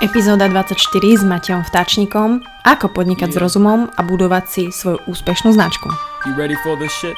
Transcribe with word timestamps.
Epizóda 0.00 0.48
24 0.48 0.80
s 1.12 1.20
Matejom 1.28 1.60
Vtáčnikom 1.60 2.40
Ako 2.64 2.88
podnikať 2.88 3.28
yeah. 3.28 3.36
s 3.36 3.42
rozumom 3.44 3.92
a 3.92 4.00
budovať 4.00 4.44
si 4.48 4.62
svoju 4.72 4.96
úspešnú 5.04 5.52
značku. 5.52 5.92
You 6.24 6.32
ready 6.40 6.56
for 6.64 6.72
this 6.80 6.88
shit? 6.88 7.12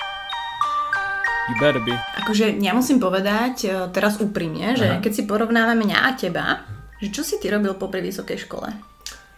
You 1.46 1.54
better 1.62 1.79
be. 1.79 1.95
Akože 2.18 2.58
ja 2.58 2.74
musím 2.74 2.98
povedať 2.98 3.71
e, 3.71 3.87
teraz 3.95 4.18
úprimne, 4.18 4.74
že 4.74 4.98
Aha. 4.98 4.98
keď 4.98 5.12
si 5.14 5.22
porovnávame 5.30 5.87
mňa 5.87 5.98
a 6.03 6.10
teba, 6.18 6.66
že 6.98 7.14
čo 7.14 7.22
si 7.22 7.38
ty 7.38 7.54
robil 7.54 7.79
po 7.79 7.87
vysokej 7.87 8.50
škole? 8.50 8.74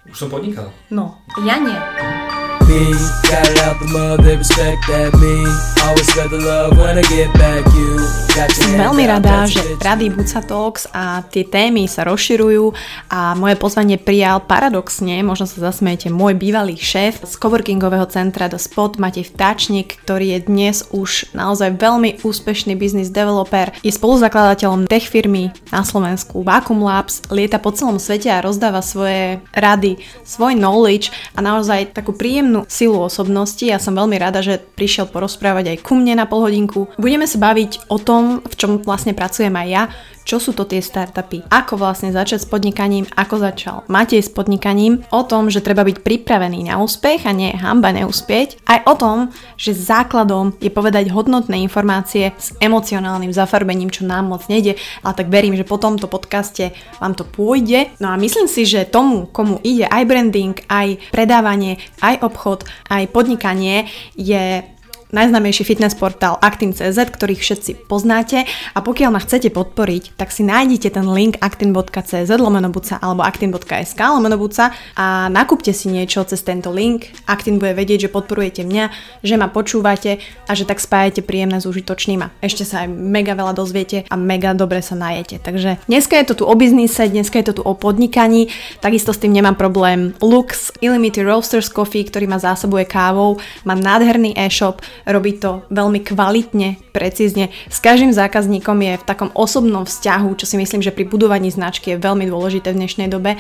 Už 0.09 0.17
som 0.17 0.33
podnikal. 0.33 0.73
No, 0.89 1.21
ja 1.45 1.61
nie 1.61 1.77
me. 1.77 2.25
Got 3.29 3.45
it 3.45 3.61
out 3.61 3.77
the 3.77 3.93
mud, 3.93 4.25
they 4.25 4.41
respect 4.41 4.81
that 4.89 5.13
me. 5.21 5.45
Always 5.85 6.09
got 6.17 6.33
the 6.33 6.41
love 6.41 6.81
when 6.81 6.97
I 6.97 7.05
get 7.13 7.29
back 7.37 7.61
you. 7.77 7.94
Som 8.35 8.75
veľmi 8.75 9.07
rada, 9.07 9.47
že 9.47 9.63
Rady 9.79 10.11
Buca 10.11 10.43
Talks 10.43 10.91
a 10.91 11.23
tie 11.23 11.47
témy 11.47 11.87
sa 11.87 12.03
rozširujú 12.03 12.75
a 13.07 13.39
moje 13.39 13.55
pozvanie 13.55 13.95
prijal 13.95 14.43
paradoxne, 14.43 15.23
možno 15.23 15.47
sa 15.47 15.71
zasmiete, 15.71 16.11
môj 16.11 16.35
bývalý 16.35 16.75
šéf 16.75 17.23
z 17.23 17.31
coworkingového 17.39 18.11
centra 18.11 18.51
The 18.51 18.59
Spot, 18.59 18.99
Matej 18.99 19.31
Vtáčnik, 19.31 20.03
ktorý 20.03 20.35
je 20.35 20.51
dnes 20.51 20.83
už 20.91 21.31
naozaj 21.31 21.79
veľmi 21.79 22.27
úspešný 22.27 22.75
business 22.75 23.15
developer, 23.15 23.71
je 23.87 23.95
spoluzakladateľom 23.95 24.91
tech 24.91 25.07
firmy 25.07 25.55
na 25.71 25.87
Slovensku 25.87 26.43
Vacuum 26.43 26.83
Labs, 26.83 27.23
lieta 27.31 27.63
po 27.63 27.71
celom 27.71 28.03
svete 28.03 28.35
a 28.35 28.43
rozdáva 28.43 28.83
svoje 28.83 29.47
rady, 29.55 30.03
svoj 30.27 30.59
knowledge 30.59 31.15
a 31.39 31.39
naozaj 31.39 31.95
takú 31.95 32.11
príjemnú 32.11 32.67
silu 32.67 32.99
osobnosti. 32.99 33.63
Ja 33.63 33.79
som 33.79 33.95
veľmi 33.95 34.19
rada, 34.19 34.43
že 34.43 34.59
prišiel 34.59 35.07
porozprávať 35.07 35.71
aj 35.71 35.87
ku 35.87 35.95
mne 35.95 36.19
na 36.19 36.27
polhodinku. 36.27 36.91
Budeme 36.99 37.31
sa 37.31 37.39
baviť 37.39 37.87
o 37.87 38.03
tom, 38.03 38.24
v 38.45 38.55
čom 38.55 38.83
vlastne 38.83 39.17
pracujem 39.17 39.55
aj 39.55 39.69
ja, 39.69 39.83
čo 40.25 40.41
sú 40.41 40.57
to 40.57 40.65
tie 40.65 40.81
startupy, 40.81 41.45
ako 41.53 41.77
vlastne 41.77 42.09
začať 42.09 42.43
s 42.43 42.49
podnikaním, 42.49 43.05
ako 43.13 43.37
začal 43.45 43.77
Matej 43.93 44.25
s 44.25 44.33
podnikaním, 44.33 45.05
o 45.13 45.21
tom, 45.23 45.53
že 45.53 45.61
treba 45.61 45.85
byť 45.85 46.01
pripravený 46.01 46.73
na 46.73 46.81
úspech 46.81 47.29
a 47.29 47.33
nie 47.37 47.53
hamba 47.53 47.93
neúspieť, 47.93 48.65
aj 48.65 48.79
o 48.89 48.95
tom, 48.97 49.19
že 49.61 49.77
základom 49.77 50.57
je 50.65 50.73
povedať 50.73 51.13
hodnotné 51.13 51.61
informácie 51.61 52.33
s 52.41 52.57
emocionálnym 52.59 53.31
zafarbením, 53.37 53.93
čo 53.93 54.09
nám 54.09 54.33
moc 54.33 54.49
nejde, 54.49 54.81
ale 55.05 55.13
tak 55.13 55.29
verím, 55.29 55.55
že 55.61 55.69
po 55.69 55.77
tomto 55.77 56.09
podcaste 56.09 56.73
vám 56.99 57.13
to 57.13 57.29
pôjde. 57.29 57.93
No 58.01 58.11
a 58.11 58.17
myslím 58.17 58.49
si, 58.49 58.65
že 58.65 58.89
tomu, 58.89 59.29
komu 59.29 59.61
ide 59.61 59.85
aj 59.85 60.09
branding, 60.09 60.57
aj 60.73 60.97
predávanie, 61.13 61.77
aj 62.01 62.25
obchod, 62.25 62.65
aj 62.89 63.13
podnikanie, 63.13 63.93
je 64.17 64.65
najznámejší 65.15 65.63
fitness 65.63 65.95
portál 65.95 66.35
Actin.cz, 66.43 66.99
ktorých 66.99 67.39
všetci 67.39 67.87
poznáte 67.87 68.43
a 68.75 68.79
pokiaľ 68.83 69.11
ma 69.15 69.23
chcete 69.23 69.55
podporiť, 69.55 70.19
tak 70.19 70.35
si 70.35 70.43
nájdete 70.43 70.91
ten 70.91 71.07
link 71.07 71.39
actin.cz 71.39 72.27
lomenobuca 72.27 72.99
alebo 72.99 73.23
actin.sk 73.23 74.01
lomenobuca 74.03 74.75
a 74.99 75.31
nakúpte 75.31 75.71
si 75.71 75.95
niečo 75.95 76.27
cez 76.27 76.43
tento 76.43 76.75
link. 76.75 77.15
Actin 77.31 77.63
bude 77.63 77.79
vedieť, 77.79 78.11
že 78.11 78.13
podporujete 78.13 78.67
mňa, 78.67 78.85
že 79.23 79.35
ma 79.39 79.47
počúvate 79.47 80.19
a 80.51 80.53
že 80.59 80.67
tak 80.67 80.83
spájate 80.83 81.23
príjemné 81.23 81.63
s 81.63 81.71
užitočným 81.71 82.27
a 82.27 82.35
ešte 82.43 82.67
sa 82.67 82.83
aj 82.83 82.91
mega 82.91 83.39
veľa 83.39 83.55
dozviete 83.55 84.03
a 84.11 84.15
mega 84.19 84.51
dobre 84.53 84.83
sa 84.83 84.99
najete. 84.99 85.39
Takže 85.39 85.79
dneska 85.87 86.19
je 86.19 86.27
to 86.35 86.43
tu 86.43 86.45
o 86.51 86.55
biznise, 86.59 87.07
dneska 87.07 87.39
je 87.39 87.55
to 87.55 87.61
tu 87.61 87.63
o 87.63 87.73
podnikaní, 87.79 88.51
takisto 88.83 89.15
s 89.15 89.23
tým 89.23 89.31
nemám 89.31 89.55
problém. 89.55 90.17
Lux 90.19 90.75
Illimity 90.83 91.23
Roasters 91.23 91.71
Coffee, 91.71 92.03
ktorý 92.03 92.27
ma 92.27 92.43
zásobuje 92.43 92.89
kávou, 92.89 93.39
má 93.63 93.79
nádherný 93.79 94.35
e-shop, 94.35 94.83
robí 95.07 95.37
to 95.37 95.65
veľmi 95.69 96.01
kvalitne, 96.01 96.81
precízne. 96.93 97.53
S 97.69 97.79
každým 97.81 98.13
zákazníkom 98.13 98.79
je 98.81 98.95
v 99.01 99.07
takom 99.07 99.31
osobnom 99.37 99.85
vzťahu, 99.85 100.29
čo 100.37 100.49
si 100.49 100.57
myslím, 100.57 100.81
že 100.81 100.93
pri 100.93 101.05
budovaní 101.09 101.53
značky 101.53 101.95
je 101.95 102.03
veľmi 102.03 102.29
dôležité 102.29 102.73
v 102.73 102.81
dnešnej 102.85 103.09
dobe 103.13 103.37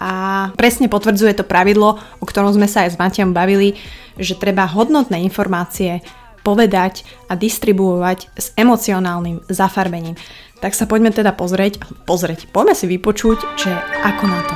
a 0.00 0.10
presne 0.56 0.88
potvrdzuje 0.88 1.38
to 1.38 1.44
pravidlo, 1.44 2.00
o 2.18 2.24
ktorom 2.24 2.56
sme 2.56 2.66
sa 2.66 2.88
aj 2.88 2.96
s 2.96 3.00
Matejom 3.00 3.36
bavili, 3.36 3.76
že 4.16 4.36
treba 4.36 4.64
hodnotné 4.68 5.20
informácie 5.22 6.00
povedať 6.42 7.06
a 7.30 7.38
distribuovať 7.38 8.26
s 8.34 8.50
emocionálnym 8.58 9.46
zafarbením. 9.46 10.18
Tak 10.62 10.78
sa 10.78 10.86
poďme 10.86 11.10
teda 11.10 11.34
pozrieť, 11.34 11.82
pozrieť, 12.06 12.46
poďme 12.54 12.74
si 12.78 12.86
vypočuť, 12.86 13.38
že 13.58 13.70
ako 14.06 14.24
na 14.30 14.38
to. 14.46 14.52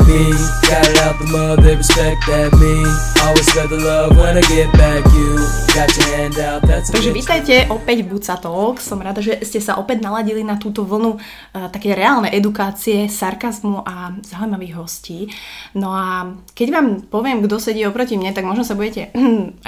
Takže 5.77 7.13
vítajte 7.13 7.69
opäť 7.69 8.01
v 8.01 8.17
Buca 8.17 8.41
Talk. 8.41 8.81
Som 8.81 9.05
rada, 9.05 9.21
že 9.21 9.45
ste 9.45 9.61
sa 9.61 9.77
opäť 9.77 10.01
naladili 10.01 10.41
na 10.41 10.57
túto 10.57 10.89
vlnu 10.89 11.21
uh, 11.21 11.69
také 11.69 11.93
reálne 11.93 12.33
edukácie, 12.33 13.13
sarkazmu 13.13 13.85
a 13.85 14.17
zaujímavých 14.25 14.73
hostí. 14.73 15.29
No 15.77 15.93
a 15.93 16.33
keď 16.57 16.69
vám 16.73 16.89
poviem, 17.13 17.45
kto 17.45 17.61
sedí 17.61 17.85
oproti 17.85 18.17
mne, 18.17 18.33
tak 18.33 18.49
možno 18.49 18.65
sa 18.65 18.73
budete 18.73 19.13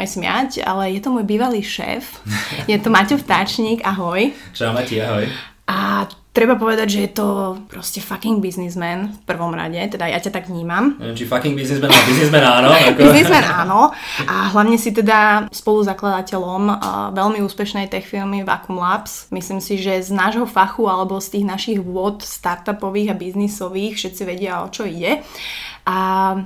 aj 0.00 0.06
smiať, 0.08 0.64
ale 0.64 0.96
je 0.96 1.04
to 1.04 1.12
môj 1.12 1.28
bývalý 1.28 1.60
šéf. 1.60 2.24
Je 2.64 2.80
to 2.80 2.88
Maťo 2.88 3.20
Vtáčnik, 3.20 3.84
ahoj. 3.84 4.32
Čau 4.56 4.72
Mati, 4.72 5.04
ahoj. 5.04 5.28
A 5.68 6.08
treba 6.38 6.54
povedať, 6.54 6.86
že 6.86 7.00
je 7.02 7.10
to 7.18 7.28
proste 7.66 7.98
fucking 7.98 8.38
businessman 8.38 9.10
v 9.10 9.20
prvom 9.26 9.50
rade, 9.50 9.82
teda 9.90 10.06
ja 10.06 10.22
ťa 10.22 10.30
tak 10.30 10.46
vnímam. 10.46 10.94
Neviem, 11.02 11.18
či 11.18 11.26
fucking 11.26 11.58
businessman, 11.58 11.90
ale 11.90 12.06
businessman 12.06 12.44
áno. 12.46 12.68
Ako... 12.94 13.00
businessman 13.10 13.46
áno 13.50 13.80
a 14.22 14.34
hlavne 14.54 14.78
si 14.78 14.94
teda 14.94 15.50
spoluzakladateľom 15.50 16.62
uh, 16.70 16.78
veľmi 17.10 17.42
úspešnej 17.42 17.90
tech 17.90 18.06
firmy 18.06 18.46
Vacuum 18.46 18.78
Labs. 18.78 19.26
Myslím 19.34 19.58
si, 19.58 19.82
že 19.82 19.98
z 19.98 20.14
nášho 20.14 20.46
fachu 20.46 20.86
alebo 20.86 21.18
z 21.18 21.34
tých 21.34 21.44
našich 21.50 21.78
vôd 21.82 22.22
startupových 22.22 23.10
a 23.10 23.18
biznisových 23.18 23.98
všetci 23.98 24.22
vedia, 24.22 24.62
o 24.62 24.70
čo 24.70 24.86
ide. 24.86 25.26
A 25.88 25.96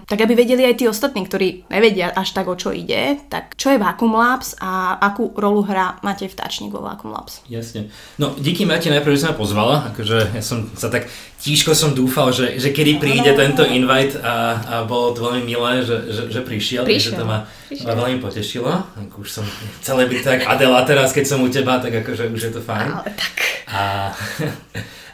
tak 0.06 0.22
aby 0.22 0.38
vedeli 0.38 0.62
aj 0.62 0.78
tí 0.78 0.86
ostatní, 0.86 1.26
ktorí 1.26 1.66
nevedia 1.66 2.14
až 2.14 2.30
tak 2.30 2.46
o 2.46 2.54
čo 2.54 2.70
ide, 2.70 3.18
tak 3.26 3.58
čo 3.58 3.74
je 3.74 3.82
Vacuum 3.82 4.14
Labs 4.14 4.54
a 4.62 5.02
akú 5.02 5.34
rolu 5.34 5.66
hrá 5.66 5.98
Matej 6.06 6.30
Vtáčnik 6.30 6.70
vo 6.70 6.78
Vacuum 6.78 7.10
Labs? 7.10 7.42
Jasne. 7.50 7.90
No 8.22 8.38
díky 8.38 8.62
Matej 8.62 8.94
najprv, 8.94 9.18
že 9.18 9.26
sa 9.26 9.34
ma 9.34 9.42
pozvala, 9.42 9.90
akože 9.90 10.38
ja 10.38 10.42
som 10.46 10.70
sa 10.78 10.94
tak 10.94 11.10
tížko 11.42 11.74
som 11.74 11.90
dúfal, 11.90 12.30
že, 12.30 12.54
že 12.62 12.70
kedy 12.70 13.02
príde 13.02 13.34
tento 13.34 13.66
invite 13.66 14.14
a, 14.22 14.62
a 14.62 14.74
bolo 14.86 15.10
to 15.10 15.26
veľmi 15.26 15.42
milé, 15.42 15.82
že, 15.82 16.06
že, 16.06 16.22
že 16.30 16.40
prišiel, 16.46 16.86
prišiel. 16.86 17.18
takže 17.18 17.18
to 17.18 17.24
ma, 17.26 17.42
ma 17.82 17.94
veľmi 17.98 18.22
potešilo. 18.22 18.70
Ako 19.10 19.26
už 19.26 19.42
som 19.42 19.44
celé 19.82 20.06
byť 20.06 20.20
tak 20.22 20.38
Adela 20.46 20.86
teraz, 20.86 21.10
keď 21.10 21.26
som 21.26 21.42
u 21.42 21.50
teba, 21.50 21.82
tak 21.82 21.90
akože 22.06 22.30
už 22.30 22.40
je 22.46 22.52
to 22.54 22.62
fajn. 22.62 22.94
Ale 22.94 23.10
tak. 23.18 23.34
A, 23.74 24.14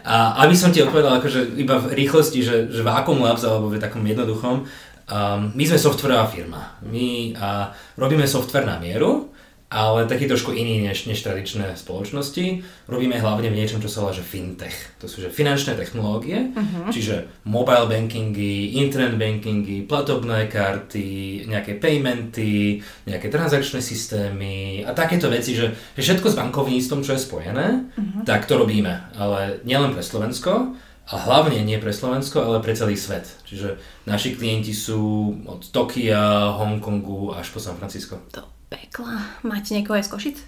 A 0.08 0.40
aby 0.48 0.56
som 0.56 0.72
ti 0.72 0.80
odpovedal 0.80 1.20
akože 1.20 1.60
iba 1.60 1.76
v 1.76 1.92
rýchlosti, 1.92 2.40
že, 2.40 2.56
že 2.72 2.80
Vacuum 2.80 3.20
Labs 3.20 3.44
alebo 3.44 3.68
v 3.68 3.76
takom 3.76 4.00
jednoduchom, 4.00 4.64
um, 4.64 5.40
my 5.52 5.64
sme 5.68 5.76
softwarová 5.76 6.24
firma. 6.32 6.80
My 6.80 7.36
uh, 7.36 7.68
robíme 8.00 8.24
software 8.24 8.64
na 8.64 8.80
mieru, 8.80 9.28
ale 9.68 10.08
taký 10.08 10.24
trošku 10.24 10.56
iný 10.56 10.80
než, 10.80 11.04
než 11.04 11.20
tradičné 11.20 11.76
spoločnosti. 11.76 12.64
Robíme 12.88 13.20
hlavne 13.20 13.52
v 13.52 13.58
niečom, 13.60 13.84
čo 13.84 13.92
sa 13.92 14.00
volá 14.00 14.16
že 14.16 14.24
fintech. 14.24 14.72
To 15.04 15.04
sú 15.04 15.20
že 15.20 15.28
finančné 15.28 15.76
technológie, 15.76 16.56
uh-huh. 16.56 16.88
čiže 16.88 17.28
mobile 17.44 17.84
bankingy, 17.84 18.80
internet 18.80 19.20
bankingy, 19.20 19.84
platobné 19.84 20.48
karty, 20.48 21.44
nejaké 21.52 21.76
paymenty, 21.76 22.80
nejaké 23.04 23.28
transakčné 23.28 23.84
systémy 23.84 24.88
a 24.88 24.96
takéto 24.96 25.28
veci, 25.28 25.52
že, 25.52 25.76
že 25.92 26.00
všetko 26.00 26.32
s 26.32 26.38
bankovníctvom, 26.40 27.04
čo 27.04 27.12
je 27.12 27.20
spojené, 27.20 27.92
uh-huh. 27.92 28.24
tak 28.24 28.48
to 28.48 28.56
robíme. 28.56 29.12
Ale 29.20 29.60
nielen 29.68 29.92
pre 29.92 30.00
Slovensko, 30.00 30.80
a 31.08 31.16
hlavne 31.16 31.64
nie 31.64 31.80
pre 31.80 31.88
Slovensko, 31.88 32.44
ale 32.44 32.60
pre 32.60 32.76
celý 32.76 32.92
svet. 32.92 33.24
Čiže 33.48 33.80
naši 34.04 34.36
klienti 34.36 34.76
sú 34.76 35.32
od 35.48 35.64
Tokia, 35.72 36.52
Hongkongu 36.52 37.32
až 37.32 37.48
po 37.48 37.56
San 37.56 37.80
Francisco. 37.80 38.20
To 38.36 38.57
pekla. 38.68 39.24
Máte 39.42 39.72
niekoho 39.72 39.96
aj 39.96 40.06
z 40.06 40.12
Košic? 40.12 40.38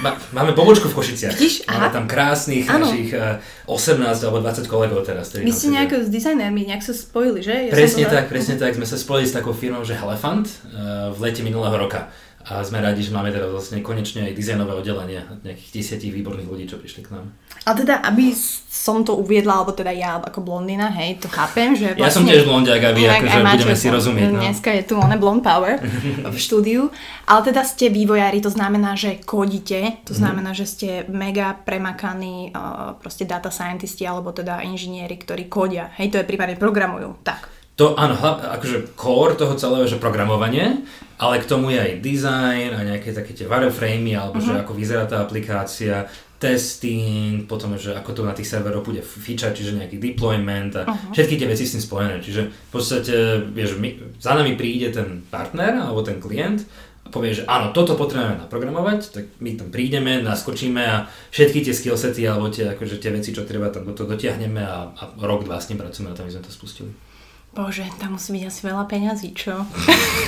Má, 0.00 0.16
máme 0.32 0.56
pobočku 0.56 0.88
v 0.88 0.96
Košiciach. 0.96 1.36
Vidíš? 1.36 1.68
Máme 1.68 1.92
tam 1.92 2.04
krásnych 2.08 2.64
ano. 2.66 2.88
našich 2.88 3.12
18 3.68 3.68
eh, 3.68 4.24
alebo 4.24 4.40
20 4.40 4.64
kolegov 4.66 5.04
teraz. 5.04 5.36
My 5.36 5.52
ste 5.52 5.68
nejako 5.76 6.00
s 6.00 6.08
dizajnermi 6.08 6.64
nejak 6.64 6.80
sa 6.80 6.96
spojili, 6.96 7.44
že? 7.44 7.68
Ja 7.68 7.72
presne 7.76 8.08
tak, 8.08 8.32
presne 8.32 8.56
tak. 8.56 8.72
Sme 8.72 8.88
sa 8.88 8.96
spojili 8.96 9.28
s 9.28 9.36
takou 9.36 9.52
firmou, 9.52 9.84
že 9.84 9.94
Helefant 9.94 10.48
uh, 10.48 11.12
v 11.12 11.18
lete 11.20 11.44
minulého 11.44 11.76
roka. 11.76 12.08
A 12.48 12.64
sme 12.64 12.80
radi, 12.80 13.04
že 13.04 13.12
máme 13.12 13.28
teraz 13.28 13.52
vlastne 13.52 13.84
konečne 13.84 14.24
aj 14.24 14.32
dizajnové 14.32 14.72
oddelenie 14.72 15.20
nejakých 15.44 15.70
desiatich 15.76 16.08
výborných 16.08 16.48
ľudí, 16.48 16.64
čo 16.64 16.80
prišli 16.80 17.04
k 17.04 17.12
nám. 17.12 17.28
A 17.68 17.76
teda, 17.76 18.00
aby 18.00 18.32
som 18.32 19.04
to 19.04 19.12
uviedla, 19.20 19.60
alebo 19.60 19.76
teda 19.76 19.92
ja 19.92 20.16
ako 20.16 20.40
blondina, 20.40 20.88
hej, 20.88 21.20
to 21.20 21.28
chápem, 21.28 21.76
že 21.76 21.92
vlastne... 21.92 22.00
Ja 22.00 22.08
som 22.08 22.24
tiež 22.24 22.48
blondiak 22.48 22.80
a 22.80 22.90
vy, 22.96 23.02
akože 23.04 23.38
budeme 23.44 23.76
si 23.76 23.88
rozumieť. 23.92 24.28
No. 24.32 24.40
Dneska 24.40 24.72
je 24.72 24.82
tu 24.88 24.94
one 24.96 25.20
blond 25.20 25.44
power 25.44 25.76
v 26.32 26.36
štúdiu, 26.40 26.88
ale 27.28 27.40
teda 27.44 27.60
ste 27.60 27.92
vývojári, 27.92 28.40
to 28.40 28.48
znamená, 28.48 28.96
že 28.96 29.20
kodíte, 29.20 30.00
to 30.08 30.16
mhm. 30.16 30.20
znamená, 30.24 30.50
že 30.56 30.64
ste 30.64 30.88
mega 31.12 31.52
premakaní 31.52 32.56
proste 33.04 33.28
data 33.28 33.52
scientisti, 33.52 34.08
alebo 34.08 34.32
teda 34.32 34.64
inžinieri, 34.64 35.20
ktorí 35.20 35.52
kodia, 35.52 35.92
hej, 36.00 36.08
to 36.08 36.16
je 36.16 36.24
prípadne 36.24 36.56
programujú, 36.56 37.20
tak. 37.20 37.59
To 37.80 37.96
áno, 37.96 38.12
akože 38.20 38.92
core 38.92 39.40
toho 39.40 39.56
celého, 39.56 39.88
že 39.88 39.96
programovanie, 39.96 40.84
ale 41.16 41.40
k 41.40 41.48
tomu 41.48 41.72
je 41.72 41.80
aj 41.80 42.04
design 42.04 42.76
a 42.76 42.84
nejaké 42.84 43.16
také 43.16 43.32
tie 43.32 43.48
wireframey, 43.48 44.12
alebo 44.12 44.36
uh-huh. 44.36 44.52
že 44.52 44.52
mhm. 44.52 44.60
ako 44.60 44.72
vyzerá 44.76 45.04
tá 45.08 45.24
aplikácia, 45.24 46.04
testing, 46.40 47.44
potom, 47.44 47.76
že 47.80 47.92
ako 47.92 48.16
to 48.16 48.22
na 48.24 48.36
tých 48.36 48.48
serveroch 48.52 48.84
bude 48.84 49.00
feature, 49.04 49.52
čiže 49.52 49.76
nejaký 49.76 49.96
deployment 49.96 50.76
a 50.76 50.88
uh-huh. 50.88 51.12
všetky 51.16 51.40
tie 51.40 51.48
veci 51.48 51.64
s 51.64 51.76
tým 51.76 51.84
spojené. 51.84 52.20
Čiže 52.20 52.42
v 52.48 52.70
podstate, 52.72 53.16
vieš, 53.48 53.80
my, 53.80 54.20
za 54.20 54.36
nami 54.36 54.60
príde 54.60 54.92
ten 54.92 55.24
partner 55.28 55.80
alebo 55.80 56.04
ten 56.04 56.20
klient 56.20 56.64
a 57.04 57.08
povie, 57.08 57.32
že 57.32 57.48
áno, 57.48 57.72
toto 57.72 57.96
potrebujeme 57.96 58.44
naprogramovať, 58.44 59.00
tak 59.08 59.24
my 59.40 59.56
tam 59.56 59.72
prídeme, 59.72 60.20
naskočíme 60.20 60.80
a 60.84 61.08
všetky 61.32 61.64
tie 61.64 61.72
skillsety 61.72 62.28
alebo 62.28 62.52
tie, 62.52 62.76
akože 62.76 63.00
tie 63.00 63.12
veci, 63.12 63.32
čo 63.32 63.48
treba, 63.48 63.72
tam 63.72 63.88
to 63.92 64.04
dotiahneme 64.04 64.64
a, 64.64 64.92
a 64.92 65.02
rok, 65.20 65.48
dva 65.48 65.60
s 65.60 65.72
ním 65.72 65.80
pracujeme 65.80 66.12
a 66.12 66.16
tam 66.16 66.28
my 66.28 66.32
sme 66.32 66.44
to 66.44 66.52
spustili. 66.52 66.92
Bože, 67.50 67.82
tam 67.98 68.14
musí 68.14 68.30
byť 68.30 68.44
asi 68.46 68.60
veľa 68.62 68.84
peňazí, 68.86 69.34
čo? 69.34 69.66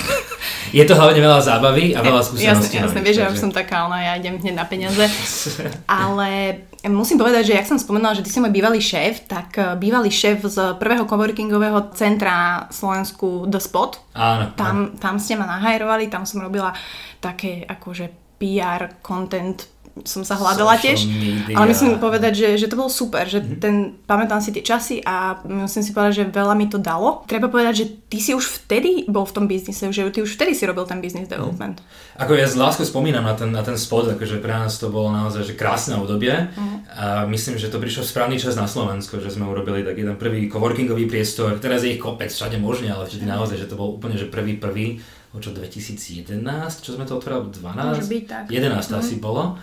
Je 0.77 0.83
to 0.83 0.97
hlavne 0.99 1.21
veľa 1.23 1.39
zábavy 1.39 1.95
a 1.95 2.03
veľa 2.03 2.23
skúseností. 2.25 2.81
Jasne, 2.81 2.89
jasne, 2.89 3.01
vieš, 3.05 3.17
že 3.21 3.23
ja 3.23 3.31
už 3.31 3.39
som 3.39 3.53
taká, 3.55 3.87
ona, 3.87 4.01
ja 4.03 4.13
idem 4.19 4.41
hneď 4.41 4.57
na 4.57 4.67
peniaze. 4.67 5.05
Ale 5.87 6.65
musím 6.89 7.21
povedať, 7.21 7.53
že 7.53 7.57
jak 7.61 7.69
som 7.69 7.79
spomenula, 7.79 8.19
že 8.19 8.25
ty 8.27 8.31
si 8.33 8.43
môj 8.43 8.51
bývalý 8.51 8.83
šéf, 8.83 9.31
tak 9.31 9.55
eh, 9.61 9.79
bývalý 9.79 10.11
šéf 10.11 10.43
z 10.43 10.81
prvého 10.83 11.07
coworkingového 11.07 11.95
centra 11.95 12.67
Slovensku 12.75 13.47
The 13.47 13.61
Spot. 13.63 13.93
Áno. 14.19 14.45
Tam, 14.59 14.99
tam 14.99 15.21
ste 15.23 15.39
ma 15.39 15.47
nahajrovali, 15.47 16.11
tam 16.11 16.27
som 16.27 16.43
robila 16.43 16.75
také 17.23 17.63
akože 17.69 18.39
PR, 18.43 18.99
content 18.99 19.72
som 20.09 20.25
sa 20.25 20.41
hľadala 20.41 20.81
tiež. 20.81 21.05
Media. 21.05 21.53
Ale 21.53 21.69
myslím 21.69 22.01
povedať, 22.01 22.33
že, 22.33 22.49
že 22.57 22.67
to 22.67 22.81
bolo 22.81 22.89
super, 22.89 23.29
že 23.29 23.45
mm-hmm. 23.45 23.61
ten, 23.61 23.75
pamätám 24.09 24.41
si 24.41 24.49
tie 24.49 24.65
časy 24.65 25.05
a 25.05 25.37
musím 25.45 25.85
si 25.85 25.93
povedať, 25.93 26.25
že 26.25 26.33
veľa 26.33 26.57
mi 26.57 26.67
to 26.73 26.81
dalo. 26.81 27.29
Treba 27.29 27.53
povedať, 27.53 27.75
že 27.85 27.87
ty 28.09 28.19
si 28.19 28.33
už 28.33 28.65
vtedy 28.65 29.05
bol 29.05 29.29
v 29.29 29.35
tom 29.37 29.45
biznise, 29.45 29.85
že 29.93 30.09
ty 30.09 30.25
už 30.25 30.33
vtedy 30.41 30.57
si 30.57 30.65
robil 30.65 30.89
ten 30.89 31.05
business 31.05 31.29
mhm. 31.29 31.33
development. 31.37 31.77
Mm. 31.85 32.25
Ako 32.25 32.33
ja 32.33 32.47
s 32.49 32.57
láskou 32.57 32.89
spomínam 32.89 33.29
na 33.29 33.37
ten, 33.37 33.53
na 33.53 33.61
ten 33.61 33.77
spot, 33.77 34.17
akože 34.17 34.41
pre 34.41 34.53
nás 34.57 34.81
to 34.81 34.89
bolo 34.89 35.13
naozaj 35.13 35.45
že 35.45 35.55
krásne 35.57 36.01
obdobie 36.01 36.33
mm. 36.33 36.77
a 36.97 37.07
myslím, 37.29 37.61
že 37.61 37.69
to 37.69 37.77
prišlo 37.77 38.05
v 38.05 38.09
správny 38.09 38.37
čas 38.41 38.57
na 38.57 38.65
Slovensko, 38.65 39.21
že 39.21 39.29
sme 39.29 39.45
urobili 39.45 39.85
taký 39.85 40.09
ten 40.09 40.17
prvý 40.17 40.49
coworkingový 40.49 41.05
priestor, 41.05 41.57
teraz 41.61 41.85
je 41.85 41.97
ich 41.97 42.01
kopec 42.01 42.33
všade 42.33 42.57
možne, 42.57 42.93
ale 42.93 43.05
vždy 43.09 43.25
naozaj, 43.29 43.61
že 43.61 43.69
to 43.69 43.77
bol 43.77 43.97
úplne 43.97 44.17
že 44.17 44.29
prvý 44.29 44.57
prvý, 44.57 45.01
čo 45.41 45.49
2011, 45.57 46.45
čo 46.85 46.91
sme 46.93 47.09
to 47.09 47.17
otvorili, 47.17 47.49
12? 47.49 47.73
Môže 47.73 48.05
byť 48.05 48.25
tak. 48.29 48.45
11 48.53 48.69
mm. 48.77 49.01
asi 49.01 49.15
bolo. 49.17 49.57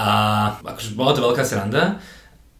A 0.00 0.06
akože 0.64 0.96
bola 0.96 1.12
to 1.12 1.20
veľká 1.20 1.44
sranda. 1.44 2.00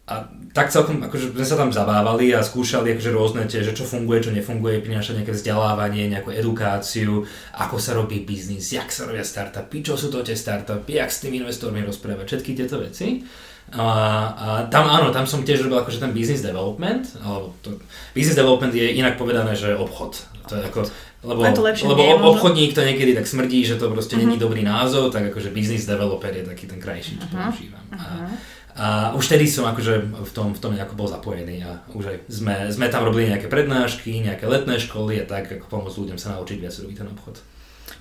A 0.05 0.27
tak 0.51 0.67
celkom, 0.67 0.99
akože 0.99 1.31
sme 1.31 1.47
sa 1.47 1.55
tam 1.55 1.71
zabávali 1.71 2.35
a 2.35 2.43
skúšali 2.43 2.91
akože 2.93 3.11
rôzne 3.15 3.47
tie, 3.47 3.63
že 3.63 3.71
čo 3.71 3.87
funguje, 3.87 4.19
čo 4.19 4.35
nefunguje, 4.35 4.83
prinášať 4.83 5.23
nejaké 5.23 5.33
vzdelávanie, 5.33 6.11
nejakú 6.11 6.35
edukáciu, 6.35 7.23
ako 7.55 7.75
sa 7.79 7.95
robí 7.95 8.19
biznis, 8.27 8.75
jak 8.75 8.91
sa 8.91 9.07
robia 9.07 9.23
startupy, 9.23 9.79
čo 9.79 9.95
sú 9.95 10.11
to 10.11 10.19
tie 10.19 10.35
startupy, 10.35 10.99
jak 10.99 11.07
s 11.07 11.23
tými 11.23 11.39
investormi 11.39 11.79
rozprávať, 11.87 12.27
všetky 12.27 12.51
tieto 12.53 12.83
veci. 12.83 13.23
A, 13.71 13.87
a 14.35 14.47
tam 14.67 14.91
áno, 14.91 15.15
tam 15.15 15.23
som 15.23 15.47
tiež 15.47 15.63
robil 15.63 15.79
akože 15.79 16.03
ten 16.03 16.11
business 16.11 16.43
development, 16.43 17.15
alebo 17.23 17.55
to, 17.63 17.79
business 18.11 18.35
development 18.35 18.75
je 18.75 18.99
inak 18.99 19.15
povedané, 19.15 19.55
že 19.55 19.71
obchod. 19.71 20.19
To 20.51 20.59
je 20.59 20.63
ako 20.67 20.79
lebo, 21.21 21.45
to 21.53 21.61
lebo 21.61 22.01
nie, 22.01 22.17
obchodník 22.17 22.73
to 22.73 22.81
niekedy 22.81 23.13
tak 23.13 23.29
smrdí, 23.29 23.61
že 23.61 23.77
to 23.77 23.93
proste 23.93 24.17
uh-huh. 24.17 24.25
není 24.25 24.41
mhm. 24.41 24.43
dobrý 24.43 24.61
názov, 24.65 25.13
tak 25.13 25.29
akože 25.29 25.53
business 25.53 25.85
developer 25.85 26.33
je 26.33 26.43
taký 26.49 26.65
ten 26.65 26.81
krajší, 26.81 27.21
čo 27.21 27.27
uh-huh. 27.29 27.45
používam. 27.45 27.83
A, 27.93 27.95
uh-huh. 28.01 28.29
a 28.73 28.87
už 29.13 29.25
tedy 29.29 29.45
som 29.45 29.69
akože 29.69 29.93
v 30.17 30.31
tom, 30.33 30.57
v 30.57 30.59
tom 30.59 30.73
nejako 30.73 30.97
bol 30.97 31.05
zapojený 31.05 31.61
a 31.61 31.85
už 31.93 32.03
aj 32.09 32.17
sme, 32.25 32.55
sme 32.73 32.89
tam 32.89 33.05
robili 33.05 33.29
nejaké 33.29 33.45
prednášky, 33.45 34.17
nejaké 34.25 34.49
letné 34.49 34.81
školy 34.81 35.21
a 35.21 35.25
tak, 35.29 35.61
ako 35.61 35.69
pomôcť 35.69 35.97
ľuďom 36.01 36.17
sa 36.17 36.33
naučiť 36.33 36.57
viac 36.57 36.73
robiť 36.73 36.97
ten 36.97 37.09
obchod. 37.13 37.37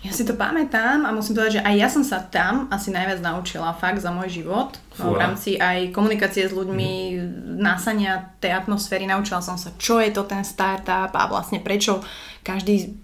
Ja 0.00 0.16
si 0.16 0.24
to 0.24 0.32
pamätám 0.32 1.04
a 1.04 1.12
musím 1.12 1.36
povedať, 1.36 1.60
že 1.60 1.66
aj 1.66 1.74
ja 1.76 1.88
som 1.92 2.00
sa 2.00 2.24
tam 2.24 2.72
asi 2.72 2.88
najviac 2.88 3.20
naučila 3.20 3.76
fakt 3.76 4.00
za 4.00 4.08
môj 4.08 4.32
život. 4.40 4.80
Fúha. 4.96 5.12
V 5.12 5.20
rámci 5.20 5.50
aj 5.60 5.92
komunikácie 5.92 6.48
s 6.48 6.56
ľuďmi, 6.56 6.92
mm. 7.20 7.60
násania 7.60 8.32
tej 8.40 8.56
atmosféry, 8.56 9.04
naučila 9.04 9.44
som 9.44 9.60
sa, 9.60 9.76
čo 9.76 10.00
je 10.00 10.08
to 10.08 10.24
ten 10.24 10.40
startup 10.40 11.12
a 11.12 11.28
vlastne 11.28 11.60
prečo 11.60 12.00
každý 12.40 12.96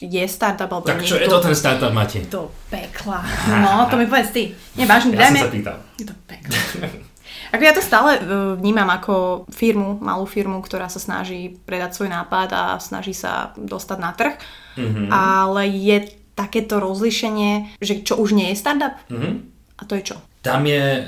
je 0.00 0.24
startup 0.28 0.68
alebo 0.68 0.84
Tak 0.84 1.00
čo 1.00 1.16
je 1.16 1.24
to 1.24 1.40
ten 1.40 1.56
startup, 1.56 1.92
Mati? 1.92 2.28
To 2.28 2.52
pekla. 2.68 3.24
No, 3.48 3.88
to 3.88 3.96
mi 3.96 4.04
povedz 4.04 4.28
ty. 4.28 4.52
Nie, 4.76 4.84
vážne, 4.84 5.16
ja 5.16 5.28
dajme... 5.28 5.40
som 5.40 5.48
sa 5.48 5.56
pýtal. 5.56 5.76
Je 5.96 6.04
to 6.04 6.14
pekla. 6.28 6.56
Ako 7.54 7.62
ja 7.62 7.72
to 7.72 7.80
stále 7.84 8.18
e, 8.18 8.20
vnímam 8.58 8.90
ako 8.90 9.46
firmu, 9.54 10.02
malú 10.02 10.26
firmu, 10.26 10.58
ktorá 10.58 10.90
sa 10.90 10.98
snaží 10.98 11.54
predať 11.62 11.94
svoj 11.94 12.10
nápad 12.10 12.48
a 12.50 12.64
snaží 12.82 13.14
sa 13.14 13.54
dostať 13.54 13.98
na 14.02 14.10
trh. 14.12 14.34
Mm-hmm. 14.74 15.08
Ale 15.14 15.70
je 15.70 15.96
takéto 16.34 16.82
rozlišenie, 16.82 17.78
že 17.78 18.02
čo 18.02 18.18
už 18.18 18.34
nie 18.34 18.50
je 18.50 18.60
startup? 18.60 18.98
Mm-hmm. 19.08 19.34
A 19.78 19.82
to 19.86 19.94
je 19.94 20.02
čo? 20.12 20.16
Tam 20.42 20.66
je 20.66 21.06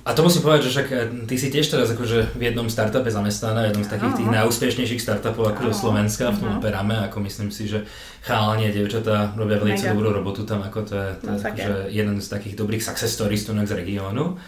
a 0.00 0.16
to 0.16 0.24
musím 0.24 0.40
povedať, 0.40 0.60
že 0.64 0.72
však 0.72 0.88
eh, 0.92 0.98
ty 1.28 1.34
si 1.36 1.48
tiež 1.52 1.66
teraz 1.68 1.92
akože 1.92 2.32
v 2.32 2.42
jednom 2.48 2.72
startupe 2.72 3.12
zamestnaná, 3.12 3.68
jednom 3.68 3.84
z 3.84 3.92
takých 3.92 4.14
tých 4.16 4.30
najúspešnejších 4.32 5.02
startupov 5.02 5.52
akože 5.52 5.72
Slovenska, 5.76 6.32
v 6.32 6.38
tom 6.40 6.48
uh-huh. 6.48 6.60
operáme, 6.60 6.96
ako 7.04 7.20
myslím 7.28 7.52
si, 7.52 7.68
že 7.68 7.84
chalani 8.24 8.68
a 8.68 8.74
dievčatá 8.74 9.36
robia 9.36 9.60
veľmi 9.60 9.76
dobrú 9.76 10.08
robotu 10.12 10.48
tam, 10.48 10.64
ako 10.64 10.78
to 10.88 10.94
je, 10.96 11.10
to 11.20 11.28
no, 11.28 11.36
je 11.36 11.44
akože 11.44 11.76
jeden 11.92 12.16
z 12.16 12.26
takých 12.28 12.54
dobrých 12.56 12.82
success 12.84 13.12
stories 13.12 13.44
z 13.44 13.72
regiónu. 13.76 14.40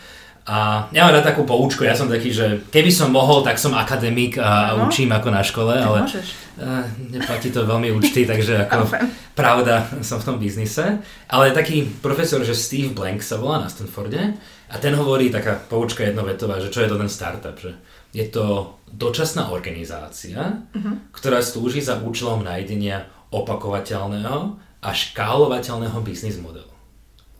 A 0.42 0.90
ja 0.90 1.06
mám 1.06 1.14
rád 1.14 1.30
takú 1.30 1.46
poučku, 1.46 1.86
ja 1.86 1.94
som 1.94 2.10
taký, 2.10 2.34
že 2.34 2.66
keby 2.74 2.90
som 2.90 3.14
mohol, 3.14 3.46
tak 3.46 3.62
som 3.62 3.78
akademik 3.78 4.42
a 4.42 4.74
no. 4.74 4.90
učím 4.90 5.14
ako 5.14 5.28
na 5.30 5.38
škole, 5.38 5.70
ale 5.78 6.02
uh, 6.02 6.82
neplatí 7.14 7.54
to 7.54 7.62
veľmi 7.62 7.94
účty, 7.94 8.26
takže 8.30 8.66
ako 8.66 8.90
pravda 9.38 9.86
som 10.02 10.18
v 10.18 10.26
tom 10.26 10.36
biznise. 10.42 10.98
Ale 11.30 11.54
taký 11.54 11.86
profesor, 12.02 12.42
že 12.42 12.58
Steve 12.58 12.90
Blank 12.90 13.22
sa 13.22 13.38
volá 13.38 13.62
na 13.62 13.70
Stanforde 13.70 14.34
a 14.72 14.80
ten 14.80 14.96
hovorí, 14.96 15.28
taká 15.28 15.60
poučka 15.68 16.00
jednovetová, 16.00 16.56
že 16.56 16.72
čo 16.72 16.80
je 16.80 16.88
to 16.88 16.96
ten 16.96 17.12
startup, 17.12 17.60
že 17.60 17.76
je 18.16 18.24
to 18.32 18.76
dočasná 18.88 19.52
organizácia, 19.52 20.64
uh-huh. 20.72 21.12
ktorá 21.12 21.44
slúži 21.44 21.84
za 21.84 22.00
účelom 22.00 22.40
nájdenia 22.40 23.04
opakovateľného 23.28 24.56
a 24.80 24.88
škálovateľného 24.96 26.00
biznis 26.00 26.40
modelu. 26.40 26.72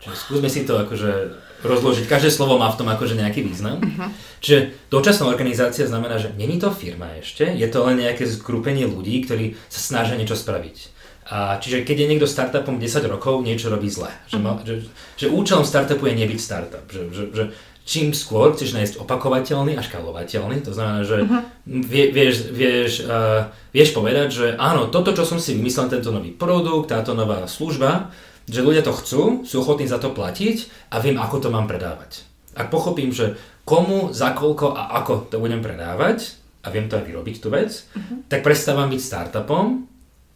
Čiže 0.05 0.17
skúsme 0.19 0.49
si 0.53 0.69
to 0.69 0.77
akože 0.77 1.41
rozložiť. 1.63 2.05
Každé 2.11 2.29
slovo 2.29 2.59
má 2.59 2.69
v 2.69 2.79
tom 2.85 2.91
akože 2.91 3.17
nejaký 3.17 3.41
význam. 3.49 3.81
Uh-huh. 3.81 4.13
Čiže 4.45 4.93
dočasná 4.93 5.25
organizácia 5.33 5.89
znamená, 5.89 6.21
že 6.21 6.37
není 6.37 6.61
to 6.61 6.69
firma 6.69 7.17
ešte, 7.17 7.49
je 7.49 7.69
to 7.73 7.81
len 7.89 7.97
nejaké 7.97 8.29
zgrupenie 8.29 8.85
ľudí, 8.85 9.25
ktorí 9.25 9.57
sa 9.73 9.81
snažia 9.81 10.21
niečo 10.21 10.37
spraviť. 10.37 10.92
A 11.31 11.63
čiže 11.63 11.87
keď 11.87 11.97
je 12.03 12.11
niekto 12.11 12.27
startupom 12.27 12.83
10 12.83 13.07
rokov, 13.07 13.47
niečo 13.47 13.71
robí 13.71 13.87
zle. 13.87 14.11
Že, 14.27 14.39
mm. 14.43 14.59
že, 14.67 14.75
že 15.15 15.27
účelom 15.31 15.63
startupu 15.63 16.11
je 16.11 16.19
nebyť 16.19 16.41
startup. 16.43 16.87
Že, 16.91 17.03
že, 17.15 17.25
že 17.31 17.45
čím 17.83 18.15
skôr 18.15 18.55
chceš 18.55 18.75
nájsť 18.79 18.95
opakovateľný 19.03 19.75
a 19.75 19.83
škalovateľný, 19.83 20.63
to 20.63 20.71
znamená, 20.71 21.03
že 21.03 21.27
uh-huh. 21.27 21.43
vie, 21.67 22.15
vieš, 22.15 22.55
vieš, 22.55 23.03
uh, 23.03 23.51
vieš 23.75 23.91
povedať, 23.91 24.29
že 24.31 24.47
áno, 24.55 24.87
toto, 24.87 25.11
čo 25.11 25.27
som 25.27 25.43
si 25.43 25.59
vymyslel, 25.59 25.91
tento 25.91 26.15
nový 26.15 26.31
produkt, 26.31 26.95
táto 26.95 27.15
nová 27.19 27.43
služba, 27.51 28.15
že 28.47 28.63
ľudia 28.63 28.87
to 28.87 28.95
chcú, 28.95 29.23
sú 29.43 29.63
ochotní 29.63 29.91
za 29.91 29.99
to 29.99 30.15
platiť 30.15 30.91
a 30.95 31.03
viem, 31.03 31.19
ako 31.19 31.43
to 31.43 31.49
mám 31.51 31.67
predávať. 31.67 32.23
Ak 32.55 32.71
pochopím, 32.71 33.11
že 33.11 33.35
komu, 33.67 34.15
za 34.15 34.35
koľko 34.35 34.75
a 34.75 35.03
ako 35.03 35.31
to 35.31 35.43
budem 35.43 35.63
predávať 35.63 36.39
a 36.63 36.71
viem 36.71 36.87
to 36.87 36.99
aj 36.99 37.07
vyrobiť 37.07 37.37
tú 37.43 37.51
vec, 37.51 37.71
uh-huh. 37.71 38.31
tak 38.31 38.47
prestávam 38.47 38.91
byť 38.91 39.01
startupom 39.03 39.91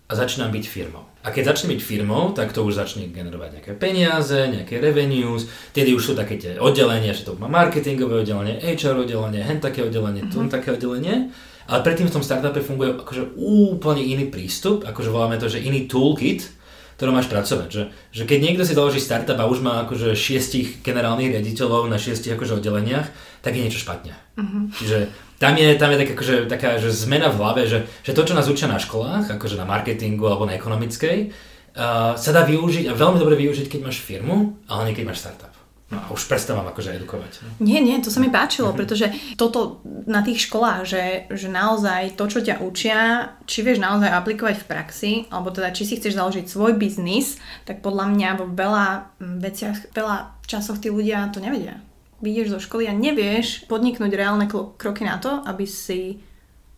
a 0.07 0.13
začínam 0.15 0.55
byť 0.55 0.65
firmou. 0.71 1.03
A 1.27 1.35
keď 1.35 1.51
začne 1.51 1.75
byť 1.75 1.81
firmou, 1.83 2.31
tak 2.31 2.55
to 2.55 2.63
už 2.63 2.79
začne 2.79 3.11
generovať 3.11 3.59
nejaké 3.59 3.73
peniaze, 3.75 4.39
nejaké 4.47 4.79
revenues, 4.79 5.51
tedy 5.75 5.91
už 5.91 6.03
sú 6.03 6.13
také 6.15 6.39
tie 6.39 6.63
oddelenia, 6.63 7.11
že 7.11 7.27
to 7.27 7.35
má 7.35 7.51
marketingové 7.51 8.23
oddelenie, 8.23 8.63
HR 8.63 9.03
oddelenie, 9.03 9.43
hen 9.43 9.59
také 9.59 9.83
oddelenie, 9.83 10.23
uh-huh. 10.23 10.33
tu 10.33 10.39
mhm. 10.47 10.51
také 10.55 10.71
oddelenie. 10.79 11.35
Ale 11.67 11.83
predtým 11.83 12.07
v 12.07 12.15
tom 12.15 12.23
startupe 12.23 12.63
funguje 12.63 12.95
akože 12.95 13.35
úplne 13.43 13.99
iný 13.99 14.31
prístup, 14.31 14.87
akože 14.87 15.11
voláme 15.11 15.35
to, 15.35 15.51
že 15.51 15.59
iný 15.59 15.91
toolkit, 15.91 16.47
ktorom 16.95 17.19
máš 17.19 17.27
pracovať. 17.27 17.69
Že, 17.69 17.83
že 18.15 18.23
keď 18.23 18.39
niekto 18.39 18.63
si 18.63 18.79
založí 18.79 19.03
startup 19.03 19.35
a 19.43 19.51
už 19.51 19.67
má 19.67 19.83
akože 19.83 20.15
šiestich 20.15 20.87
generálnych 20.87 21.35
riaditeľov 21.35 21.91
na 21.91 21.99
šiestich 21.99 22.39
akože 22.39 22.63
oddeleniach, 22.63 23.11
tak 23.43 23.59
je 23.59 23.67
niečo 23.67 23.83
špatne. 23.83 24.15
Uh-huh. 24.39 24.71
Čiže 24.79 25.11
tam 25.37 25.53
je, 25.57 25.69
tam 25.77 25.93
je 25.93 25.99
tak, 26.01 26.11
akože, 26.17 26.35
taká 26.49 26.81
že 26.81 26.89
zmena 26.93 27.29
v 27.29 27.39
hlave, 27.41 27.63
že, 27.69 27.85
že 28.01 28.17
to, 28.17 28.25
čo 28.25 28.37
nás 28.37 28.49
učia 28.49 28.69
na 28.69 28.81
školách, 28.81 29.29
akože 29.37 29.61
na 29.61 29.69
marketingu 29.69 30.25
alebo 30.25 30.49
na 30.49 30.57
ekonomickej, 30.57 31.31
uh, 31.77 32.17
sa 32.17 32.31
dá 32.33 32.43
využiť 32.49 32.89
a 32.89 32.97
veľmi 32.97 33.21
dobre 33.21 33.37
využiť, 33.37 33.69
keď 33.69 33.81
máš 33.85 34.01
firmu, 34.01 34.57
ale 34.69 34.89
nie 34.89 34.97
keď 34.97 35.05
máš 35.13 35.21
startup. 35.25 35.53
No 35.87 36.03
a 36.03 36.11
už 36.11 36.27
prestávam 36.27 36.67
akože 36.67 36.99
edukovať. 36.99 37.63
Nie, 37.63 37.79
nie, 37.79 37.95
to 38.03 38.11
sa 38.11 38.19
mi 38.19 38.27
páčilo, 38.27 38.75
mm-hmm. 38.75 38.81
pretože 38.83 39.07
toto 39.39 39.87
na 40.11 40.19
tých 40.27 40.43
školách, 40.51 40.83
že, 40.83 41.05
že 41.31 41.47
naozaj 41.47 42.19
to, 42.19 42.27
čo 42.27 42.43
ťa 42.43 42.59
učia, 42.59 43.31
či 43.47 43.63
vieš 43.63 43.79
naozaj 43.79 44.11
aplikovať 44.11 44.67
v 44.67 44.67
praxi, 44.67 45.13
alebo 45.31 45.55
teda 45.55 45.71
či 45.71 45.87
si 45.87 45.95
chceš 45.95 46.19
založiť 46.19 46.51
svoj 46.51 46.75
biznis, 46.75 47.39
tak 47.71 47.87
podľa 47.87 48.11
mňa 48.11 48.29
vo 48.35 48.51
veľa 48.51 49.15
veciach, 49.39 49.95
veľa 49.95 50.43
časoch 50.51 50.83
tí 50.83 50.91
ľudia 50.91 51.31
to 51.31 51.39
nevedia 51.39 51.79
vyjdeš 52.21 52.57
zo 52.57 52.61
školy 52.61 52.89
a 52.89 52.97
nevieš 52.97 53.69
podniknúť 53.69 54.13
reálne 54.13 54.47
kroky 54.51 55.05
na 55.05 55.21
to, 55.21 55.45
aby 55.45 55.69
si 55.69 56.21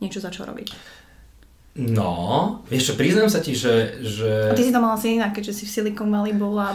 niečo 0.03 0.23
začal 0.23 0.51
robiť. 0.51 0.99
No, 1.79 2.59
vieš 2.67 2.91
čo, 2.91 2.95
priznám 2.99 3.31
sa 3.31 3.39
ti, 3.39 3.55
že... 3.55 4.03
že... 4.03 4.51
A 4.51 4.55
ty 4.59 4.67
si 4.67 4.75
to 4.75 4.83
mal 4.83 4.99
asi 4.99 5.15
inak, 5.15 5.31
keďže 5.31 5.63
si 5.63 5.65
v 5.65 5.71
Silicon 5.71 6.11
Valley 6.11 6.35
bol 6.35 6.59
a, 6.59 6.75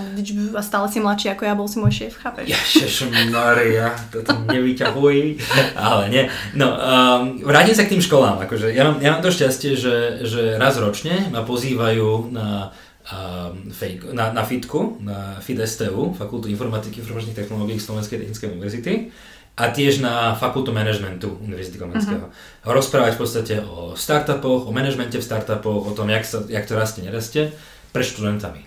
a 0.55 0.61
stále 0.63 0.87
si 0.87 1.03
mladší 1.03 1.35
ako 1.35 1.43
ja, 1.43 1.59
bol 1.59 1.67
si 1.67 1.83
môj 1.83 1.91
šéf, 1.91 2.23
chápeš? 2.23 2.47
Ježiš 2.47 3.11
Maria, 3.27 3.91
toto 4.07 4.31
nevyťahuj, 4.47 5.43
ale 5.75 6.03
nie. 6.07 6.23
No, 6.55 6.71
um, 6.71 7.35
vrátim 7.43 7.75
sa 7.75 7.83
k 7.83 7.99
tým 7.99 7.99
školám, 7.99 8.47
akože 8.47 8.71
ja 8.71 8.87
mám, 8.87 9.03
ja 9.03 9.11
mám 9.11 9.19
to 9.19 9.35
šťastie, 9.35 9.75
že, 9.75 10.23
že 10.23 10.55
raz 10.55 10.79
ročne 10.79 11.27
ma 11.35 11.43
pozývajú 11.43 12.31
na 12.31 12.71
fake, 13.71 14.15
na, 14.15 14.31
na 14.31 14.43
FITku, 14.43 15.03
na 15.03 15.37
FIDSTU, 15.43 16.15
Fakultu 16.15 16.47
informatiky, 16.47 17.03
informačných 17.03 17.35
technológií 17.35 17.79
Slovenskej 17.79 18.23
technickej 18.23 18.49
univerzity 18.55 18.93
a 19.53 19.69
tiež 19.69 20.01
na 20.01 20.33
fakultu 20.33 20.73
managementu 20.73 21.37
Univerzity 21.45 21.77
Komenského. 21.77 22.25
Uh-huh. 22.25 22.73
Rozprávať 22.73 23.13
v 23.13 23.21
podstate 23.21 23.55
o 23.61 23.93
startupoch, 23.93 24.65
o 24.65 24.71
manažmente 24.73 25.21
v 25.21 25.25
startupoch, 25.25 25.85
o 25.85 25.93
tom, 25.93 26.09
jak, 26.09 26.25
sa, 26.25 26.41
jak 26.49 26.65
to 26.65 26.73
rastie, 26.73 27.05
nerastie, 27.05 27.53
pre 27.93 28.01
študentami. 28.01 28.65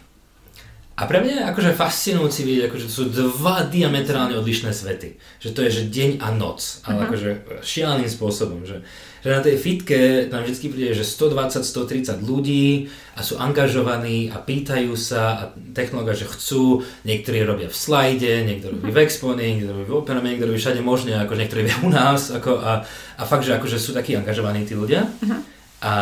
A 0.97 1.05
pre 1.05 1.21
mňa 1.21 1.35
je 1.43 1.49
akože 1.53 1.77
fascinujúci 1.77 2.41
vidieť, 2.47 2.73
akože 2.73 2.87
sú 2.89 3.13
dva 3.13 3.69
diametrálne 3.69 4.33
odlišné 4.39 4.73
svety. 4.73 5.21
Že 5.43 5.51
to 5.53 5.61
je, 5.67 5.71
že 5.75 5.83
deň 5.93 6.11
a 6.25 6.33
noc, 6.33 6.81
ale 6.87 7.03
uh-huh. 7.03 7.07
akože 7.11 7.29
šialeným 7.67 8.09
spôsobom. 8.09 8.63
Že, 8.65 8.87
že 9.27 9.35
na 9.35 9.43
tej 9.43 9.59
fitke 9.59 10.31
tam 10.31 10.47
vždy 10.47 10.71
príde, 10.71 10.95
že 10.95 11.03
120-130 11.03 12.23
ľudí 12.23 12.87
a 13.19 13.27
sú 13.27 13.43
angažovaní 13.43 14.31
a 14.31 14.39
pýtajú 14.39 14.95
sa 14.95 15.23
a 15.35 15.45
technológia, 15.75 16.23
že 16.23 16.31
chcú, 16.31 16.87
niektorí 17.03 17.43
robia 17.43 17.67
v 17.67 17.75
slajde, 17.75 18.47
niektorí 18.47 18.79
robí 18.79 18.95
v 18.95 19.03
Expone, 19.03 19.43
niektorí 19.43 19.83
robí 19.83 19.91
v 19.91 19.99
Operame, 19.99 20.31
niektorí 20.31 20.55
robí 20.55 20.63
všade 20.63 20.79
možne, 20.79 21.19
ako 21.19 21.35
niektorí 21.35 21.67
robia 21.67 21.79
u 21.83 21.91
nás 21.91 22.31
ako, 22.31 22.63
a, 22.63 22.87
a 23.19 23.23
fakt, 23.27 23.43
že 23.43 23.59
akože 23.59 23.83
sú 23.83 23.91
takí 23.91 24.15
angažovaní 24.15 24.63
tí 24.63 24.79
ľudia. 24.79 25.11
Uh-huh. 25.11 25.43
A 25.83 25.93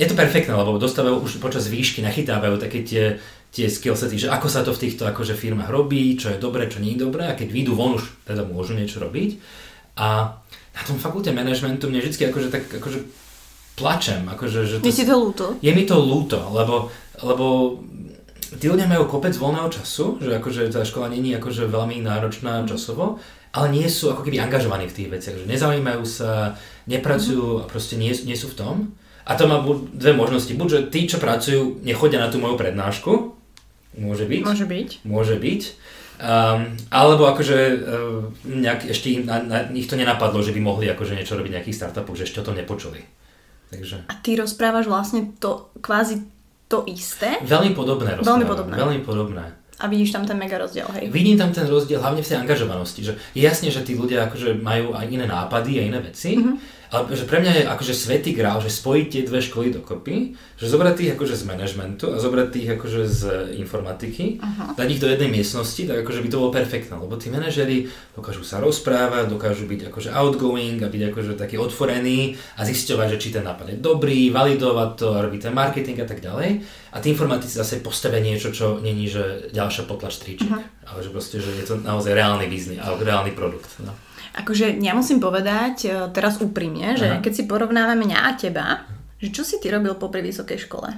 je 0.00 0.08
to 0.08 0.16
perfektné, 0.16 0.56
lebo 0.56 0.80
dostávajú 0.80 1.20
už 1.20 1.36
počas 1.36 1.68
výšky, 1.68 2.00
nachytávajú 2.00 2.56
také 2.56 2.80
tie 2.80 3.20
tie 3.50 3.66
skillsety, 3.66 4.14
že 4.14 4.28
ako 4.30 4.46
sa 4.46 4.62
to 4.62 4.70
v 4.70 4.86
týchto 4.86 5.02
akože 5.10 5.34
firmách 5.34 5.74
robí, 5.74 6.14
čo 6.14 6.30
je 6.30 6.38
dobré, 6.38 6.70
čo 6.70 6.78
nie 6.78 6.94
je 6.94 7.02
dobré 7.02 7.26
a 7.26 7.34
keď 7.34 7.50
vyjdú 7.50 7.74
von 7.74 7.98
už 7.98 8.06
teda 8.22 8.46
môžu 8.46 8.78
niečo 8.78 9.02
robiť. 9.02 9.42
A 9.98 10.38
na 10.74 10.82
tom 10.86 10.96
fakulte 10.96 11.34
manažmentu 11.34 11.90
mne 11.90 12.02
vždy 12.04 12.30
akože 12.30 12.48
tak 12.48 12.64
akože 12.70 12.98
plačem. 13.74 14.22
Akože, 14.28 14.66
že 14.68 14.76
to, 14.80 14.90
je 14.90 15.06
to 15.06 15.16
ľúto? 15.16 15.44
Je 15.64 15.72
mi 15.72 15.84
to 15.88 15.96
ľúto, 15.96 16.38
lebo, 16.52 16.92
lebo 17.24 17.78
tí 18.60 18.66
ľudia 18.68 18.86
majú 18.86 19.08
kopec 19.08 19.32
voľného 19.34 19.72
času, 19.72 20.20
že 20.20 20.36
akože 20.36 20.68
tá 20.70 20.84
škola 20.84 21.08
není 21.08 21.32
akože 21.34 21.70
veľmi 21.70 22.04
náročná 22.04 22.62
mm. 22.62 22.66
časovo, 22.68 23.18
ale 23.50 23.66
nie 23.72 23.88
sú 23.88 24.12
ako 24.12 24.22
keby 24.22 24.42
angažovaní 24.42 24.86
v 24.86 24.96
tých 24.96 25.08
veciach, 25.10 25.36
že 25.42 25.50
nezaujímajú 25.50 26.02
sa, 26.06 26.60
nepracujú 26.86 27.46
mm. 27.56 27.60
a 27.62 27.64
proste 27.66 27.96
nie, 27.96 28.12
nie 28.26 28.36
sú 28.36 28.52
v 28.52 28.58
tom. 28.58 28.76
A 29.24 29.38
to 29.38 29.46
má 29.46 29.62
dve 29.94 30.16
možnosti. 30.16 30.50
Buď, 30.50 30.68
že 30.68 30.80
tí, 30.90 31.06
čo 31.06 31.22
pracujú, 31.22 31.84
nechodia 31.86 32.18
na 32.18 32.32
tú 32.32 32.42
moju 32.42 32.58
prednášku, 32.58 33.40
Môže 33.98 34.24
byť. 34.30 34.42
Môže 34.46 34.66
byť. 34.70 34.88
Môže 35.02 35.36
byť. 35.36 35.62
Um, 36.20 36.76
alebo 36.92 37.24
akože 37.32 37.58
uh, 37.80 38.28
nejak, 38.44 38.92
ešte 38.92 39.08
im, 39.16 39.24
na, 39.24 39.40
na, 39.40 39.64
ich 39.72 39.88
to 39.88 39.96
nenapadlo, 39.96 40.44
že 40.44 40.52
by 40.52 40.60
mohli 40.60 40.84
akože 40.92 41.16
niečo 41.16 41.32
robiť 41.32 41.56
nejakých 41.56 41.80
startupov, 41.80 42.12
že 42.12 42.28
ešte 42.28 42.44
o 42.44 42.46
tom 42.46 42.60
nepočuli. 42.60 43.00
Takže... 43.72 44.04
A 44.04 44.14
ty 44.20 44.36
rozprávaš 44.36 44.84
vlastne 44.84 45.32
to 45.40 45.72
kvázi 45.80 46.20
to 46.68 46.84
isté? 46.84 47.40
Veľmi 47.40 47.72
podobné 47.72 48.20
rozprávam. 48.20 48.36
Veľmi 48.36 48.46
podobné. 48.46 48.74
Veľmi 48.76 49.00
podobné. 49.00 49.44
A 49.80 49.88
vidíš 49.88 50.12
tam 50.12 50.28
ten 50.28 50.36
mega 50.36 50.60
rozdiel, 50.60 50.84
hej? 50.92 51.08
Vidím 51.08 51.40
tam 51.40 51.56
ten 51.56 51.64
rozdiel 51.64 52.04
hlavne 52.04 52.20
v 52.20 52.28
tej 52.28 52.36
angažovanosti, 52.36 53.00
že 53.00 53.12
jasne, 53.32 53.72
že 53.72 53.80
tí 53.80 53.96
ľudia 53.96 54.28
akože 54.28 54.60
majú 54.60 54.92
aj 54.92 55.08
iné 55.08 55.24
nápady 55.24 55.80
a 55.80 55.82
iné 55.88 56.04
veci, 56.04 56.36
mm-hmm 56.36 56.79
ale 56.90 57.14
že 57.14 57.22
pre 57.22 57.38
mňa 57.38 57.52
je 57.54 57.64
akože 57.70 57.94
svetý 57.94 58.34
grál, 58.34 58.58
že 58.58 58.66
spojiť 58.66 59.06
tie 59.06 59.22
dve 59.22 59.38
školy 59.38 59.70
dokopy, 59.70 60.34
že 60.58 60.66
zobrať 60.66 60.94
tých 60.98 61.10
akože 61.14 61.34
z 61.38 61.44
manažmentu 61.46 62.10
a 62.10 62.18
zobrať 62.18 62.48
tých 62.50 62.68
akože 62.74 63.00
z 63.06 63.22
informatiky, 63.62 64.42
uh-huh. 64.42 64.74
dať 64.74 64.88
ich 64.90 64.98
do 64.98 65.06
jednej 65.06 65.30
miestnosti, 65.30 65.86
tak 65.86 66.02
akože 66.02 66.20
by 66.26 66.28
to 66.28 66.40
bolo 66.42 66.50
perfektné, 66.50 66.98
lebo 66.98 67.14
tí 67.14 67.30
manažeri 67.30 67.86
dokážu 68.18 68.42
sa 68.42 68.58
rozprávať, 68.58 69.30
dokážu 69.30 69.70
byť 69.70 69.86
akože 69.86 70.10
outgoing 70.10 70.82
a 70.82 70.90
byť 70.90 71.02
akože 71.14 71.32
taký 71.38 71.62
otvorený 71.62 72.34
a 72.58 72.66
zisťovať, 72.66 73.06
že 73.14 73.20
či 73.22 73.28
ten 73.38 73.46
nápad 73.46 73.70
je 73.70 73.76
dobrý, 73.78 74.34
validovať 74.34 74.90
to 74.98 75.08
robiť 75.14 75.40
ten 75.46 75.54
marketing 75.54 76.02
a 76.02 76.06
tak 76.10 76.18
ďalej. 76.18 76.58
A 76.90 76.98
tí 76.98 77.14
informatici 77.14 77.54
zase 77.54 77.78
postavia 77.78 78.18
niečo, 78.18 78.50
čo 78.50 78.82
není, 78.82 79.06
že 79.06 79.46
ďalšia 79.54 79.86
potlač 79.86 80.18
triček, 80.18 80.50
ale 80.90 80.98
že 81.06 81.14
proste, 81.14 81.38
že 81.38 81.54
je 81.54 81.64
to 81.70 81.78
naozaj 81.78 82.10
reálny 82.18 82.50
biznis, 82.50 82.82
reálny 82.82 83.30
produkt. 83.30 83.78
No. 83.78 83.94
Akože 84.30 84.78
ja 84.78 84.94
musím 84.94 85.18
povedať 85.18 85.76
e, 85.84 85.90
teraz 86.14 86.38
úprimne, 86.38 86.94
že 86.94 87.10
Aha. 87.10 87.18
keď 87.18 87.32
si 87.34 87.42
porovnávame 87.50 88.06
mňa 88.06 88.18
a 88.18 88.30
teba, 88.38 88.66
že 89.18 89.34
čo 89.34 89.42
si 89.42 89.58
ty 89.58 89.68
robil 89.74 89.98
po 89.98 90.06
vysokej 90.06 90.70
škole? 90.70 90.88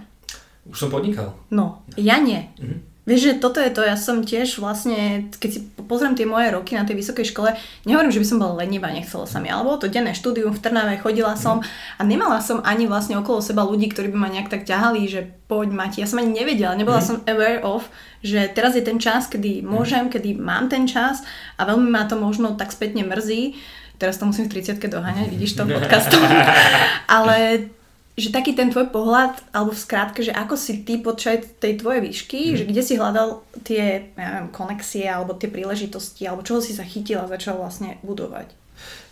Už 0.68 0.76
som 0.78 0.90
podnikal. 0.92 1.34
No, 1.50 1.82
ja 1.96 2.20
nie. 2.20 2.52
Mhm. 2.60 2.91
Vieš, 3.02 3.20
že 3.20 3.42
toto 3.42 3.58
je 3.58 3.74
to, 3.74 3.82
ja 3.82 3.98
som 3.98 4.22
tiež 4.22 4.62
vlastne, 4.62 5.26
keď 5.42 5.50
si 5.50 5.60
pozriem 5.90 6.14
tie 6.14 6.22
moje 6.22 6.54
roky 6.54 6.78
na 6.78 6.86
tej 6.86 7.02
vysokej 7.02 7.34
škole, 7.34 7.50
nehovorím, 7.82 8.14
že 8.14 8.22
by 8.22 8.26
som 8.30 8.38
bola 8.38 8.62
lenivá, 8.62 8.94
nechcela 8.94 9.26
sa 9.26 9.42
mi, 9.42 9.50
ale 9.50 9.66
bolo 9.66 9.82
to 9.82 9.90
denné 9.90 10.14
štúdium 10.14 10.54
v 10.54 10.62
Trnave, 10.62 11.02
chodila 11.02 11.34
som 11.34 11.66
a 11.98 12.02
nemala 12.06 12.38
som 12.38 12.62
ani 12.62 12.86
vlastne 12.86 13.18
okolo 13.18 13.42
seba 13.42 13.66
ľudí, 13.66 13.90
ktorí 13.90 14.06
by 14.14 14.18
ma 14.22 14.30
nejak 14.30 14.54
tak 14.54 14.62
ťahali, 14.62 15.02
že 15.10 15.34
poď 15.50 15.74
Mati, 15.74 15.98
ja 15.98 16.06
som 16.06 16.22
ani 16.22 16.30
nevedela, 16.30 16.78
nebola 16.78 17.02
mm. 17.02 17.06
som 17.10 17.16
aware 17.26 17.66
of, 17.66 17.90
že 18.22 18.46
teraz 18.54 18.78
je 18.78 18.86
ten 18.86 19.02
čas, 19.02 19.26
kedy 19.26 19.66
môžem, 19.66 20.06
kedy 20.06 20.38
mám 20.38 20.70
ten 20.70 20.86
čas 20.86 21.26
a 21.58 21.66
veľmi 21.66 21.90
ma 21.90 22.06
to 22.06 22.14
možno 22.14 22.54
tak 22.54 22.70
spätne 22.70 23.02
mrzí, 23.02 23.58
teraz 23.98 24.22
to 24.22 24.30
musím 24.30 24.46
v 24.46 24.62
30 24.62 24.78
doháňať, 24.78 25.26
vidíš 25.26 25.58
to 25.58 25.66
podcastu, 25.66 26.22
ale 27.18 27.66
že 28.12 28.28
taký 28.28 28.52
ten 28.52 28.68
tvoj 28.68 28.92
pohľad, 28.92 29.40
alebo 29.56 29.72
v 29.72 29.82
skrátke, 29.88 30.20
že 30.20 30.36
ako 30.36 30.54
si 30.60 30.84
ty 30.84 31.00
počať 31.00 31.56
tej 31.56 31.80
tvojej 31.80 32.00
výšky, 32.04 32.40
mm. 32.52 32.56
že 32.60 32.64
kde 32.68 32.82
si 32.84 32.94
hľadal 33.00 33.40
tie 33.64 34.12
ja 34.12 34.28
neviem, 34.28 34.48
konexie, 34.52 35.08
alebo 35.08 35.32
tie 35.32 35.48
príležitosti, 35.48 36.28
alebo 36.28 36.44
čoho 36.44 36.60
si 36.60 36.76
sa 36.76 36.84
chytil 36.84 37.24
a 37.24 37.30
začal 37.30 37.56
vlastne 37.56 37.96
budovať? 38.04 38.52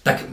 Tak 0.04 0.28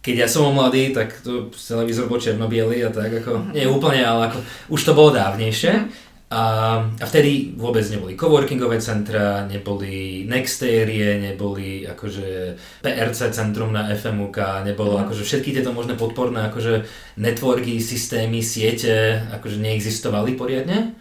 keď 0.00 0.14
ja 0.26 0.28
som 0.30 0.54
mladý, 0.54 0.94
tak 0.94 1.18
to 1.20 1.50
televízor 1.52 2.08
bol 2.08 2.22
černo 2.22 2.46
a 2.46 2.90
tak 2.94 3.10
ako, 3.20 3.50
mm. 3.50 3.52
nie 3.58 3.66
úplne, 3.66 4.06
ale 4.06 4.30
ako, 4.30 4.38
už 4.70 4.80
to 4.86 4.92
bolo 4.94 5.10
dávnejšie. 5.10 5.72
Mm. 5.74 6.09
A, 6.30 6.42
a 6.86 7.04
vtedy 7.10 7.58
vôbec 7.58 7.82
neboli 7.90 8.14
coworkingové 8.14 8.78
centra, 8.78 9.42
neboli 9.50 10.22
Nextérie, 10.30 11.18
neboli 11.18 11.82
akože 11.82 12.54
PRC 12.86 13.34
centrum 13.34 13.74
na 13.74 13.90
FMUK, 13.90 14.62
nebolo 14.62 14.94
mm. 14.94 15.10
akože 15.10 15.26
všetky 15.26 15.50
tieto 15.58 15.74
možné 15.74 15.98
podporné 15.98 16.46
akože 16.46 16.86
networky, 17.18 17.82
systémy, 17.82 18.46
siete 18.46 19.26
akože 19.26 19.58
neexistovali 19.58 20.38
poriadne. 20.38 20.94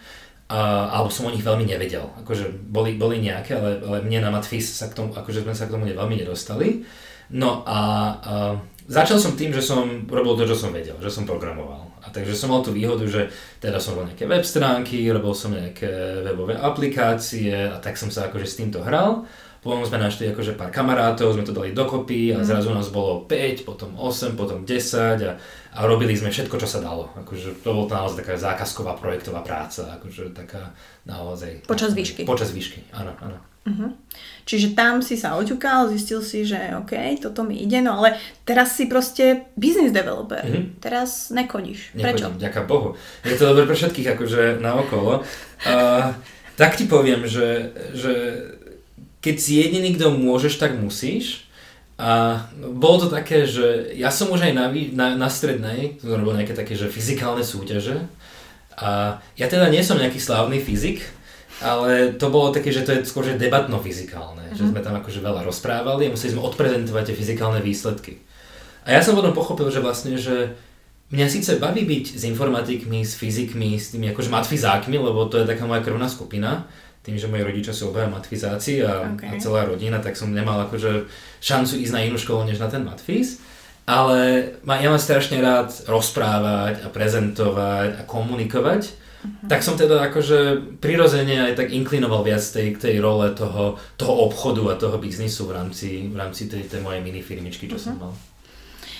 A, 0.49 0.89
alebo 0.97 1.13
som 1.13 1.29
o 1.29 1.33
nich 1.33 1.45
veľmi 1.45 1.61
nevedel. 1.61 2.09
Akože 2.25 2.49
boli, 2.49 2.97
boli 2.97 3.21
nejaké, 3.21 3.53
ale, 3.53 3.85
ale 3.85 3.97
mne 4.01 4.25
na 4.25 4.33
Matfis 4.33 4.65
sa 4.65 4.89
k 4.89 4.97
tomu, 4.97 5.13
akože 5.13 5.45
sme 5.45 5.53
sa 5.53 5.69
k 5.69 5.77
tomu 5.77 5.85
veľmi 5.85 6.25
nedostali. 6.25 6.81
No 7.29 7.61
a, 7.69 7.79
a 8.17 8.33
začal 8.89 9.21
som 9.21 9.37
tým, 9.37 9.53
že 9.53 9.61
som 9.61 10.09
robil 10.09 10.33
to, 10.33 10.49
čo 10.49 10.57
som 10.57 10.73
vedel, 10.73 10.97
že 10.97 11.13
som 11.13 11.29
programoval. 11.29 11.88
A 12.03 12.13
takže 12.13 12.35
som 12.35 12.51
mal 12.51 12.63
tú 12.63 12.71
výhodu, 12.71 13.03
že 13.07 13.27
teda 13.59 13.79
som 13.81 13.95
robil 13.95 14.15
nejaké 14.15 14.25
web 14.25 14.43
stránky, 14.45 15.03
robil 15.11 15.33
som 15.35 15.51
nejaké 15.51 16.23
webové 16.23 16.55
aplikácie 16.55 17.51
a 17.51 17.77
tak 17.83 17.99
som 17.99 18.07
sa 18.07 18.31
akože 18.31 18.47
s 18.47 18.57
týmto 18.59 18.79
hral. 18.83 19.27
Potom 19.59 19.83
sme 19.83 19.99
našli 19.99 20.31
akože 20.31 20.55
pár 20.55 20.71
kamarátov, 20.71 21.35
sme 21.35 21.43
to 21.43 21.51
dali 21.51 21.75
dokopy 21.75 22.31
a 22.31 22.39
mhm. 22.39 22.47
zrazu 22.47 22.71
nás 22.71 22.87
bolo 22.87 23.27
5, 23.27 23.67
potom 23.67 23.91
8, 23.99 24.39
potom 24.39 24.63
10 24.63 25.19
a, 25.27 25.35
a 25.75 25.79
robili 25.83 26.15
sme 26.15 26.31
všetko, 26.31 26.55
čo 26.55 26.67
sa 26.67 26.79
dalo. 26.79 27.11
Akože 27.19 27.59
to 27.59 27.75
bola 27.75 28.07
naozaj 28.07 28.23
taká 28.23 28.39
zákazková 28.39 28.95
projektová 28.95 29.43
práca, 29.43 29.99
akože 29.99 30.31
taká 30.31 30.71
naozaj... 31.03 31.67
Počas 31.67 31.91
výšky. 31.91 32.23
Počas 32.23 32.55
výšky, 32.55 32.87
áno, 32.95 33.11
áno. 33.19 33.48
Uh-huh. 33.67 33.91
Čiže 34.47 34.73
tam 34.73 35.03
si 35.03 35.19
sa 35.19 35.35
oťukal, 35.35 35.91
zistil 35.91 36.23
si, 36.23 36.47
že 36.47 36.73
OK, 36.79 36.95
toto 37.21 37.43
mi 37.45 37.59
ide, 37.59 37.83
no 37.83 37.99
ale 37.99 38.17
teraz 38.47 38.73
si 38.73 38.87
proste 38.87 39.51
business 39.59 39.91
developer. 39.91 40.41
Uh-huh. 40.41 40.73
Teraz 40.79 41.29
nekodíš. 41.29 41.93
Prečo? 41.93 42.31
Nechodím, 42.31 42.43
ďaká 42.43 42.61
Bohu. 42.65 42.95
Je 43.27 43.35
to 43.35 43.51
dobré 43.51 43.67
pre 43.67 43.77
všetkých 43.77 44.07
akože 44.15 44.41
na 44.63 44.79
okolo. 44.79 45.21
Uh, 45.67 46.15
tak 46.55 46.79
ti 46.79 46.87
poviem, 46.87 47.27
že, 47.27 47.75
že 47.93 48.13
keď 49.19 49.35
si 49.37 49.59
jediný, 49.59 49.95
kto 49.99 50.15
môžeš, 50.15 50.59
tak 50.59 50.79
musíš. 50.79 51.47
A 51.99 52.47
bolo 52.55 53.03
to 53.03 53.07
také, 53.11 53.43
že 53.43 53.91
ja 53.99 54.07
som 54.07 54.31
už 54.31 54.47
aj 54.47 54.53
na, 54.55 54.71
na, 54.71 55.07
na 55.19 55.27
strednej, 55.27 55.99
som 55.99 56.15
robil 56.15 56.39
nejaké 56.39 56.55
také, 56.55 56.71
že 56.71 56.87
fyzikálne 56.87 57.43
súťaže. 57.43 58.07
A 58.79 59.19
ja 59.35 59.51
teda 59.51 59.67
nie 59.67 59.83
som 59.83 59.99
nejaký 59.99 60.15
slávny 60.15 60.63
fyzik, 60.63 61.03
ale 61.59 62.15
to 62.15 62.31
bolo 62.31 62.55
také, 62.55 62.71
že 62.71 62.87
to 62.87 62.95
je 62.95 63.03
skôr 63.03 63.27
že 63.27 63.35
debatno-fyzikálne, 63.35 64.51
mm-hmm. 64.51 64.57
že 64.57 64.63
mhm. 64.63 64.69
sme 64.71 64.79
tam 64.83 64.95
akože 64.99 65.19
veľa 65.19 65.41
rozprávali 65.43 66.07
a 66.07 66.13
museli 66.13 66.33
sme 66.35 66.45
odprezentovať 66.47 67.11
tie 67.11 67.15
fyzikálne 67.15 67.59
výsledky. 67.59 68.23
A 68.87 68.95
ja 68.95 69.01
som 69.03 69.13
potom 69.13 69.35
pochopil, 69.35 69.67
že 69.69 69.83
vlastne, 69.83 70.15
že 70.15 70.55
mňa 71.11 71.27
síce 71.29 71.61
baví 71.61 71.83
byť 71.85 72.05
s 72.17 72.23
informatikmi, 72.25 73.03
s 73.03 73.19
fyzikmi, 73.19 73.75
s 73.75 73.93
tými 73.93 74.09
akože 74.15 74.31
matfizákmi, 74.31 74.97
lebo 74.97 75.27
to 75.27 75.41
je 75.41 75.49
taká 75.49 75.67
moja 75.67 75.83
krvná 75.83 76.07
skupina, 76.09 76.65
tým, 77.03 77.15
že 77.15 77.31
moji 77.31 77.43
rodičia 77.43 77.73
sú 77.73 77.89
obaja 77.89 78.11
matfizáci 78.11 78.83
a, 78.83 79.15
okay. 79.15 79.35
a 79.35 79.41
celá 79.41 79.65
rodina, 79.65 80.03
tak 80.03 80.19
som 80.19 80.29
nemal 80.29 80.59
akože 80.67 81.07
šancu 81.39 81.79
ísť 81.79 81.93
na 81.95 82.03
inú 82.05 82.19
školu, 82.19 82.45
než 82.45 82.59
na 82.59 82.67
ten 82.67 82.83
matfiz. 82.83 83.39
ale 83.89 84.53
ja 84.61 84.89
mám 84.91 85.01
strašne 85.01 85.41
rád 85.41 85.73
rozprávať 85.89 86.85
a 86.85 86.87
prezentovať 86.93 87.89
a 87.99 88.01
komunikovať. 88.05 89.08
Uh-huh. 89.19 89.51
Tak 89.51 89.59
som 89.59 89.75
teda 89.75 90.07
akože 90.07 90.71
prirodzene 90.79 91.51
aj 91.51 91.53
tak 91.59 91.75
inklinoval 91.75 92.23
viac 92.23 92.39
tej, 92.39 92.79
tej 92.79 93.03
role 93.03 93.27
toho, 93.35 93.75
toho 93.99 94.13
obchodu 94.31 94.63
a 94.71 94.79
toho 94.79 94.95
biznisu 94.95 95.47
v 95.47 95.55
rámci, 95.59 96.07
v 96.07 96.15
rámci 96.15 96.47
tej, 96.47 96.71
tej 96.71 96.79
mojej 96.79 97.03
minifirmičky, 97.03 97.67
čo 97.67 97.75
uh-huh. 97.75 97.87
som 97.91 97.95
mal. 97.99 98.13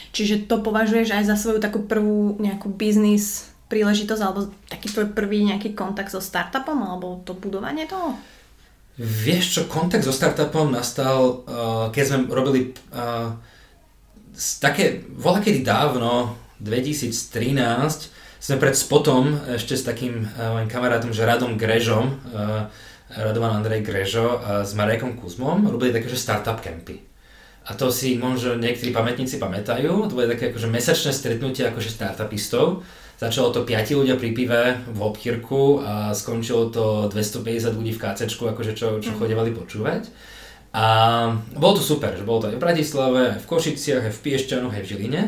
Čiže 0.10 0.50
to 0.50 0.60
považuješ 0.66 1.14
aj 1.14 1.24
za 1.30 1.36
svoju 1.38 1.62
takú 1.62 1.86
prvú 1.86 2.36
nejakú 2.42 2.74
biznis 2.74 3.54
príležitosť 3.70 4.22
alebo 4.26 4.50
taký 4.66 4.90
tvoj 4.90 5.14
prvý 5.14 5.46
nejaký 5.46 5.78
kontakt 5.78 6.10
so 6.10 6.18
startupom 6.18 6.82
alebo 6.82 7.22
to 7.22 7.38
budovanie 7.38 7.86
toho? 7.86 8.18
Vieš 9.00 9.46
čo, 9.56 9.62
kontakt 9.72 10.04
so 10.04 10.12
startupom 10.12 10.74
nastal, 10.74 11.46
uh, 11.48 11.88
keď 11.94 12.04
sme 12.04 12.18
robili 12.28 12.76
uh, 12.92 13.32
také, 14.60 15.08
voľa 15.08 15.40
kedy 15.40 15.64
dávno, 15.64 16.36
2013, 16.60 18.19
sme 18.40 18.56
pred 18.56 18.76
spotom 18.76 19.36
ešte 19.52 19.76
s 19.76 19.84
takým 19.84 20.24
uh, 20.24 20.56
mojim 20.56 20.72
kamarátom, 20.72 21.12
že 21.12 21.28
Radom 21.28 21.60
Grežom, 21.60 22.18
uh, 22.32 22.72
Radovan 23.10 23.60
Andrej 23.60 23.84
Grežo 23.84 24.40
a 24.40 24.62
s 24.64 24.78
Marekom 24.78 25.18
Kuzmom 25.18 25.66
robili 25.68 25.92
také, 25.92 26.08
že 26.08 26.18
startup 26.18 26.62
campy. 26.62 27.10
A 27.70 27.78
to 27.78 27.94
si 27.94 28.18
možno 28.18 28.58
niektorí 28.58 28.90
pamätníci 28.90 29.38
pamätajú, 29.38 30.10
to 30.10 30.18
boli 30.18 30.26
také 30.26 30.50
akože 30.50 30.70
mesačné 30.70 31.14
stretnutie 31.14 31.70
akože 31.70 31.90
startupistov. 31.90 32.82
Začalo 33.20 33.52
to 33.52 33.68
5 33.68 34.00
ľudia 34.00 34.16
pri 34.16 34.32
pive 34.32 34.62
v 34.88 35.00
obchýrku 35.04 35.84
a 35.84 36.16
skončilo 36.16 36.72
to 36.72 37.12
250 37.12 37.76
ľudí 37.76 37.92
v 37.92 38.02
KCčku, 38.02 38.48
akože 38.56 38.74
čo, 38.74 39.04
čo 39.04 39.12
mhm. 39.14 39.18
chodevali 39.20 39.52
počúvať. 39.54 40.08
A 40.70 40.86
bolo 41.58 41.82
to 41.82 41.84
super, 41.84 42.14
že 42.14 42.24
bolo 42.24 42.46
to 42.46 42.54
aj 42.54 42.56
v 42.58 42.64
Bratislave, 42.64 43.22
aj 43.38 43.42
v 43.42 43.50
Košiciach, 43.50 44.06
aj 44.06 44.14
v 44.14 44.22
Piešťanoch, 44.22 44.74
aj 44.74 44.84
v 44.86 44.90
Žiline. 44.90 45.22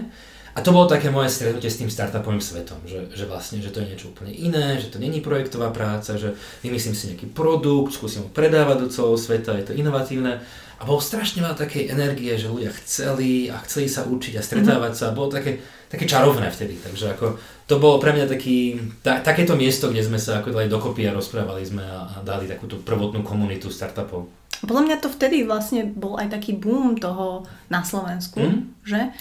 A 0.52 0.60
to 0.60 0.76
bolo 0.76 0.84
také 0.84 1.08
moje 1.08 1.32
stretnutie 1.32 1.72
s 1.72 1.80
tým 1.80 1.88
startupovým 1.88 2.44
svetom, 2.44 2.84
že, 2.84 3.08
že 3.16 3.24
vlastne, 3.24 3.64
že 3.64 3.72
to 3.72 3.80
je 3.80 3.96
niečo 3.96 4.12
úplne 4.12 4.36
iné, 4.36 4.76
že 4.84 4.92
to 4.92 5.00
není 5.00 5.24
projektová 5.24 5.72
práca, 5.72 6.20
že 6.20 6.36
vymyslím 6.60 6.96
si 6.96 7.08
nejaký 7.12 7.32
produkt, 7.32 7.96
skúsim 7.96 8.28
ho 8.28 8.30
predávať 8.30 8.78
do 8.84 8.88
celého 8.92 9.16
sveta, 9.16 9.56
je 9.56 9.72
to 9.72 9.78
inovatívne. 9.80 10.44
A 10.82 10.84
bolo 10.84 10.98
strašne 10.98 11.46
veľa 11.46 11.62
takej 11.62 11.94
energie, 11.94 12.34
že 12.42 12.50
ľudia 12.50 12.74
chceli 12.74 13.54
a 13.54 13.62
chceli 13.70 13.86
sa 13.86 14.02
učiť 14.02 14.34
a 14.34 14.42
stretávať 14.42 14.98
sa. 14.98 15.14
Bolo 15.14 15.30
také, 15.30 15.62
také 15.86 16.10
čarovné 16.10 16.50
vtedy. 16.50 16.74
Takže 16.82 17.14
ako, 17.14 17.38
to 17.70 17.78
bolo 17.78 18.02
pre 18.02 18.18
mňa 18.18 18.26
taký, 18.26 18.82
ta, 19.06 19.22
takéto 19.22 19.54
miesto, 19.54 19.94
kde 19.94 20.02
sme 20.02 20.18
sa 20.18 20.42
ako 20.42 20.50
dali 20.50 20.66
dokopy 20.66 21.06
a 21.06 21.14
rozprávali 21.14 21.62
sme 21.62 21.86
a, 21.86 22.18
a 22.18 22.26
dali 22.26 22.50
takúto 22.50 22.82
prvotnú 22.82 23.22
komunitu 23.22 23.70
startupov. 23.70 24.26
Podľa 24.66 24.82
mňa 24.90 24.98
to 25.06 25.14
vtedy 25.14 25.46
vlastne 25.46 25.86
bol 25.86 26.18
aj 26.18 26.34
taký 26.34 26.58
boom 26.58 26.98
toho 26.98 27.46
na 27.70 27.86
Slovensku, 27.86 28.42
mm? 28.42 28.82
že? 28.82 29.14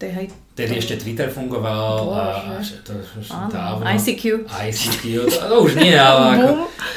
Tej, 0.00 0.10
hej, 0.14 0.26
Vtedy 0.58 0.74
ešte 0.74 0.98
Twitter 0.98 1.30
fungoval 1.30 2.10
Bože. 2.10 2.82
a 2.82 2.82
to 2.82 2.98
už 2.98 3.30
dávno. 3.46 3.86
ICQ. 3.86 4.50
ICQ, 4.50 5.02
to, 5.30 5.38
to 5.38 5.56
už 5.62 5.78
nie, 5.78 5.94
ale 5.94 6.24
ako, 6.34 6.50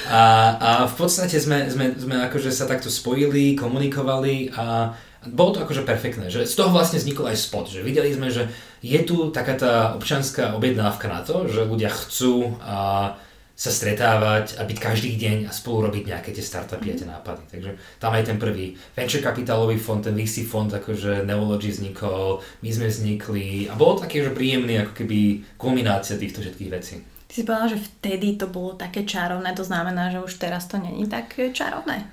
a, 0.09 0.21
a 0.57 0.69
v 0.89 0.95
podstate 0.97 1.37
sme, 1.37 1.69
sme, 1.69 1.93
sme 1.93 2.25
akože 2.25 2.49
sa 2.49 2.65
takto 2.65 2.89
spojili, 2.89 3.53
komunikovali 3.53 4.49
a 4.57 4.97
bolo 5.29 5.53
to 5.53 5.61
akože 5.61 5.85
perfektné, 5.85 6.33
že 6.33 6.49
z 6.49 6.57
toho 6.57 6.73
vlastne 6.73 6.97
vznikol 6.97 7.29
aj 7.29 7.37
spot, 7.37 7.69
že 7.69 7.85
videli 7.85 8.09
sme, 8.09 8.33
že 8.33 8.49
je 8.81 8.97
tu 9.05 9.29
taká 9.29 9.53
tá 9.53 9.93
občanská 9.93 10.57
objednávka 10.57 11.05
na 11.05 11.21
to, 11.21 11.45
že 11.45 11.61
ľudia 11.61 11.93
chcú 11.93 12.57
a 12.65 13.13
sa 13.61 13.69
stretávať 13.69 14.57
a 14.57 14.65
byť 14.65 14.77
každý 14.81 15.13
deň 15.21 15.45
a 15.45 15.53
spolu 15.53 15.85
robiť 15.85 16.09
nejaké 16.09 16.33
tie 16.33 16.41
startupy 16.41 16.89
a 16.89 16.97
tie 16.97 17.05
nápady. 17.05 17.45
Takže 17.45 17.71
tam 18.01 18.17
aj 18.17 18.33
ten 18.33 18.41
prvý 18.41 18.73
venture 18.97 19.21
kapitálový 19.21 19.77
fond, 19.77 20.01
ten 20.01 20.17
VC 20.17 20.49
fond, 20.49 20.65
akože 20.65 21.21
Neology 21.29 21.69
vznikol, 21.69 22.41
my 22.65 22.69
sme 22.73 22.89
vznikli 22.89 23.69
a 23.69 23.77
bolo 23.77 24.01
také, 24.01 24.25
že 24.25 24.33
príjemný 24.33 24.81
ako 24.81 24.97
keby 24.97 25.19
kulminácia 25.61 26.17
týchto 26.17 26.41
všetkých 26.41 26.73
vecí. 26.73 27.05
Ty 27.29 27.33
si 27.37 27.45
povedala, 27.45 27.69
že 27.77 27.85
vtedy 27.85 28.41
to 28.41 28.49
bolo 28.49 28.73
také 28.73 29.05
čarovné, 29.05 29.53
to 29.53 29.61
znamená, 29.61 30.09
že 30.09 30.25
už 30.25 30.41
teraz 30.41 30.65
to 30.65 30.81
není 30.81 31.05
tak 31.05 31.37
čarovné? 31.37 32.09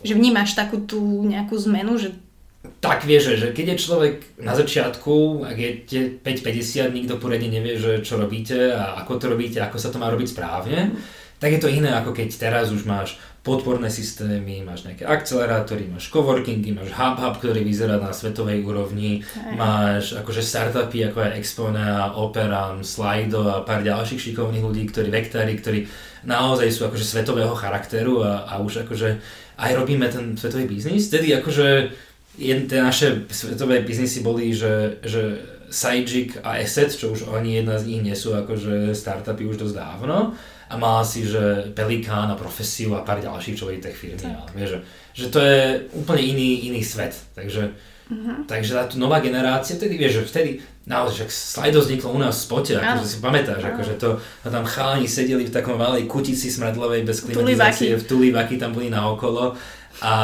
Že 0.00 0.16
vnímaš 0.16 0.56
takú 0.56 0.80
tú 0.88 0.98
nejakú 1.28 1.52
zmenu, 1.68 2.00
že 2.00 2.16
tak 2.62 3.02
vieš, 3.02 3.42
že 3.42 3.50
keď 3.50 3.74
je 3.74 3.82
človek 3.82 4.14
na 4.38 4.54
začiatku, 4.54 5.42
ak 5.42 5.56
je 5.58 5.70
5-50, 6.22 6.94
nikto 6.94 7.18
poriadne 7.18 7.50
nevie, 7.50 7.74
že 7.74 8.06
čo 8.06 8.18
robíte 8.18 8.70
a 8.70 9.02
ako 9.02 9.18
to 9.18 9.26
robíte, 9.34 9.58
ako 9.58 9.82
sa 9.82 9.90
to 9.90 9.98
má 9.98 10.06
robiť 10.06 10.28
správne, 10.30 10.94
tak 11.42 11.58
je 11.58 11.60
to 11.62 11.66
iné 11.66 11.90
ako 11.90 12.14
keď 12.14 12.30
teraz 12.38 12.70
už 12.70 12.86
máš 12.86 13.18
podporné 13.42 13.90
systémy, 13.90 14.62
máš 14.62 14.86
nejaké 14.86 15.02
akcelerátory, 15.02 15.90
máš 15.90 16.06
coworkingy, 16.14 16.70
máš 16.70 16.94
hub 16.94 17.18
hub, 17.18 17.34
ktorý 17.42 17.66
vyzerá 17.66 17.98
na 17.98 18.14
svetovej 18.14 18.62
úrovni, 18.62 19.26
Aj. 19.34 19.58
máš 19.58 20.14
akože 20.14 20.38
startupy 20.38 21.10
ako 21.10 21.18
je 21.26 21.42
Expona, 21.42 22.14
Operam, 22.14 22.86
Slido 22.86 23.50
a 23.50 23.66
pár 23.66 23.82
ďalších 23.82 24.30
šikovných 24.30 24.62
ľudí, 24.62 24.86
ktorí 24.86 25.10
vektári, 25.10 25.58
ktorí 25.58 25.90
naozaj 26.22 26.70
sú 26.70 26.86
akože 26.86 27.02
svetového 27.02 27.58
charakteru 27.58 28.22
a, 28.22 28.46
a 28.46 28.62
už 28.62 28.86
akože 28.86 29.18
aj 29.58 29.70
robíme 29.74 30.06
ten 30.06 30.38
svetový 30.38 30.70
biznis, 30.70 31.10
tedy 31.10 31.34
akože 31.34 31.90
tie 32.38 32.80
naše 32.80 33.28
svetové 33.28 33.84
biznisy 33.84 34.24
boli, 34.24 34.56
že, 34.56 35.02
že 35.04 35.40
Sajik 35.72 36.44
a 36.44 36.60
Asset, 36.60 36.92
čo 36.92 37.16
už 37.16 37.32
ani 37.32 37.60
jedna 37.60 37.80
z 37.80 37.88
nich 37.88 38.02
nie 38.04 38.16
sú 38.16 38.36
akože 38.36 38.92
startupy 38.92 39.48
už 39.48 39.56
dosť 39.56 39.74
dávno. 39.76 40.36
A 40.68 40.74
má 40.80 41.04
si, 41.04 41.28
že 41.28 41.72
Pelikán 41.76 42.32
a 42.32 42.36
Profesiu 42.36 42.96
a 42.96 43.04
pár 43.04 43.20
ďalších 43.20 43.56
čo 43.56 43.68
tech 43.76 43.92
firmy, 43.92 44.32
ale 44.32 44.48
vieš, 44.56 44.68
že, 44.72 44.78
že 45.12 45.26
to 45.28 45.38
je 45.44 45.84
úplne 45.92 46.22
iný, 46.24 46.72
iný 46.72 46.80
svet, 46.80 47.12
takže, 47.36 47.76
uh-huh. 48.08 48.48
takže 48.48 48.72
tá 48.72 48.88
nová 48.96 49.20
generácia, 49.20 49.76
vtedy 49.76 50.00
vieš, 50.00 50.24
že 50.24 50.32
vtedy 50.32 50.50
naozaj, 50.88 51.14
že 51.14 51.24
Slido 51.28 51.84
vzniklo 51.84 52.16
u 52.16 52.18
nás 52.24 52.40
v 52.40 52.44
spote, 52.48 52.72
akože 52.80 53.04
si 53.04 53.18
pamätáš, 53.20 53.62
akože 53.68 53.94
to, 54.00 54.16
a 54.16 54.46
tam 54.48 54.64
chalani 54.64 55.04
sedeli 55.04 55.44
v 55.44 55.52
takom 55.52 55.76
malej 55.76 56.08
kutici 56.08 56.48
smradlovej 56.48 57.04
bez 57.04 57.20
klimatizácie, 57.20 57.92
v 57.92 58.08
tulivaky 58.08 58.56
tam 58.56 58.72
boli 58.72 58.88
naokolo 58.88 59.52
a, 60.00 60.14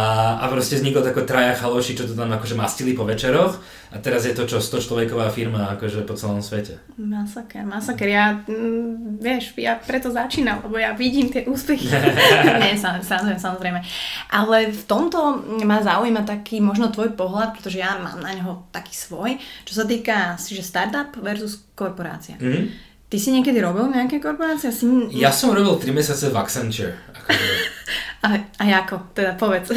a 0.40 0.44
proste 0.48 0.80
vzniklo 0.80 1.04
tako 1.04 1.28
traja 1.28 1.52
chaloši, 1.52 1.92
čo 1.98 2.08
to 2.08 2.16
tam 2.16 2.32
akože 2.32 2.56
mastili 2.56 2.96
po 2.96 3.04
večeroch 3.04 3.60
a 3.88 3.96
teraz 4.04 4.28
je 4.28 4.36
to 4.36 4.44
čo 4.44 4.60
100 4.60 4.84
človeková 4.84 5.32
firma 5.32 5.72
akože 5.76 6.04
po 6.04 6.12
celom 6.12 6.44
svete. 6.44 6.76
Masaker, 7.00 7.64
masaker. 7.64 8.08
Ja, 8.08 8.36
mm, 8.44 9.16
vieš, 9.16 9.56
ja 9.56 9.80
preto 9.80 10.12
začínam, 10.12 10.60
lebo 10.68 10.76
ja 10.76 10.92
vidím 10.92 11.32
tie 11.32 11.48
úspechy. 11.48 11.88
Nie, 12.60 12.76
samozrejme, 12.76 13.40
samozrejme. 13.40 13.80
Ale 14.28 14.72
v 14.72 14.82
tomto 14.84 15.40
ma 15.64 15.80
zaujíma 15.80 16.28
taký 16.28 16.60
možno 16.60 16.92
tvoj 16.92 17.16
pohľad, 17.16 17.56
pretože 17.56 17.80
ja 17.80 17.96
mám 17.96 18.20
na 18.20 18.36
neho 18.36 18.68
taký 18.72 18.92
svoj, 18.92 19.40
čo 19.64 19.72
sa 19.72 19.84
týka 19.88 20.36
že 20.36 20.64
startup 20.64 21.16
versus 21.20 21.64
korporácia. 21.72 22.36
Mm-hmm. 22.36 22.88
Ty 23.08 23.16
si 23.16 23.32
niekedy 23.32 23.64
robil 23.64 23.88
nejaké 23.88 24.20
korporácie? 24.20 24.68
Si... 24.68 24.84
Ja 25.16 25.32
som 25.32 25.56
robil 25.56 25.80
3 25.80 25.96
mesiace 25.96 26.28
v 26.28 26.36
Accenture. 26.36 26.92
Akože... 27.16 27.52
a, 28.22 28.28
a 28.58 28.64
ako? 28.82 29.14
Teda 29.14 29.38
povedz. 29.38 29.70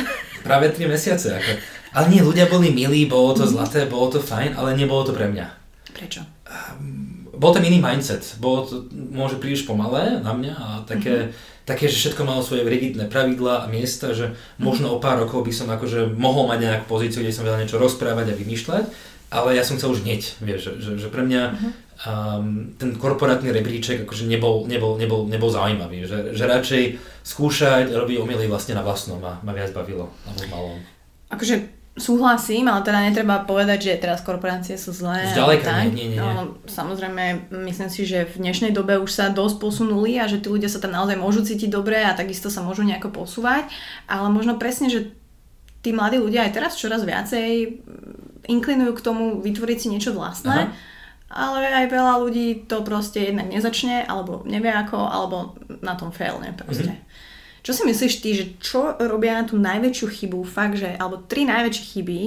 Práve 0.48 0.74
3 0.74 0.90
mesiace. 0.90 1.38
Ako... 1.38 1.52
Ale 1.92 2.06
nie, 2.10 2.24
ľudia 2.24 2.48
boli 2.48 2.74
milí, 2.74 3.06
bolo 3.06 3.36
to 3.36 3.44
mm. 3.46 3.52
zlaté, 3.52 3.80
bolo 3.86 4.10
to 4.10 4.20
fajn, 4.24 4.58
ale 4.58 4.74
nebolo 4.74 5.06
to 5.06 5.14
pre 5.14 5.28
mňa. 5.30 5.48
Prečo? 5.92 6.24
Um, 6.48 7.28
bol 7.36 7.52
to 7.54 7.62
iný 7.62 7.78
mindset. 7.84 8.24
Bolo 8.40 8.66
to 8.66 8.76
môže 8.94 9.38
príliš 9.38 9.68
pomalé 9.68 10.22
na 10.22 10.34
mňa 10.34 10.54
a 10.56 10.68
také, 10.88 11.30
mm-hmm. 11.30 11.66
také, 11.68 11.86
že 11.90 11.98
všetko 11.98 12.22
malo 12.26 12.42
svoje 12.42 12.66
rigidné 12.66 13.12
pravidlá 13.12 13.66
a 13.66 13.72
miesta, 13.72 14.16
že 14.16 14.34
možno 14.62 14.94
o 14.94 15.02
pár 15.02 15.22
rokov 15.22 15.46
by 15.46 15.54
som 15.54 15.68
akože 15.70 16.16
mohol 16.18 16.48
mať 16.50 16.60
nejakú 16.64 16.86
pozíciu, 16.90 17.22
kde 17.22 17.36
som 17.36 17.46
vedel 17.46 17.66
niečo 17.66 17.82
rozprávať 17.82 18.34
a 18.34 18.40
vymýšľať, 18.40 18.86
ale 19.32 19.56
ja 19.56 19.63
som 19.63 19.80
chcel 19.80 19.96
už 19.96 20.04
hneď, 20.04 20.22
vieš, 20.44 20.76
že, 20.84 21.00
že 21.00 21.08
pre 21.08 21.24
mňa 21.24 21.44
uh-huh 21.56 21.91
um, 22.06 22.74
ten 22.78 22.96
korporátny 22.98 23.54
rebríček 23.54 24.06
akože 24.06 24.26
nebol, 24.26 24.65
nebol, 24.65 24.98
nebol, 24.98 25.30
nebol 25.30 25.50
zaujímavý. 25.50 26.06
Že, 26.06 26.17
že 26.34 26.44
radšej 26.46 26.84
skúšať 27.22 27.94
robiť 27.94 28.17
omily 28.22 28.50
vlastne 28.50 28.78
na 28.78 28.84
vlastnom 28.86 29.22
ma, 29.22 29.38
ma 29.46 29.54
viac 29.54 29.70
bavilo, 29.74 30.10
alebo 30.26 30.44
malom. 30.50 30.80
Akože 31.30 31.70
súhlasím, 31.91 32.72
ale 32.72 32.88
teda 32.88 33.00
netreba 33.04 33.44
povedať, 33.44 33.91
že 33.91 34.02
teraz 34.02 34.24
korporácie 34.24 34.80
sú 34.80 34.96
zlé. 34.96 35.28
Zďaleka 35.36 35.67
tak. 35.67 35.91
nie, 35.91 36.08
nie, 36.08 36.15
nie. 36.15 36.17
No, 36.17 36.56
samozrejme, 36.63 37.52
myslím 37.67 37.91
si, 37.91 38.08
že 38.08 38.32
v 38.32 38.48
dnešnej 38.48 38.72
dobe 38.72 38.96
už 38.96 39.12
sa 39.12 39.28
dosť 39.28 39.60
posunuli 39.60 40.15
a 40.15 40.26
že 40.26 40.39
tí 40.39 40.48
ľudia 40.48 40.72
sa 40.72 40.80
tam 40.80 40.96
naozaj 40.96 41.20
môžu 41.20 41.44
cítiť 41.44 41.67
dobre 41.67 42.00
a 42.00 42.15
takisto 42.15 42.48
sa 42.48 42.63
môžu 42.63 42.88
nejako 42.88 43.12
posúvať, 43.12 43.67
ale 44.08 44.32
možno 44.32 44.56
presne, 44.56 44.88
že 44.88 45.12
tí 45.84 45.91
mladí 45.91 46.15
ľudia 46.15 46.48
aj 46.48 46.56
teraz 46.56 46.80
čoraz 46.80 47.04
viacej 47.04 47.84
inklinujú 48.48 48.94
k 48.98 49.06
tomu 49.06 49.42
vytvoriť 49.42 49.78
si 49.78 49.88
niečo 49.90 50.14
vlastné. 50.16 50.70
Aha 50.70 50.90
ale 51.32 51.64
aj 51.64 51.88
veľa 51.88 52.14
ľudí 52.20 52.68
to 52.68 52.84
proste 52.84 53.32
jednak 53.32 53.48
nezačne, 53.48 54.04
alebo 54.04 54.44
nevie 54.44 54.68
ako, 54.68 55.00
alebo 55.00 55.56
na 55.80 55.96
tom 55.96 56.12
failne 56.12 56.52
proste. 56.52 56.92
Mm-hmm. 56.92 57.64
Čo 57.64 57.72
si 57.72 57.82
myslíš 57.88 58.14
ty, 58.20 58.30
že 58.36 58.46
čo 58.60 59.00
robia 59.00 59.40
tú 59.48 59.56
najväčšiu 59.56 60.08
chybu, 60.12 60.44
fakt, 60.44 60.82
že, 60.82 60.92
alebo 61.00 61.24
tri 61.24 61.48
najväčšie 61.48 61.84
chyby, 61.96 62.20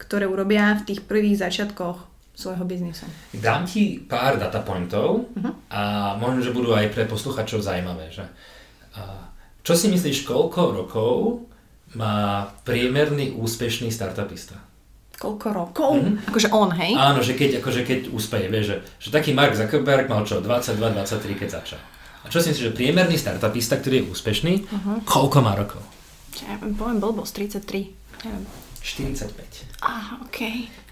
ktoré 0.00 0.24
urobia 0.24 0.78
v 0.80 0.86
tých 0.88 1.04
prvých 1.04 1.44
začiatkoch 1.44 2.08
svojho 2.38 2.64
biznisu? 2.64 3.04
Dám 3.34 3.66
ti 3.66 3.98
pár 3.98 4.38
datapointov 4.38 5.28
uh-huh. 5.34 5.52
a 5.68 6.14
možno, 6.16 6.40
že 6.40 6.54
budú 6.54 6.72
aj 6.72 6.94
pre 6.94 7.04
posluchačov 7.04 7.60
zaujímavé. 7.60 8.08
Že? 8.08 8.24
čo 9.66 9.74
si 9.76 9.92
myslíš, 9.92 10.24
koľko 10.24 10.60
rokov 10.72 11.44
má 11.98 12.48
priemerný 12.64 13.36
úspešný 13.36 13.92
startupista? 13.92 14.67
Koľko 15.18 15.46
rokov? 15.50 15.92
Mm-hmm. 15.98 16.30
Akože 16.30 16.48
on, 16.54 16.70
hej? 16.78 16.94
Áno, 16.94 17.20
že 17.20 17.34
keď, 17.34 17.58
akože 17.58 17.82
keď 17.82 18.00
úspeje, 18.14 18.46
vieš, 18.46 18.64
že, 18.70 18.76
že 19.02 19.08
taký 19.10 19.34
Mark 19.34 19.58
Zuckerberg 19.58 20.06
mal 20.06 20.22
čo, 20.22 20.38
22-23, 20.38 21.34
keď 21.34 21.48
začal. 21.58 21.80
A 22.22 22.26
čo 22.30 22.38
si 22.38 22.54
myslíš, 22.54 22.66
že 22.70 22.74
priemerný 22.74 23.18
startupista, 23.18 23.78
ktorý 23.78 24.02
je 24.02 24.04
úspešný, 24.14 24.54
uh-huh. 24.62 24.96
koľko 25.02 25.38
má 25.42 25.58
rokov? 25.58 25.82
Ja 26.38 26.54
poviem 26.58 27.02
blbosť, 27.02 27.50
33. 27.66 28.26
Neviem. 28.26 28.44
45. 28.82 29.82
Aha, 29.82 30.22
OK. 30.22 30.38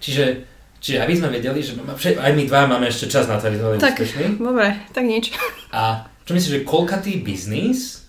Čiže, 0.03 0.43
čiže 0.83 0.99
aby 1.03 1.15
sme 1.15 1.31
vedeli, 1.31 1.63
že 1.63 1.79
aj 2.19 2.33
my 2.35 2.43
dva 2.51 2.67
máme 2.67 2.91
ešte 2.91 3.07
čas 3.07 3.31
na 3.31 3.39
to, 3.39 3.47
aby 3.47 3.59
sme 3.63 3.67
boli 3.75 3.79
tak, 3.79 3.95
úspešní. 3.95 4.43
dobre, 4.43 4.69
tak 4.91 5.05
nič. 5.07 5.31
A 5.71 6.07
čo 6.27 6.35
myslíš, 6.35 6.53
že 6.63 6.67
koľkatý 6.67 7.23
biznis 7.23 8.06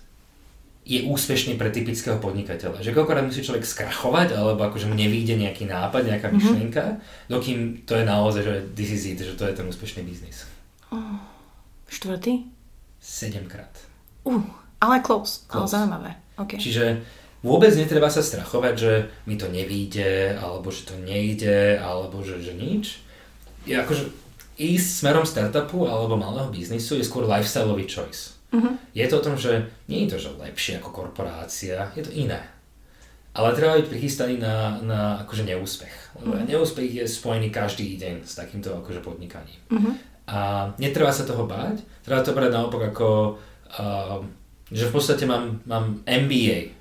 je 0.88 1.04
úspešný 1.04 1.60
pre 1.60 1.68
typického 1.68 2.16
podnikateľa. 2.16 2.80
Že 2.80 2.96
koľkokrát 2.96 3.28
musí 3.28 3.44
človek 3.44 3.68
skrachovať, 3.68 4.32
alebo 4.32 4.64
akože 4.64 4.88
mu 4.88 4.96
nevíde 4.96 5.36
nejaký 5.36 5.68
nápad, 5.68 6.08
nejaká 6.08 6.32
mhm. 6.32 6.34
myšlienka, 6.40 6.82
mm-hmm. 6.82 7.28
dokým 7.28 7.58
to 7.84 7.92
je 7.92 8.04
naozaj, 8.08 8.42
že 8.42 8.54
this 8.72 8.88
is 8.88 9.04
it, 9.04 9.20
že 9.20 9.36
to 9.36 9.44
je 9.44 9.52
ten 9.52 9.68
úspešný 9.68 10.00
biznis. 10.08 10.48
Oh, 10.88 11.20
štvrtý? 11.92 12.48
Sedemkrát. 12.96 13.70
Uh, 14.24 14.40
ale 14.80 15.04
close, 15.04 15.44
close. 15.44 15.68
ale 15.68 15.68
zaujímavé. 15.68 16.10
Okay. 16.40 16.56
Čiže 16.56 17.04
vôbec 17.44 17.70
netreba 17.76 18.08
sa 18.08 18.24
strachovať, 18.24 18.74
že 18.80 18.92
mi 19.28 19.36
to 19.36 19.52
nevíde, 19.52 20.40
alebo 20.40 20.72
že 20.72 20.88
to 20.88 20.96
nejde, 21.04 21.76
alebo 21.76 22.24
že, 22.24 22.40
že 22.40 22.56
nič. 22.56 23.04
Je 23.68 23.76
akože 23.76 24.08
ísť 24.56 24.88
smerom 25.04 25.28
startupu 25.28 25.84
alebo 25.86 26.16
malého 26.16 26.48
biznisu 26.48 26.96
je 26.96 27.04
skôr 27.04 27.28
lifestyleový 27.28 27.84
choice. 27.86 28.37
Uh-huh. 28.48 28.72
Je 28.96 29.04
to 29.04 29.20
o 29.20 29.24
tom, 29.24 29.36
že 29.36 29.68
nie 29.92 30.04
je 30.04 30.16
to 30.16 30.28
že 30.28 30.30
lepšie 30.40 30.80
ako 30.80 30.88
korporácia, 30.90 31.92
je 31.92 32.02
to 32.04 32.12
iné. 32.16 32.40
Ale 33.36 33.54
treba 33.54 33.78
byť 33.78 33.86
prichystaný 33.86 34.40
na, 34.40 34.80
na 34.82 35.00
akože 35.22 35.44
neúspech. 35.44 35.94
Uh-huh. 36.16 36.40
Neúspech 36.48 36.88
je 36.88 37.04
spojený 37.04 37.52
každý 37.52 38.00
deň 38.00 38.24
s 38.24 38.34
takýmto 38.34 38.72
akože 38.80 39.04
podnikaním. 39.04 39.60
Uh-huh. 39.68 39.94
A 40.28 40.72
netreba 40.76 41.12
sa 41.12 41.28
toho 41.28 41.48
báť, 41.48 41.84
treba 42.04 42.20
to 42.20 42.36
brať 42.36 42.52
naopak 42.52 42.92
ako, 42.92 43.40
uh, 43.80 44.20
že 44.68 44.88
v 44.88 44.92
podstate 44.92 45.24
mám, 45.24 45.64
mám 45.64 46.04
MBA. 46.04 46.76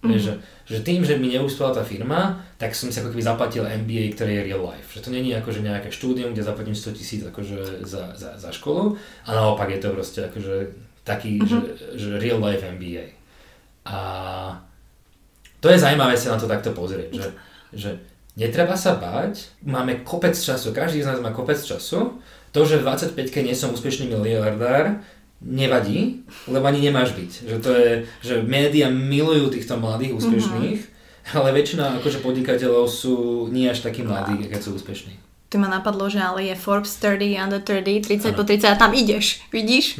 Mm-hmm. 0.00 0.16
Že, 0.16 0.32
že 0.64 0.78
tým, 0.80 1.04
že 1.04 1.20
mi 1.20 1.28
neúspela 1.28 1.76
tá 1.76 1.84
firma, 1.84 2.40
tak 2.56 2.72
som 2.72 2.88
si 2.88 3.04
ako 3.04 3.12
keby 3.12 3.20
zaplatil 3.20 3.68
MBA, 3.68 4.16
ktoré 4.16 4.40
je 4.40 4.46
real 4.48 4.64
life. 4.64 4.96
Že 4.96 5.04
to 5.04 5.10
není 5.12 5.28
akože 5.36 5.60
nejaké 5.60 5.92
štúdium, 5.92 6.32
kde 6.32 6.40
zaplatím 6.40 6.72
100 6.72 6.96
tisíc 6.96 7.20
akože 7.20 7.84
za, 7.84 8.16
za, 8.16 8.40
za 8.40 8.48
školu 8.48 8.96
a 9.28 9.30
naopak 9.36 9.68
je 9.68 9.80
to 9.84 9.92
proste 9.92 10.20
akože 10.32 10.72
taký, 11.04 11.40
mm-hmm. 11.40 11.48
že, 11.48 11.60
že 11.96 12.10
real 12.20 12.38
life 12.40 12.64
MBA. 12.64 13.06
A 13.88 13.98
to 15.60 15.68
je 15.68 15.80
zaujímavé 15.80 16.16
sa 16.16 16.36
na 16.36 16.38
to 16.40 16.48
takto 16.48 16.72
pozrieť, 16.72 17.10
že, 17.12 17.30
že 17.72 17.90
netreba 18.36 18.76
sa 18.76 18.96
báť, 18.96 19.52
máme 19.64 20.04
kopec 20.04 20.36
času, 20.36 20.72
každý 20.72 21.04
z 21.04 21.08
nás 21.12 21.18
má 21.20 21.32
kopec 21.32 21.60
času, 21.60 22.20
to, 22.50 22.60
že 22.66 22.82
v 22.82 22.86
25 22.86 23.46
nie 23.46 23.54
som 23.54 23.72
úspešný 23.72 24.10
miliardár, 24.10 25.00
nevadí, 25.40 26.20
lebo 26.44 26.68
ani 26.68 26.84
nemáš 26.84 27.16
byť. 27.16 27.32
Že 27.48 27.56
to 27.64 27.70
je, 27.72 27.90
že 28.20 28.34
médiá 28.44 28.92
milujú 28.92 29.48
týchto 29.48 29.80
mladých 29.80 30.20
úspešných, 30.20 30.80
mm-hmm. 30.84 31.36
ale 31.40 31.48
väčšina 31.56 31.96
akože 32.02 32.20
podnikateľov 32.20 32.84
sú 32.92 33.48
nie 33.48 33.64
až 33.64 33.80
takí 33.80 34.04
mladí, 34.04 34.36
keď 34.48 34.60
sú 34.60 34.76
úspešní 34.76 35.29
tu 35.50 35.58
ma 35.58 35.66
napadlo, 35.66 36.06
že 36.06 36.22
ale 36.22 36.46
je 36.46 36.54
Forbes 36.54 36.94
30, 36.94 37.42
under 37.42 37.58
30, 37.58 38.06
30 38.06 38.26
ano. 38.30 38.36
po 38.38 38.42
30 38.46 38.70
a 38.70 38.78
tam 38.78 38.94
ideš, 38.94 39.42
vidíš? 39.50 39.98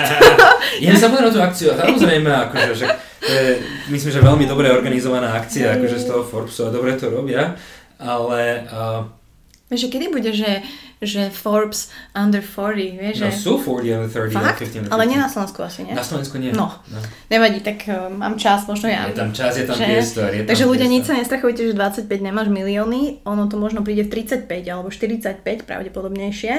Idem 0.84 0.96
sa 1.00 1.08
na 1.08 1.32
tú 1.32 1.40
akciu 1.40 1.72
a 1.72 1.88
samozrejme, 1.88 2.28
akože, 2.28 2.72
že 2.76 2.86
to 3.24 3.32
je, 3.32 3.64
myslím, 3.88 4.10
že 4.12 4.20
veľmi 4.20 4.44
dobre 4.44 4.68
organizovaná 4.68 5.32
akcia, 5.40 5.80
akože 5.80 5.96
z 5.96 6.04
toho 6.04 6.20
Forbesu 6.28 6.68
a 6.68 6.70
dobre 6.70 6.92
to 7.00 7.08
robia, 7.08 7.56
ale... 7.96 8.68
Uh, 8.68 9.23
Vieš, 9.72 9.88
kedy 9.88 10.12
bude, 10.12 10.30
že 10.32 10.60
že 11.04 11.30
Forbes 11.30 11.92
under 12.16 12.40
40, 12.40 12.96
vieš, 12.98 13.16
no, 13.20 13.28
že... 13.28 13.36
sú 13.36 13.52
40 13.60 14.08
under 14.08 14.10
30, 14.10 14.32
Fakt? 14.32 14.58
50 14.58 14.80
under 14.80 14.90
50. 14.90 14.94
Ale 14.96 15.02
nie 15.06 15.18
na 15.20 15.28
Slovensku 15.28 15.60
asi, 15.62 15.80
nie? 15.84 15.94
Na 15.94 16.02
Slovensku 16.02 16.40
nie. 16.40 16.50
No, 16.50 16.72
no. 16.88 16.98
nevadí, 17.28 17.60
tak 17.60 17.84
uh, 17.86 18.08
mám 18.08 18.40
čas, 18.40 18.64
možno 18.66 18.88
ja. 18.88 19.06
Je 19.06 19.14
tam 19.14 19.30
čas, 19.30 19.60
je 19.60 19.68
tam 19.68 19.76
že... 19.76 19.84
priestor, 19.84 20.28
je 20.32 20.42
tam 20.42 20.50
Takže 20.50 20.64
ľudia, 20.64 20.86
nič 20.88 21.04
sa 21.06 21.14
nestrachujte, 21.14 21.60
že 21.70 21.72
25 21.76 22.08
nemáš 22.08 22.48
milióny, 22.48 23.22
ono 23.28 23.44
to 23.46 23.60
možno 23.60 23.84
príde 23.84 24.08
v 24.08 24.24
35 24.24 24.48
alebo 24.66 24.88
45 24.88 25.68
pravdepodobnejšie. 25.68 26.54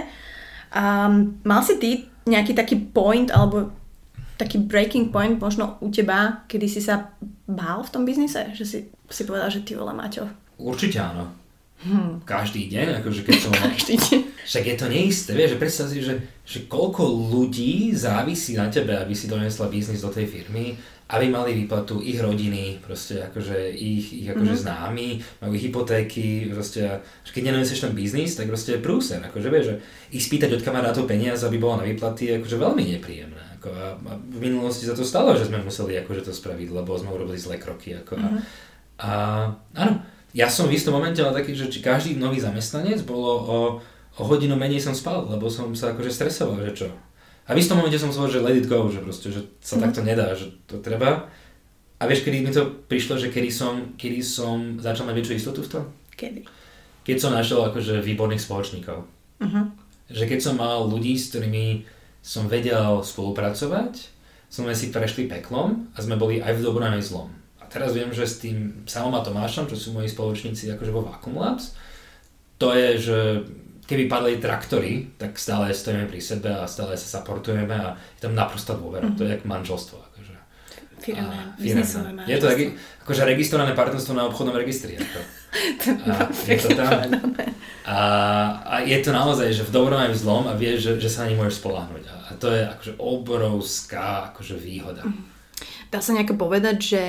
A 0.75 0.83
mal 1.43 1.61
si 1.65 1.75
ty 1.81 1.91
nejaký 2.29 2.53
taký 2.53 2.75
point 2.77 3.31
alebo 3.31 3.71
taký 4.35 4.59
breaking 4.59 5.15
point 5.15 5.39
možno 5.39 5.79
u 5.79 5.87
teba, 5.87 6.43
kedy 6.51 6.67
si 6.67 6.83
sa 6.83 7.15
bál 7.47 7.87
v 7.87 7.89
tom 7.91 8.03
biznise? 8.03 8.51
Že 8.51 8.65
si, 8.67 8.77
si 8.91 9.23
povedal, 9.23 9.47
že 9.47 9.63
ty 9.63 9.79
vole 9.79 9.95
Maťo. 9.95 10.27
Určite 10.59 10.99
áno 10.99 11.44
Hmm. 11.83 12.23
Každý 12.23 12.71
deň, 12.71 13.03
akože 13.03 13.21
keď 13.27 13.37
som... 13.37 13.51
Každý 13.51 13.95
deň. 13.99 14.19
Však 14.45 14.63
je 14.63 14.75
to 14.77 14.87
neisté, 14.87 15.31
vieš, 15.33 15.57
že 15.57 15.61
predstav 15.61 15.85
si, 15.89 16.05
že, 16.05 16.21
že 16.45 16.69
koľko 16.69 17.01
ľudí 17.33 17.97
závisí 17.97 18.53
na 18.53 18.69
tebe, 18.69 18.93
aby 18.93 19.17
si 19.17 19.25
donesla 19.25 19.73
biznis 19.73 20.05
do 20.05 20.13
tej 20.13 20.29
firmy, 20.29 20.77
aby 21.05 21.29
mali 21.29 21.53
výplatu 21.53 22.01
ich 22.01 22.17
rodiny, 22.17 22.81
proste 22.81 23.25
akože 23.29 23.73
ich, 23.73 24.25
ich 24.25 24.27
akože 24.29 24.53
mm-hmm. 24.57 24.65
známi, 24.65 25.09
majú 25.41 25.53
hypotéky, 25.53 26.49
proste, 26.49 27.05
že 27.21 27.29
keď 27.29 27.53
nenesieš 27.53 27.85
ten 27.85 27.93
biznis, 27.93 28.33
tak 28.33 28.49
proste 28.49 28.77
je 28.77 28.85
prúser, 28.85 29.21
akože 29.21 29.49
vieš, 29.53 29.65
že 29.69 29.75
ich 30.17 30.25
spýtať 30.25 30.57
od 30.57 30.65
kamarátov 30.65 31.05
peniaz, 31.05 31.45
aby 31.45 31.61
bolo 31.61 31.81
na 31.81 31.85
výplaty, 31.85 32.29
je 32.29 32.37
akože 32.41 32.57
veľmi 32.57 32.83
nepríjemné. 32.97 33.43
Ako 33.61 33.69
a, 33.69 33.97
a, 33.97 34.13
v 34.17 34.39
minulosti 34.41 34.89
sa 34.89 34.97
to 34.97 35.05
stalo, 35.05 35.37
že 35.37 35.45
sme 35.45 35.61
museli 35.61 35.93
akože 36.01 36.25
to 36.25 36.33
spraviť, 36.33 36.73
lebo 36.73 36.97
sme 36.97 37.13
urobili 37.13 37.37
zlé 37.37 37.61
kroky. 37.61 38.01
Ako 38.01 38.17
mm-hmm. 38.17 38.41
a, 39.05 39.09
a 39.09 39.11
áno, 39.77 39.93
ja 40.35 40.51
som 40.51 40.67
v 40.67 40.75
istom 40.75 40.91
momente 40.91 41.23
ale 41.23 41.31
taký, 41.31 41.55
že 41.55 41.71
či 41.71 41.79
každý 41.79 42.19
nový 42.19 42.43
zamestnanec 42.43 43.07
bolo 43.07 43.31
o, 43.39 43.59
o 44.19 44.21
hodinu 44.27 44.59
menej 44.59 44.83
som 44.83 44.91
spal, 44.91 45.23
lebo 45.31 45.47
som 45.47 45.71
sa 45.71 45.95
akože 45.95 46.11
stresoval, 46.11 46.59
že 46.67 46.83
čo. 46.83 46.87
A 47.47 47.55
v 47.55 47.63
istom 47.63 47.79
momente 47.79 47.95
som 47.95 48.11
povedal, 48.11 48.35
že 48.35 48.43
let 48.43 48.59
it 48.59 48.67
go, 48.67 48.83
že 48.91 48.99
proste, 48.99 49.31
že 49.31 49.47
sa 49.63 49.79
mm. 49.79 49.81
takto 49.87 50.01
nedá, 50.03 50.35
že 50.35 50.51
to 50.67 50.83
treba. 50.83 51.31
A 51.95 52.03
vieš, 52.03 52.27
kedy 52.27 52.43
mi 52.43 52.51
to 52.51 52.67
prišlo, 52.91 53.15
že 53.15 53.31
kedy 53.31 53.47
som, 53.47 53.95
kedy 53.95 54.19
som 54.19 54.75
začal 54.75 55.07
mať 55.07 55.15
väčšiu 55.23 55.39
istotu 55.39 55.63
v 55.63 55.71
tom? 55.71 55.83
Kedy? 56.19 56.43
Keď 57.07 57.17
som 57.21 57.31
našiel 57.31 57.63
akože 57.71 58.03
výborných 58.03 58.43
spoločníkov. 58.43 59.07
Uh-huh. 59.39 59.65
Že 60.11 60.23
keď 60.35 60.39
som 60.43 60.59
mal 60.59 60.83
ľudí, 60.83 61.15
s 61.15 61.31
ktorými 61.31 61.87
som 62.19 62.51
vedel 62.51 62.99
spolupracovať, 62.99 64.11
sme 64.51 64.75
si 64.75 64.91
prešli 64.91 65.31
peklom 65.31 65.87
a 65.95 65.97
sme 66.03 66.19
boli 66.19 66.43
aj 66.43 66.59
v 66.59 66.63
dobrom 66.65 66.91
aj 66.91 66.99
v 66.99 67.07
zlom 67.07 67.29
teraz 67.75 67.91
viem, 67.91 68.07
že 68.15 68.23
s 68.23 68.39
tým 68.39 68.87
Samom 68.87 69.11
a 69.11 69.19
Tomášom, 69.19 69.67
čo 69.67 69.75
sú 69.75 69.91
moji 69.91 70.07
spoločníci 70.07 70.71
akože 70.71 70.95
vo 70.95 71.03
Vacuum 71.03 71.35
Labs, 71.35 71.75
to 72.55 72.71
je, 72.71 72.89
že 72.95 73.17
keby 73.83 74.07
padli 74.07 74.39
traktory, 74.39 75.11
tak 75.19 75.35
stále 75.35 75.75
stojíme 75.75 76.07
pri 76.07 76.23
sebe 76.23 76.55
a 76.55 76.63
stále 76.71 76.95
sa 76.95 77.19
supportujeme 77.19 77.75
a 77.75 77.99
je 78.15 78.21
tam 78.23 78.31
naprosto 78.31 78.79
dôvera. 78.79 79.11
Mm-hmm. 79.11 79.19
To 79.19 79.23
je 79.27 79.31
jak 79.35 79.43
manželstvo. 79.43 79.97
Akože. 79.99 80.33
Firemné, 81.03 81.37
Je 82.25 82.37
to 82.39 82.47
taký, 82.47 82.65
akože 83.03 83.21
registrované 83.27 83.75
partnerstvo 83.75 84.15
na 84.15 84.25
obchodnom 84.31 84.55
registri. 84.55 84.95
Ako. 84.95 85.19
a, 86.15 86.15
je 86.31 86.57
to 86.63 86.69
tam. 86.73 86.89
A, 87.85 87.99
a 88.65 88.75
je 88.81 88.97
to 89.03 89.11
naozaj, 89.13 89.51
že 89.53 89.67
v 89.67 89.75
dobrom 89.75 89.99
aj 89.99 90.15
v 90.15 90.17
zlom 90.17 90.49
a 90.49 90.57
vieš, 90.57 90.89
že, 90.89 90.91
že 91.05 91.09
sa 91.11 91.27
na 91.27 91.35
ne 91.35 91.37
môžeš 91.37 91.61
spolahnuť. 91.61 92.03
A, 92.09 92.15
a 92.25 92.29
to 92.39 92.49
je 92.49 92.65
akože 92.65 92.93
obrovská 92.97 94.33
akože 94.33 94.55
výhoda. 94.57 95.05
Mhm. 95.05 95.35
Dá 95.93 96.01
sa 96.01 96.11
nejako 96.17 96.35
povedať, 96.35 96.77
že 96.81 97.01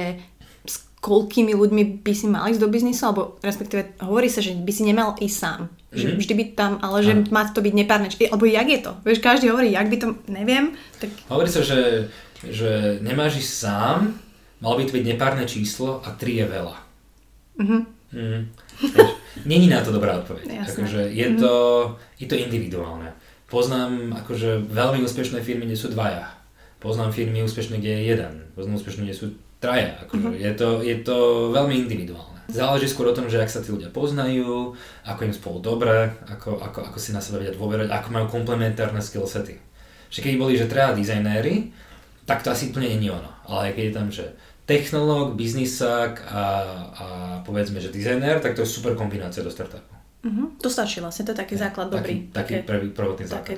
koľkými 1.07 1.55
ľuďmi 1.55 2.03
by 2.03 2.13
si 2.19 2.27
mal 2.27 2.51
ísť 2.51 2.59
do 2.59 2.67
biznisu, 2.67 3.07
alebo 3.07 3.39
respektíve 3.39 3.95
hovorí 4.03 4.27
sa, 4.27 4.43
že 4.43 4.59
by 4.59 4.73
si 4.75 4.83
nemal 4.83 5.15
ísť 5.23 5.37
sám. 5.39 5.61
Mm-hmm. 5.71 5.95
Že 5.95 6.07
mhm. 6.11 6.17
vždy 6.19 6.35
by 6.35 6.45
tam, 6.59 6.73
ale 6.83 6.99
že 7.07 7.13
má 7.31 7.47
to 7.47 7.63
byť 7.63 7.75
nepárne. 7.79 8.11
Alebo 8.11 8.45
jak 8.51 8.67
je 8.67 8.81
to? 8.83 8.93
Vieš, 9.07 9.23
každý 9.23 9.47
hovorí, 9.55 9.71
jak 9.71 9.87
by 9.87 9.97
to, 10.03 10.09
neviem. 10.27 10.75
Tak... 10.99 11.15
Hovorí 11.31 11.47
sa, 11.47 11.63
že, 11.63 12.11
že 12.43 12.99
nemáš 13.07 13.39
ísť 13.39 13.53
sám, 13.71 14.19
mal 14.59 14.75
by 14.75 14.83
to 14.83 14.99
byť 14.99 15.05
nepárne 15.07 15.47
číslo 15.47 16.03
a 16.03 16.11
tri 16.19 16.43
je 16.43 16.47
veľa. 16.51 16.77
Mm-hmm. 17.63 17.83
Mm. 18.07 18.43
Není 19.47 19.67
na 19.71 19.85
to 19.87 19.95
dobrá 19.95 20.19
odpoveď. 20.19 20.67
Akože 20.67 21.07
je, 21.15 21.27
mm-hmm. 21.31 21.39
to, 21.39 21.53
je 22.19 22.27
to 22.27 22.35
individuálne. 22.35 23.15
Poznám 23.47 24.11
akože 24.27 24.67
veľmi 24.67 25.07
úspešné 25.07 25.39
firmy, 25.39 25.71
kde 25.71 25.79
sú 25.79 25.87
dvaja. 25.95 26.35
Poznám 26.83 27.15
firmy 27.15 27.47
úspešné, 27.47 27.79
kde 27.79 27.93
je 27.95 28.03
jeden. 28.11 28.35
Poznám 28.59 28.83
úspešné, 28.83 29.07
kde 29.07 29.17
sú 29.17 29.27
traja. 29.61 29.97
Akože. 30.07 30.27
Uh-huh. 30.27 30.37
Je, 30.37 30.53
to, 30.57 30.69
je 30.85 30.97
to 31.03 31.17
veľmi 31.53 31.87
individuálne. 31.87 32.37
Záleží 32.47 32.87
skôr 32.87 33.11
o 33.11 33.17
tom, 33.17 33.27
že 33.27 33.43
ak 33.43 33.51
sa 33.51 33.59
tí 33.59 33.75
ľudia 33.75 33.91
poznajú, 33.91 34.79
ako 35.03 35.21
im 35.27 35.35
spolu 35.35 35.59
dobre, 35.59 36.15
ako, 36.31 36.63
ako, 36.63 36.79
ako 36.93 36.99
si 37.03 37.11
na 37.11 37.19
sebe 37.19 37.43
vedia 37.43 37.51
dôverať, 37.51 37.91
ako 37.91 38.09
majú 38.15 38.27
komplementárne 38.31 39.03
skillsety. 39.03 39.59
Že 40.15 40.21
keď 40.23 40.33
boli, 40.39 40.55
že 40.55 40.71
traja 40.71 40.95
dizajnéri, 40.95 41.75
tak 42.23 42.47
to 42.47 42.55
asi 42.55 42.71
úplne 42.71 42.95
nie 42.95 43.11
je 43.11 43.19
ono. 43.19 43.31
Ale 43.51 43.75
keď 43.75 43.85
je 43.91 43.95
tam, 43.95 44.09
že 44.15 44.25
technológ, 44.63 45.35
biznisák 45.35 46.23
a, 46.27 46.43
a 46.95 47.07
povedzme, 47.43 47.83
že 47.83 47.91
dizajner, 47.91 48.39
tak 48.39 48.55
to 48.55 48.63
je 48.63 48.71
super 48.71 48.95
kombinácia 48.95 49.43
do 49.43 49.51
startupu. 49.51 49.95
Uh-huh. 50.23 50.55
To 50.63 50.71
stačí 50.71 51.03
vlastne, 51.03 51.27
to 51.27 51.35
je 51.35 51.39
taký 51.39 51.55
základ 51.59 51.91
taký, 51.91 51.99
dobrý. 51.99 52.15
Taký 52.31 52.55
také, 52.63 52.67
prvý, 52.67 52.87
prvotný 52.91 53.27
základ. 53.27 53.43
Také 53.43 53.57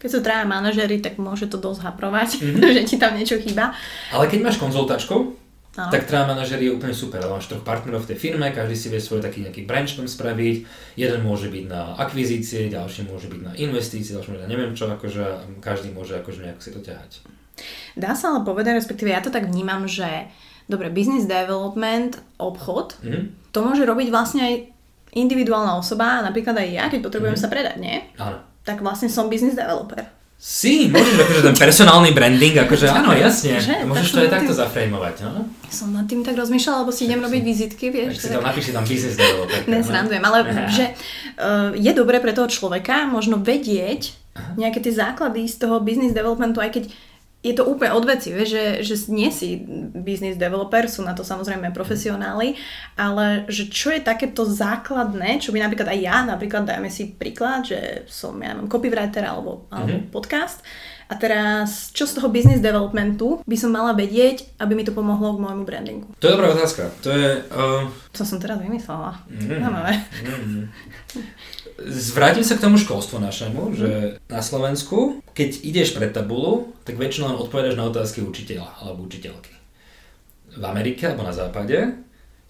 keď 0.00 0.08
sú 0.08 0.18
traja 0.24 0.48
manažery, 0.48 1.04
tak 1.04 1.20
môže 1.20 1.46
to 1.52 1.60
dosť 1.60 1.84
haprovať, 1.84 2.40
mm-hmm. 2.40 2.72
že 2.80 2.82
ti 2.88 2.96
tam 2.96 3.12
niečo 3.12 3.36
chýba. 3.36 3.76
Ale 4.10 4.24
keď 4.32 4.48
máš 4.48 4.56
konzultačku, 4.56 5.36
Aha. 5.76 5.92
tak 5.92 6.08
traja 6.08 6.24
manažer 6.24 6.56
je 6.56 6.72
úplne 6.72 6.96
super, 6.96 7.20
máš 7.28 7.52
troch 7.52 7.60
partnerov 7.60 8.08
v 8.08 8.16
tej 8.16 8.18
firme, 8.18 8.48
každý 8.50 8.74
si 8.74 8.88
vie 8.88 8.98
svoj 8.98 9.20
taký 9.20 9.44
nejaký 9.44 9.68
branch 9.68 10.00
tam 10.00 10.08
spraviť, 10.08 10.56
jeden 10.96 11.20
môže 11.20 11.52
byť 11.52 11.64
na 11.68 11.94
akvizície, 12.00 12.72
ďalší 12.72 13.06
môže 13.06 13.28
byť 13.28 13.40
na 13.44 13.52
investície, 13.60 14.16
ďalší 14.16 14.28
môže 14.34 14.42
na 14.42 14.50
neviem 14.50 14.72
čo, 14.72 14.88
akože 14.88 15.60
každý 15.60 15.92
môže 15.92 16.16
akože 16.16 16.48
nejak 16.48 16.58
si 16.64 16.72
to 16.72 16.80
ťahať. 16.80 17.20
Dá 17.92 18.16
sa 18.16 18.32
ale 18.32 18.42
povedať, 18.42 18.80
respektíve 18.80 19.12
ja 19.12 19.20
to 19.20 19.28
tak 19.28 19.52
vnímam, 19.52 19.84
že 19.84 20.32
dobre, 20.64 20.88
business 20.88 21.28
development, 21.28 22.18
obchod, 22.40 22.96
mm-hmm. 23.04 23.52
to 23.52 23.58
môže 23.60 23.84
robiť 23.84 24.08
vlastne 24.08 24.42
aj 24.42 24.54
individuálna 25.12 25.76
osoba, 25.76 26.22
napríklad 26.22 26.56
aj 26.56 26.68
ja, 26.70 26.84
keď 26.86 27.00
potrebujem 27.02 27.34
mm-hmm. 27.36 27.50
sa 27.50 27.52
predať, 27.52 27.76
nie? 27.82 27.98
Áno. 28.16 28.49
Tak 28.64 28.84
vlastne 28.84 29.08
som 29.08 29.32
business 29.32 29.56
developer. 29.56 30.04
Si, 30.40 30.88
môžeš 30.88 31.20
akože 31.20 31.42
ten 31.44 31.52
personálny 31.52 32.16
branding, 32.16 32.56
akože 32.64 32.88
áno, 32.88 33.12
jasne. 33.12 33.60
Že, 33.60 33.84
môžeš 33.84 34.08
to 34.08 34.18
aj 34.24 34.30
takto 34.32 34.52
zaframeovať, 34.56 35.28
no? 35.28 35.44
Som 35.68 35.92
nad 35.92 36.08
tým 36.08 36.24
tak 36.24 36.32
rozmýšľala, 36.32 36.80
lebo 36.80 36.96
si 36.96 37.04
idem 37.04 37.20
robiť 37.20 37.42
vizitky, 37.44 37.92
vieš. 37.92 38.16
Tak 38.16 38.24
si 38.24 38.30
tam 38.32 38.44
napíši 38.48 38.72
tam 38.72 38.84
business 38.88 39.20
developer. 39.20 39.60
Nesrandujem, 39.68 40.24
ale 40.24 40.38
že 40.72 40.84
uh, 41.36 41.76
je 41.76 41.92
dobré 41.92 42.24
pre 42.24 42.32
toho 42.32 42.48
človeka 42.48 43.04
možno 43.04 43.36
vedieť 43.36 44.16
nejaké 44.56 44.80
tie 44.80 44.96
základy 44.96 45.44
z 45.44 45.60
toho 45.60 45.76
business 45.84 46.16
developmentu, 46.16 46.64
aj 46.64 46.72
keď 46.72 46.84
je 47.40 47.56
to 47.56 47.64
úplne 47.64 47.96
od 47.96 48.04
veci, 48.04 48.36
vieš, 48.36 48.52
že, 48.52 48.64
že 48.84 48.94
nie 49.08 49.32
si 49.32 49.64
business 49.96 50.36
developer, 50.36 50.84
sú 50.84 51.00
na 51.00 51.16
to 51.16 51.24
samozrejme 51.24 51.72
profesionáli, 51.72 52.60
ale 53.00 53.48
že 53.48 53.72
čo 53.72 53.88
je 53.88 54.04
takéto 54.04 54.44
základné, 54.44 55.40
čo 55.40 55.48
by 55.48 55.64
napríklad 55.64 55.88
aj 55.88 56.00
ja, 56.04 56.16
napríklad 56.28 56.68
dajme 56.68 56.92
si 56.92 57.16
príklad, 57.16 57.64
že 57.64 58.04
som, 58.12 58.36
ja 58.44 58.52
neviem, 58.52 58.68
copywriter 58.68 59.24
alebo, 59.24 59.64
alebo 59.72 60.04
mm-hmm. 60.04 60.12
podcast 60.12 60.60
a 61.10 61.18
teraz, 61.18 61.90
čo 61.90 62.06
z 62.06 62.22
toho 62.22 62.30
business 62.30 62.62
developmentu 62.62 63.42
by 63.42 63.56
som 63.58 63.74
mala 63.74 63.90
vedieť, 63.98 64.54
aby 64.62 64.78
mi 64.78 64.86
to 64.86 64.94
pomohlo 64.94 65.34
k 65.34 65.42
môjmu 65.42 65.66
brandingu? 65.66 66.06
To 66.22 66.30
je 66.30 66.34
dobrá 66.38 66.54
otázka. 66.54 66.86
To 67.02 67.10
je... 67.10 67.42
Uh... 67.50 67.90
Co 68.14 68.22
som 68.22 68.38
teraz 68.38 68.62
vymyslela? 68.62 69.18
Mm. 69.26 69.58
Mm. 69.58 70.64
Zvrátim 71.80 72.44
sa 72.44 72.60
k 72.60 72.64
tomu 72.68 72.76
školstvu 72.76 73.24
našemu, 73.24 73.62
že 73.72 73.90
na 74.28 74.44
Slovensku, 74.44 75.24
keď 75.32 75.64
ideš 75.64 75.96
pred 75.96 76.12
tabulu, 76.12 76.76
tak 76.84 77.00
väčšinou 77.00 77.32
len 77.32 77.40
odpovedaš 77.40 77.80
na 77.80 77.88
otázky 77.88 78.20
učiteľa 78.20 78.84
alebo 78.84 79.08
učiteľky. 79.08 79.56
V 80.60 80.64
Amerike 80.66 81.08
alebo 81.08 81.24
na 81.24 81.32
západe 81.32 81.96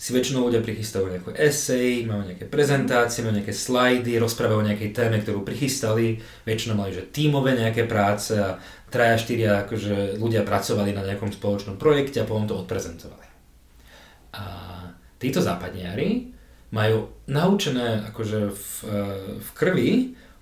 si 0.01 0.16
väčšinou 0.16 0.49
ľudia 0.49 0.64
prichystajú 0.64 1.12
nejakú 1.12 1.31
esej, 1.37 2.09
majú 2.09 2.25
nejaké 2.25 2.49
prezentácie, 2.49 3.21
majú 3.21 3.37
nejaké 3.37 3.53
slajdy, 3.53 4.16
rozprávajú 4.16 4.59
o 4.64 4.69
nejakej 4.73 4.90
téme, 4.97 5.21
ktorú 5.21 5.45
prichystali, 5.45 6.19
väčšinou 6.49 6.75
mali 6.75 6.97
že 6.97 7.07
tímové 7.12 7.53
nejaké 7.53 7.85
práce 7.85 8.33
a 8.33 8.57
traja, 8.88 9.21
štyria 9.21 9.69
akože 9.69 10.16
ľudia 10.16 10.43
pracovali 10.43 10.97
na 10.97 11.05
nejakom 11.05 11.31
spoločnom 11.31 11.77
projekte 11.77 12.25
a 12.25 12.27
potom 12.27 12.49
to 12.49 12.57
odprezentovali. 12.57 13.29
A 14.35 14.43
títo 15.21 15.45
západniari 15.45 16.33
majú 16.70 17.11
naučené 17.26 18.06
akože 18.14 18.54
v, 18.54 18.66
e, 18.87 19.02
v 19.42 19.48
krvi 19.59 19.90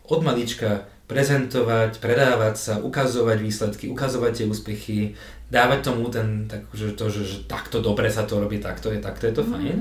od 0.08 0.20
malička 0.24 0.88
prezentovať, 1.08 2.04
predávať 2.04 2.54
sa, 2.60 2.74
ukazovať 2.84 3.38
výsledky, 3.40 3.88
ukazovať 3.88 4.32
tie 4.44 4.46
úspechy, 4.46 5.16
dávať 5.48 5.80
tomu 5.88 6.12
ten, 6.12 6.44
tak, 6.44 6.68
že 6.76 6.92
to, 6.92 7.08
že, 7.08 7.22
že 7.24 7.38
takto 7.48 7.80
dobre 7.80 8.12
sa 8.12 8.28
to 8.28 8.36
robí, 8.36 8.60
takto 8.60 8.92
je, 8.92 9.00
takto 9.00 9.24
je 9.24 9.34
to 9.40 9.42
mm. 9.44 9.48
fajn. 9.48 9.78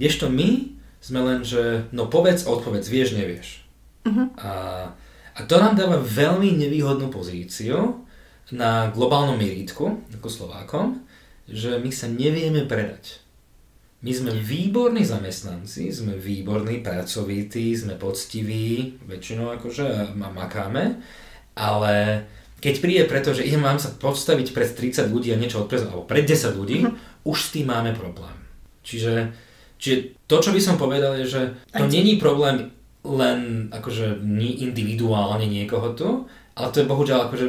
Kdežto 0.00 0.32
my 0.32 0.72
sme 1.04 1.20
len, 1.20 1.40
že 1.44 1.84
no 1.92 2.08
povedz, 2.08 2.48
odpovedz, 2.48 2.88
vieš, 2.88 3.12
nevieš. 3.12 3.60
Mm-hmm. 4.08 4.26
A, 4.40 4.52
a 5.36 5.40
to 5.44 5.60
nám 5.60 5.76
dáva 5.76 6.00
veľmi 6.00 6.56
nevýhodnú 6.56 7.12
pozíciu 7.12 8.00
na 8.48 8.88
globálnom 8.88 9.36
merítku, 9.36 10.00
ako 10.16 10.28
Slovákom, 10.32 11.04
že 11.44 11.76
my 11.76 11.92
sa 11.92 12.08
nevieme 12.08 12.64
predať. 12.64 13.23
My 14.04 14.12
sme 14.12 14.36
výborní 14.36 15.00
zamestnanci, 15.00 15.88
sme 15.88 16.12
výborní, 16.20 16.84
pracovití, 16.84 17.72
sme 17.72 17.96
poctiví, 17.96 19.00
väčšinou 19.08 19.56
akože 19.56 20.12
makáme, 20.12 21.00
ale 21.56 22.28
keď 22.60 22.74
príde 22.84 23.04
preto, 23.08 23.32
že 23.32 23.48
idem 23.48 23.64
vám 23.64 23.80
sa 23.80 23.88
postaviť 23.96 24.52
pred 24.52 24.68
30 24.68 25.08
ľudí 25.08 25.32
a 25.32 25.40
niečo 25.40 25.64
odprezentovať, 25.64 25.96
alebo 25.96 26.04
pred 26.04 26.24
10 26.28 26.52
ľudí, 26.52 26.78
uh-huh. 26.84 26.96
už 27.24 27.38
s 27.40 27.52
tým 27.56 27.72
máme 27.72 27.96
problém. 27.96 28.36
Čiže, 28.84 29.32
čiže 29.80 30.20
to, 30.28 30.36
čo 30.36 30.52
by 30.52 30.60
som 30.60 30.76
povedal, 30.76 31.16
je, 31.24 31.24
že 31.24 31.42
to 31.72 31.88
není 31.88 32.20
problém 32.20 32.76
len 33.04 33.68
akože 33.72 34.20
individuálne 34.64 35.48
niekoho 35.48 35.96
tu, 35.96 36.08
ale 36.56 36.68
to 36.72 36.84
je 36.84 36.88
bohužiaľ 36.92 37.32
akože 37.32 37.46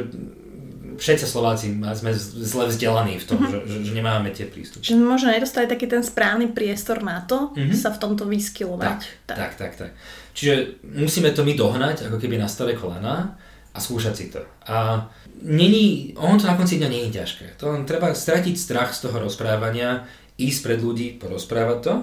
všetci 0.96 1.24
Slováci 1.28 1.72
sme 1.72 2.12
zle 2.16 2.64
vzdelaní 2.68 3.20
v 3.20 3.24
tom, 3.24 3.38
uh-huh. 3.38 3.62
že, 3.68 3.86
že 3.86 3.92
nemáme 3.92 4.32
tie 4.32 4.48
prístupy. 4.48 4.82
Že 4.82 4.96
možno 4.98 5.30
nedostali 5.30 5.70
taký 5.70 5.86
ten 5.86 6.02
správny 6.02 6.50
priestor 6.50 7.04
na 7.04 7.22
to, 7.22 7.52
uh-huh. 7.52 7.76
sa 7.76 7.92
v 7.92 8.00
tomto 8.00 8.24
vyskylovať. 8.26 9.00
Tak, 9.28 9.36
tak, 9.36 9.52
tak, 9.54 9.72
tak. 9.76 9.90
Čiže 10.36 10.82
musíme 10.84 11.32
to 11.32 11.46
my 11.46 11.54
dohnať, 11.54 12.10
ako 12.10 12.20
keby 12.20 12.36
na 12.36 12.50
staré 12.50 12.74
kolena 12.74 13.38
a 13.72 13.78
skúšať 13.78 14.14
si 14.16 14.26
to. 14.28 14.42
A 14.68 15.06
není, 15.40 16.16
on 16.16 16.36
to 16.36 16.48
na 16.48 16.58
konci 16.58 16.76
dňa 16.80 16.88
nie 16.90 17.02
je 17.08 17.22
ťažké. 17.22 17.46
To 17.62 17.72
len 17.72 17.88
treba 17.88 18.12
stratiť 18.12 18.56
strach 18.56 18.92
z 18.92 19.08
toho 19.08 19.16
rozprávania, 19.22 20.04
ísť 20.36 20.60
pred 20.64 20.80
ľudí, 20.82 21.16
porozprávať 21.16 21.78
to. 21.80 21.94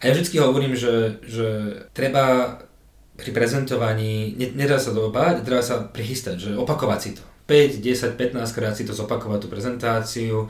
A 0.00 0.02
ja 0.08 0.12
vždy 0.16 0.36
hovorím, 0.36 0.76
že, 0.76 1.20
že 1.24 1.48
treba 1.96 2.56
pri 3.14 3.30
prezentovaní, 3.30 4.36
nedá 4.36 4.76
sa 4.76 4.90
to 4.90 5.08
obáť, 5.08 5.44
treba 5.46 5.62
sa 5.62 5.84
prichystať, 5.84 6.36
že 6.40 6.50
opakovať 6.58 7.00
si 7.00 7.10
to 7.16 7.24
5, 7.46 7.84
10, 7.84 8.16
15 8.16 8.56
krát 8.56 8.72
si 8.72 8.88
to 8.88 8.96
zopakovať 8.96 9.38
tú 9.44 9.48
prezentáciu, 9.52 10.48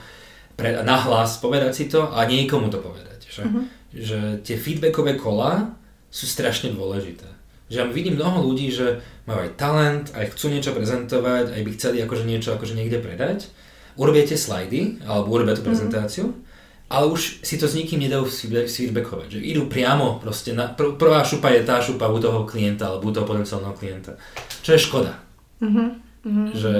pre, 0.54 0.78
nahlas 0.86 1.42
povedať 1.42 1.72
si 1.74 1.84
to 1.90 2.06
a 2.14 2.22
niekomu 2.26 2.70
to 2.70 2.78
povedať. 2.78 3.26
Že, 3.26 3.42
uh-huh. 3.42 3.64
že 3.90 4.18
tie 4.46 4.54
feedbackové 4.54 5.18
kola 5.18 5.74
sú 6.14 6.30
strašne 6.30 6.70
dôležité. 6.70 7.26
Že 7.66 7.76
ja 7.82 7.84
vidím 7.90 8.14
mnoho 8.14 8.46
ľudí, 8.46 8.70
že 8.70 9.02
majú 9.26 9.42
aj 9.42 9.58
talent, 9.58 10.04
aj 10.14 10.30
chcú 10.38 10.54
niečo 10.54 10.70
prezentovať, 10.70 11.50
aj 11.50 11.60
by 11.66 11.70
chceli 11.74 11.96
akože 12.06 12.22
niečo 12.22 12.54
akože 12.54 12.78
niekde 12.78 13.02
predať. 13.02 13.50
Urobiete 13.98 14.38
slajdy, 14.38 15.02
alebo 15.06 15.34
urobia 15.34 15.58
tú 15.58 15.66
mhm. 15.66 15.70
prezentáciu, 15.74 16.30
uh-huh. 16.30 16.94
ale 16.94 17.10
už 17.10 17.42
si 17.42 17.58
to 17.58 17.66
s 17.66 17.74
nikým 17.74 17.98
nedajú 17.98 18.30
feedbackovať. 18.70 19.34
Že 19.34 19.38
idú 19.42 19.66
priamo 19.66 20.22
proste, 20.22 20.54
na, 20.54 20.70
pr- 20.70 20.94
prvá 20.94 21.26
šupa 21.26 21.50
je 21.50 21.66
tá 21.66 21.82
šupa 21.82 22.06
u 22.06 22.22
toho 22.22 22.46
klienta 22.46 22.94
alebo 22.94 23.10
u 23.10 23.14
toho 23.14 23.26
potenciálneho 23.26 23.74
klienta. 23.74 24.14
Čo 24.62 24.78
je 24.78 24.80
škoda. 24.86 25.18
Uh-huh. 25.58 26.03
Mm-hmm. 26.24 26.56
Že, 26.56 26.74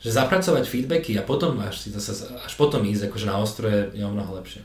že 0.00 0.10
zapracovať 0.10 0.64
feedbacky 0.64 1.12
a 1.20 1.22
potom 1.22 1.60
až, 1.60 1.84
si 1.84 1.92
zase, 1.92 2.16
až 2.32 2.52
potom 2.56 2.80
ísť 2.80 3.12
akože 3.12 3.26
na 3.28 3.36
ostroje 3.36 3.92
je 3.92 4.00
o 4.00 4.08
mnoho 4.08 4.40
lepšie. 4.40 4.64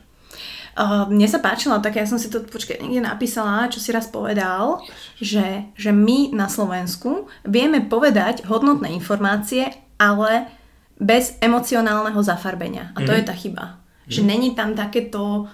Uh, 0.71 1.03
mne 1.11 1.27
sa 1.27 1.43
páčilo, 1.43 1.75
tak 1.83 1.99
ja 1.99 2.07
som 2.07 2.15
si 2.15 2.31
to 2.31 2.47
počkaj, 2.47 2.79
niekde 2.79 3.03
napísala, 3.03 3.67
čo 3.67 3.83
si 3.83 3.91
raz 3.91 4.07
povedal, 4.07 4.79
že, 5.19 5.67
že 5.75 5.91
my 5.91 6.31
na 6.31 6.47
Slovensku 6.47 7.27
vieme 7.43 7.83
povedať 7.83 8.47
hodnotné 8.47 8.87
informácie, 8.95 9.67
ale 9.99 10.47
bez 10.95 11.35
emocionálneho 11.43 12.23
zafarbenia. 12.23 12.95
A 12.95 13.03
to 13.03 13.11
mm. 13.11 13.17
je 13.19 13.23
tá 13.27 13.35
chyba. 13.35 13.65
Mm. 14.07 14.11
Že 14.15 14.21
mhm. 14.23 14.27
není 14.31 14.49
tam 14.55 14.69
takéto... 14.71 15.51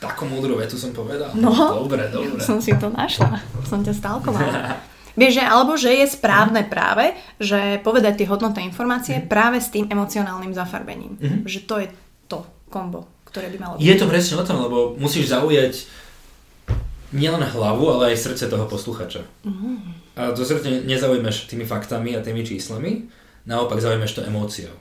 Takú 0.00 0.24
múdru 0.24 0.56
vetu 0.56 0.80
som 0.80 0.96
povedal. 0.96 1.36
No, 1.36 1.52
dobre, 1.84 2.08
dobre. 2.08 2.40
Som 2.40 2.64
si 2.64 2.72
to 2.80 2.88
našla. 2.88 3.36
Som 3.68 3.84
ťa 3.84 3.92
stalkovala. 3.92 4.80
Vieš, 5.14 5.32
že, 5.38 5.44
alebo 5.46 5.72
že 5.78 5.90
je 5.94 6.06
správne 6.10 6.66
práve, 6.66 7.14
že 7.38 7.78
povedať 7.86 8.22
tie 8.22 8.30
hodnotné 8.30 8.66
informácie 8.66 9.22
mm. 9.22 9.30
práve 9.30 9.62
s 9.62 9.70
tým 9.70 9.86
emocionálnym 9.86 10.50
zafarbením. 10.50 11.14
Mm. 11.18 11.46
Že 11.46 11.60
to 11.66 11.74
je 11.82 11.88
to 12.26 12.38
kombo, 12.66 13.06
ktoré 13.30 13.50
by 13.54 13.58
malo 13.62 13.74
byť. 13.78 13.82
Je 13.86 13.94
to 13.94 14.10
presne 14.10 14.34
o 14.42 14.46
tom, 14.46 14.58
lebo 14.58 14.98
musíš 14.98 15.30
zaujať 15.30 15.86
nielen 17.14 17.46
hlavu, 17.46 17.94
ale 17.94 18.10
aj 18.10 18.26
srdce 18.26 18.50
toho 18.50 18.66
posluchača. 18.66 19.22
Mm. 19.46 19.78
A 20.18 20.34
to 20.34 20.42
srdce 20.42 20.82
nezaujmeš 20.82 21.46
tými 21.46 21.62
faktami 21.62 22.18
a 22.18 22.24
tými 22.26 22.42
číslami, 22.42 23.06
naopak 23.46 23.78
zaujmeš 23.78 24.18
to 24.18 24.26
emóciou. 24.26 24.74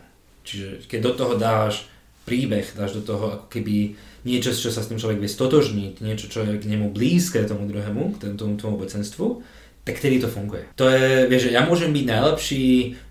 Čiže 0.43 0.89
keď 0.89 0.99
do 0.99 1.11
toho 1.13 1.33
dáš 1.37 1.85
príbeh, 2.25 2.65
dáš 2.73 2.97
do 2.97 3.03
toho 3.05 3.25
ako 3.37 3.45
keby 3.53 3.95
niečo, 4.23 4.55
čo 4.55 4.71
sa 4.71 4.79
s 4.79 4.89
tým 4.89 4.99
človek 4.99 5.19
vie 5.19 5.27
stotožniť, 5.27 5.99
niečo, 5.99 6.31
čo 6.31 6.47
je 6.47 6.59
k 6.59 6.65
nemu 6.67 6.91
blízke 6.91 7.43
tomu 7.43 7.67
druhému, 7.67 8.17
k 8.17 8.33
tomu, 8.39 8.55
tomu 8.55 8.79
obecenstvu, 8.79 9.43
tak 9.83 9.99
tedy 9.99 10.19
to 10.19 10.31
funguje. 10.31 10.63
To 10.79 10.87
je, 10.87 11.27
vieš, 11.27 11.51
ja 11.51 11.67
môžem 11.67 11.91
byť 11.91 12.05
najlepší 12.07 12.65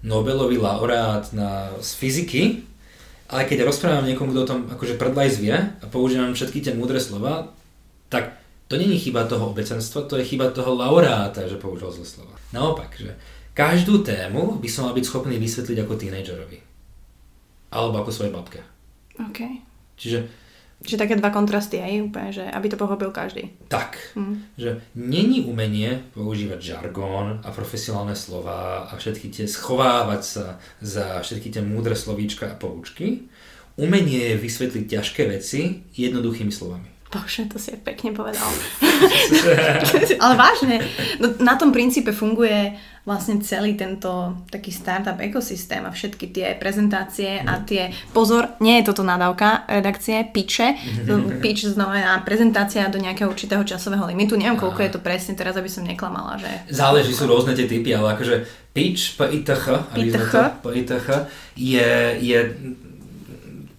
Nobelový 0.08 0.56
laureát 0.56 1.28
na, 1.36 1.68
z 1.84 1.90
fyziky, 2.00 2.42
ale 3.28 3.44
keď 3.44 3.68
rozprávam 3.68 4.08
niekomu, 4.08 4.32
kto 4.32 4.40
o 4.44 4.50
tom 4.50 4.60
akože 4.68 4.96
prdlaj 4.96 5.28
zvie 5.36 5.56
a 5.56 5.84
používam 5.88 6.32
všetky 6.32 6.64
tie 6.64 6.72
múdre 6.72 7.00
slova, 7.00 7.52
tak 8.08 8.40
to 8.68 8.80
není 8.80 8.96
chyba 8.96 9.28
toho 9.28 9.52
obecenstva, 9.52 10.08
to 10.08 10.16
je 10.16 10.24
chyba 10.24 10.48
toho 10.48 10.72
laureáta, 10.72 11.44
že 11.44 11.60
použil 11.60 11.92
zle 11.92 12.08
slova. 12.08 12.32
Naopak, 12.56 12.96
že 12.96 13.16
každú 13.52 14.00
tému 14.00 14.56
by 14.56 14.68
som 14.68 14.88
mal 14.88 14.96
byť 14.96 15.04
schopný 15.04 15.36
vysvetliť 15.36 15.78
ako 15.84 16.00
tínejdžerovi. 16.00 16.58
Alebo 17.72 18.00
ako 18.00 18.10
svojej 18.12 18.32
babke. 18.32 18.60
OK. 19.20 19.40
Čiže 20.00 20.24
Čiže 20.82 20.98
také 20.98 21.14
dva 21.14 21.30
kontrasty 21.30 21.78
aj 21.78 22.10
úplne, 22.10 22.30
že 22.34 22.42
aby 22.42 22.66
to 22.66 22.76
pochopil 22.76 23.14
každý. 23.14 23.54
Tak, 23.70 24.18
mm. 24.18 24.58
že 24.58 24.82
není 24.98 25.46
umenie 25.46 26.02
používať 26.12 26.58
žargón 26.58 27.38
a 27.46 27.48
profesionálne 27.54 28.18
slova 28.18 28.90
a 28.90 28.92
všetky 28.98 29.30
tie 29.30 29.46
schovávať 29.46 30.22
sa 30.26 30.46
za 30.82 31.22
všetky 31.22 31.54
tie 31.54 31.62
múdre 31.62 31.94
slovíčka 31.94 32.50
a 32.50 32.58
poučky. 32.58 33.30
umenie 33.78 34.34
je 34.34 34.42
vysvetliť 34.42 34.84
ťažké 34.90 35.22
veci 35.30 35.86
jednoduchými 35.94 36.52
slovami. 36.52 36.92
Bože, 37.12 37.44
to 37.44 37.60
si 37.60 37.76
je 37.76 37.78
pekne 37.78 38.16
povedal. 38.16 38.48
Ale 40.24 40.34
vážne, 40.40 40.80
no, 41.20 41.36
na 41.44 41.60
tom 41.60 41.68
princípe 41.68 42.08
funguje 42.08 42.72
vlastne 43.04 43.42
celý 43.42 43.74
tento 43.74 44.40
taký 44.46 44.70
startup 44.70 45.18
ekosystém 45.18 45.82
a 45.82 45.90
všetky 45.90 46.30
tie 46.32 46.54
prezentácie 46.56 47.42
a 47.42 47.60
mhm. 47.60 47.64
tie, 47.68 47.82
pozor, 48.16 48.56
nie 48.64 48.80
je 48.80 48.88
toto 48.88 49.04
nadávka 49.04 49.68
redakcie, 49.68 50.24
piče, 50.32 50.72
mhm. 51.04 51.42
pitch 51.44 51.68
znamená 51.68 52.22
prezentácia 52.24 52.88
do 52.88 52.96
nejakého 52.96 53.28
určitého 53.28 53.60
časového 53.66 54.08
limitu, 54.08 54.38
neviem 54.38 54.56
koľko 54.56 54.80
je 54.80 54.90
to 54.96 55.00
presne 55.04 55.36
teraz, 55.36 55.58
aby 55.58 55.68
som 55.68 55.84
neklamala, 55.84 56.40
že... 56.40 56.48
Záleží, 56.72 57.12
sú 57.12 57.28
rôzne 57.28 57.52
tie 57.52 57.68
typy, 57.68 57.92
ale 57.92 58.16
akože 58.16 58.48
pitch, 58.72 59.20
PITH. 59.20 59.52
PITH 60.64 61.08
je, 61.58 61.92
je 62.22 62.38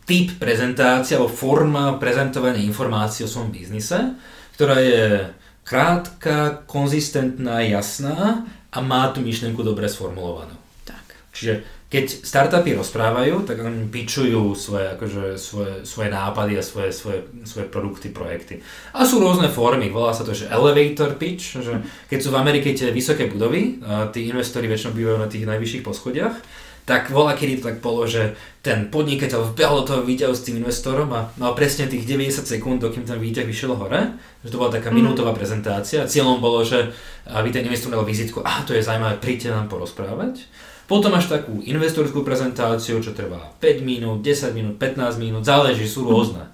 typ 0.03 0.35
prezentácie 0.39 1.15
alebo 1.15 1.31
forma 1.31 1.95
prezentovania 1.99 2.59
informácií 2.59 3.23
o 3.23 3.31
svojom 3.31 3.51
biznise, 3.51 4.15
ktorá 4.55 4.77
je 4.83 5.31
krátka, 5.63 6.63
konzistentná, 6.67 7.63
jasná 7.63 8.43
a 8.67 8.77
má 8.83 9.09
tú 9.15 9.23
myšlienku 9.23 9.63
dobre 9.63 9.87
sformulovanú. 9.87 10.53
Tak. 10.83 11.05
Čiže 11.31 11.53
keď 11.93 12.25
startupy 12.25 12.73
rozprávajú, 12.73 13.45
tak 13.45 13.61
oni 13.61 13.85
pičujú 13.85 14.57
svoje, 14.57 14.97
akože, 14.97 15.37
svoje, 15.37 15.73
svoje 15.85 16.09
nápady 16.09 16.57
a 16.57 16.65
svoje, 16.65 16.89
svoje, 16.89 17.21
svoje 17.45 17.69
produkty, 17.69 18.09
projekty. 18.09 18.65
A 18.97 19.05
sú 19.05 19.21
rôzne 19.21 19.45
formy, 19.53 19.93
volá 19.93 20.09
sa 20.09 20.25
to, 20.25 20.33
že 20.33 20.49
elevator 20.49 21.13
pitch, 21.21 21.61
že 21.61 21.85
keď 22.09 22.17
sú 22.17 22.33
v 22.33 22.41
Amerike 22.41 22.73
tie 22.73 22.89
vysoké 22.89 23.29
budovy, 23.29 23.77
a 23.85 24.09
tí 24.09 24.25
investori 24.25 24.65
väčšinou 24.65 24.97
bývajú 24.97 25.17
na 25.21 25.29
tých 25.29 25.45
najvyšších 25.45 25.85
poschodiach, 25.85 26.35
tak 26.83 27.15
volá, 27.15 27.31
kedy 27.31 27.63
to 27.63 27.71
tak 27.71 27.79
bolo, 27.79 28.03
že 28.03 28.35
ten 28.59 28.91
podnikateľ 28.91 29.55
vbehol 29.55 29.83
do 29.83 29.87
toho 29.87 30.01
výťahu 30.03 30.35
s 30.35 30.43
tým 30.43 30.59
investorom 30.59 31.07
a 31.15 31.31
mal 31.39 31.55
presne 31.55 31.87
tých 31.87 32.03
90 32.03 32.43
sekúnd, 32.43 32.83
dokým 32.83 33.07
ten 33.07 33.15
výťah 33.19 33.47
vyšiel 33.47 33.75
hore. 33.75 34.19
Že 34.43 34.49
to 34.51 34.59
bola 34.59 34.71
taká 34.71 34.91
mm. 34.91 34.95
minútová 34.99 35.31
prezentácia. 35.31 36.03
Cieľom 36.03 36.43
bolo, 36.43 36.63
že 36.67 36.91
aby 37.31 37.55
ten 37.55 37.63
investor 37.63 37.91
mal 37.95 38.03
vizitku, 38.03 38.43
a 38.43 38.67
to 38.67 38.75
je 38.75 38.83
zaujímavé, 38.83 39.15
príďte 39.23 39.55
nám 39.55 39.71
porozprávať. 39.71 40.43
Potom 40.83 41.15
máš 41.15 41.31
takú 41.31 41.63
investorskú 41.63 42.27
prezentáciu, 42.27 42.99
čo 42.99 43.15
trvá 43.15 43.55
5 43.63 43.79
minút, 43.79 44.19
10 44.19 44.51
minút, 44.51 44.75
15 44.75 45.15
minút, 45.23 45.47
záleží, 45.47 45.87
sú 45.87 46.03
rôzne. 46.03 46.51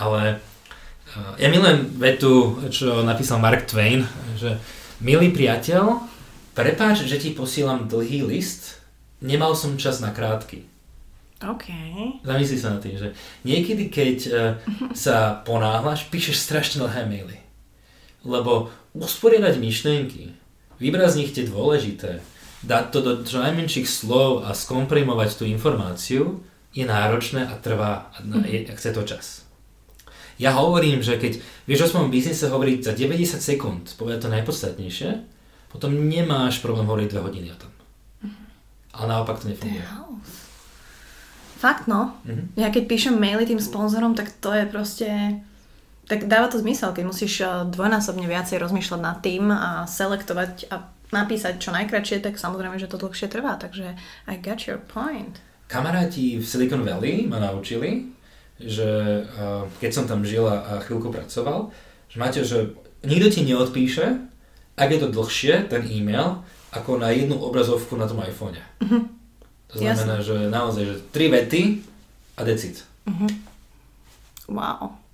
Ale 0.00 0.40
uh, 1.12 1.36
ja 1.36 1.52
milujem 1.52 1.84
vetu, 2.00 2.56
čo 2.72 3.04
napísal 3.04 3.36
Mark 3.44 3.68
Twain, 3.68 4.08
že 4.40 4.56
milý 5.04 5.28
priateľ, 5.28 6.00
prepáč, 6.56 7.04
že 7.04 7.20
ti 7.20 7.36
posielam 7.36 7.84
dlhý 7.84 8.24
list, 8.24 8.80
nemal 9.20 9.56
som 9.56 9.80
čas 9.80 10.00
na 10.00 10.12
krátky. 10.12 10.64
OK. 11.44 11.68
Zamyslí 12.24 12.56
sa 12.56 12.72
na 12.72 12.80
tým, 12.80 12.96
že 12.96 13.12
niekedy, 13.44 13.92
keď 13.92 14.16
uh, 14.28 14.36
sa 14.96 15.44
ponáhľaš, 15.44 16.08
píšeš 16.08 16.40
strašne 16.40 16.84
dlhé 16.84 17.04
maily. 17.04 17.38
Lebo 18.24 18.72
usporiadať 18.96 19.60
myšlienky, 19.60 20.32
vybrať 20.80 21.08
z 21.12 21.18
nich 21.20 21.30
tie 21.36 21.44
dôležité, 21.44 22.24
dať 22.64 22.84
to 22.90 22.98
do 23.04 23.12
čo 23.22 23.44
najmenších 23.44 23.86
slov 23.86 24.48
a 24.48 24.56
skomprimovať 24.56 25.38
tú 25.38 25.44
informáciu 25.44 26.40
je 26.72 26.84
náročné 26.84 27.44
a 27.44 27.54
trvá 27.60 28.10
a 28.12 28.18
je, 28.48 28.68
chce 28.68 28.90
to 28.96 29.02
čas. 29.04 29.26
Ja 30.36 30.52
hovorím, 30.52 31.00
že 31.00 31.16
keď 31.16 31.40
vieš 31.64 31.88
o 31.88 31.90
svojom 31.96 32.12
biznise 32.12 32.52
hovoriť 32.52 32.84
za 32.84 32.92
90 32.92 33.40
sekúnd, 33.40 33.84
povedať 33.96 34.28
to 34.28 34.34
najpodstatnejšie, 34.36 35.24
potom 35.72 35.96
nemáš 35.96 36.60
problém 36.60 36.84
hovoriť 36.84 37.08
2 37.08 37.24
hodiny 37.24 37.48
o 37.52 37.56
tom. 37.56 37.75
Ale 38.96 39.06
naopak 39.12 39.44
to 39.44 39.52
nefunguje. 39.52 39.84
Fakt 41.56 41.88
no. 41.88 42.16
Mm-hmm. 42.24 42.60
Ja 42.60 42.68
keď 42.68 42.84
píšem 42.84 43.16
maily 43.16 43.48
tým 43.48 43.60
sponzorom, 43.60 44.12
tak 44.16 44.32
to 44.40 44.52
je 44.52 44.64
proste... 44.68 45.08
Tak 46.06 46.30
dáva 46.30 46.46
to 46.46 46.62
zmysel, 46.62 46.94
keď 46.94 47.04
musíš 47.04 47.42
eh, 47.42 47.50
dvojnásobne 47.66 48.24
viacej 48.30 48.62
rozmýšľať 48.62 49.00
nad 49.00 49.18
tým 49.20 49.50
a 49.50 49.84
selektovať 49.90 50.70
a 50.70 50.86
napísať 51.10 51.58
čo 51.62 51.70
najkračšie, 51.74 52.22
tak 52.22 52.38
samozrejme, 52.38 52.78
že 52.78 52.90
to 52.90 53.00
dlhšie 53.00 53.30
trvá. 53.30 53.58
Takže 53.58 53.98
I 54.26 54.34
got 54.38 54.66
your 54.66 54.78
point. 54.78 55.38
Kamaráti 55.66 56.38
v 56.38 56.44
Silicon 56.46 56.86
Valley 56.86 57.26
ma 57.26 57.42
naučili, 57.42 58.14
že 58.62 59.22
uh, 59.26 59.66
keď 59.82 59.90
som 59.90 60.04
tam 60.06 60.22
žil 60.22 60.46
a 60.46 60.78
chvíľku 60.86 61.10
pracoval, 61.10 61.74
že 62.06 62.16
máte, 62.22 62.40
že 62.46 62.70
nikto 63.02 63.28
ti 63.34 63.40
neodpíše, 63.42 64.06
ak 64.78 64.88
je 64.92 64.98
to 65.02 65.08
dlhšie, 65.10 65.66
ten 65.66 65.82
e-mail, 65.90 66.46
ako 66.76 67.00
na 67.00 67.10
jednu 67.10 67.40
obrazovku 67.40 67.96
na 67.96 68.06
tom 68.06 68.20
iPhone. 68.20 68.56
Uh-huh. 68.84 69.08
To 69.72 69.74
znamená, 69.80 70.20
Jasne. 70.20 70.26
že 70.26 70.36
naozaj, 70.52 70.82
že 70.84 70.96
tri 71.10 71.26
vety 71.32 71.62
a 72.36 72.40
decit. 72.44 72.84
Uh-huh. 73.08 73.30
Wow. 74.46 75.06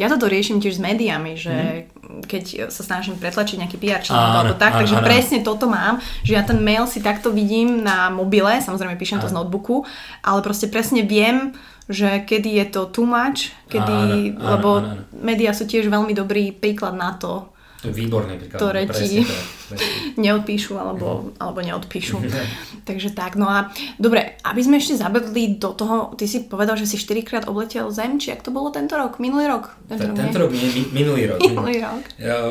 Ja 0.00 0.08
toto 0.08 0.24
riešim 0.26 0.56
tiež 0.56 0.80
s 0.80 0.82
médiami, 0.82 1.36
že 1.36 1.84
mm. 1.84 2.24
keď 2.24 2.72
sa 2.72 2.80
snažím 2.80 3.20
pretlačiť 3.20 3.60
nejaký 3.60 3.76
PR 3.76 4.00
článok 4.00 4.32
alebo 4.40 4.54
tak, 4.56 4.72
áno, 4.72 4.78
takže 4.82 4.96
áno. 4.96 5.04
presne 5.04 5.38
toto 5.44 5.68
mám, 5.68 6.00
že 6.24 6.32
ja 6.32 6.42
ten 6.42 6.56
mail 6.64 6.88
si 6.88 7.04
takto 7.04 7.28
vidím 7.28 7.84
na 7.84 8.08
mobile, 8.08 8.56
samozrejme 8.64 8.96
píšem 8.96 9.20
áno. 9.20 9.24
to 9.28 9.32
z 9.32 9.36
notebooku, 9.36 9.84
ale 10.24 10.40
proste 10.40 10.72
presne 10.72 11.04
viem, 11.04 11.52
že 11.92 12.24
kedy 12.24 12.56
je 12.56 12.66
to 12.72 12.88
too 12.88 13.04
much, 13.04 13.52
kedy, 13.68 14.32
áno, 14.32 14.40
áno, 14.40 14.48
lebo 14.56 14.70
áno, 14.80 14.88
áno. 14.96 15.02
médiá 15.12 15.52
sú 15.52 15.68
tiež 15.68 15.92
veľmi 15.92 16.16
dobrý 16.16 16.56
príklad 16.56 16.96
na 16.96 17.12
to, 17.14 17.52
to 17.86 17.94
je 17.94 18.02
výborný 18.02 18.34
príklad. 18.42 18.58
Ktoré 18.58 18.82
ti 18.90 19.22
neodpíšu 20.26 20.74
alebo, 20.74 21.30
mm. 21.30 21.38
alebo 21.38 21.58
neodpíšu. 21.62 22.18
Takže 22.88 23.14
tak, 23.14 23.38
no 23.38 23.46
a 23.46 23.70
dobre, 24.02 24.34
aby 24.42 24.58
sme 24.58 24.82
ešte 24.82 24.98
zabedli 24.98 25.54
do 25.54 25.70
toho, 25.70 26.18
ty 26.18 26.26
si 26.26 26.50
povedal, 26.50 26.74
že 26.74 26.90
si 26.90 26.98
4 26.98 27.22
krát 27.22 27.44
obletel 27.46 27.86
Zem, 27.94 28.18
či 28.18 28.34
ak 28.34 28.42
to 28.42 28.50
bolo 28.50 28.74
tento 28.74 28.98
rok, 28.98 29.22
minulý 29.22 29.46
rok? 29.46 29.70
Tento, 29.86 30.10
rok, 30.10 30.18
tento 30.18 30.38
rok 30.42 30.50
nie, 30.50 30.66
minulý 30.90 31.30
rok. 31.30 31.38
minulý 31.54 31.78
rok. 31.78 32.02
Ja, 32.18 32.50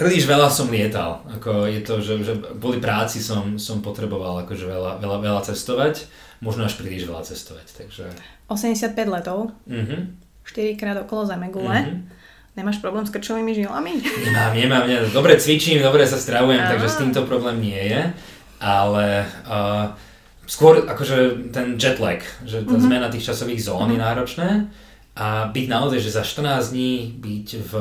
príliš 0.00 0.24
veľa 0.24 0.48
som 0.48 0.72
lietal, 0.72 1.20
ako 1.28 1.68
je 1.68 1.80
to, 1.84 1.94
že, 2.00 2.14
že 2.24 2.32
kvôli 2.56 2.80
práci 2.80 3.20
som, 3.20 3.60
som 3.60 3.84
potreboval 3.84 4.48
akože 4.48 4.64
veľa, 4.64 4.92
veľa, 5.04 5.18
veľa 5.20 5.40
cestovať, 5.44 6.08
možno 6.40 6.64
až 6.64 6.80
príliš 6.80 7.04
veľa 7.04 7.20
cestovať, 7.20 7.68
takže... 7.84 8.08
85 8.48 8.96
letov, 9.12 9.52
uh-huh. 9.68 10.00
4 10.48 10.80
krát 10.80 10.96
okolo 11.04 11.28
Zemegule. 11.28 11.76
Uh-huh 11.84 12.16
Nemáš 12.58 12.82
problém 12.82 13.06
s 13.06 13.14
krčovými 13.14 13.54
žilami? 13.54 14.02
Nemám, 14.02 14.50
nemám, 14.58 14.84
nemám. 14.90 15.14
Dobre 15.14 15.38
cvičím, 15.38 15.78
dobre 15.78 16.02
sa 16.10 16.18
stravujem, 16.18 16.58
Aha. 16.58 16.74
takže 16.74 16.88
s 16.90 16.98
týmto 16.98 17.22
problém 17.22 17.62
nie 17.62 17.78
je. 17.78 18.02
Ale 18.58 19.22
uh, 19.46 19.94
skôr 20.42 20.82
akože 20.82 21.54
ten 21.54 21.78
jet 21.78 22.02
lag, 22.02 22.18
že 22.42 22.66
tá 22.66 22.74
uh-huh. 22.74 22.82
zmena 22.82 23.06
tých 23.14 23.30
časových 23.30 23.62
zón 23.62 23.86
uh-huh. 23.86 23.94
je 23.94 23.98
mhm. 24.02 24.06
náročné 24.10 24.48
a 25.18 25.50
byť 25.50 25.66
naozaj, 25.70 25.98
že 26.02 26.14
za 26.14 26.22
14 26.26 26.74
dní 26.74 27.14
byť 27.18 27.48
v 27.62 27.72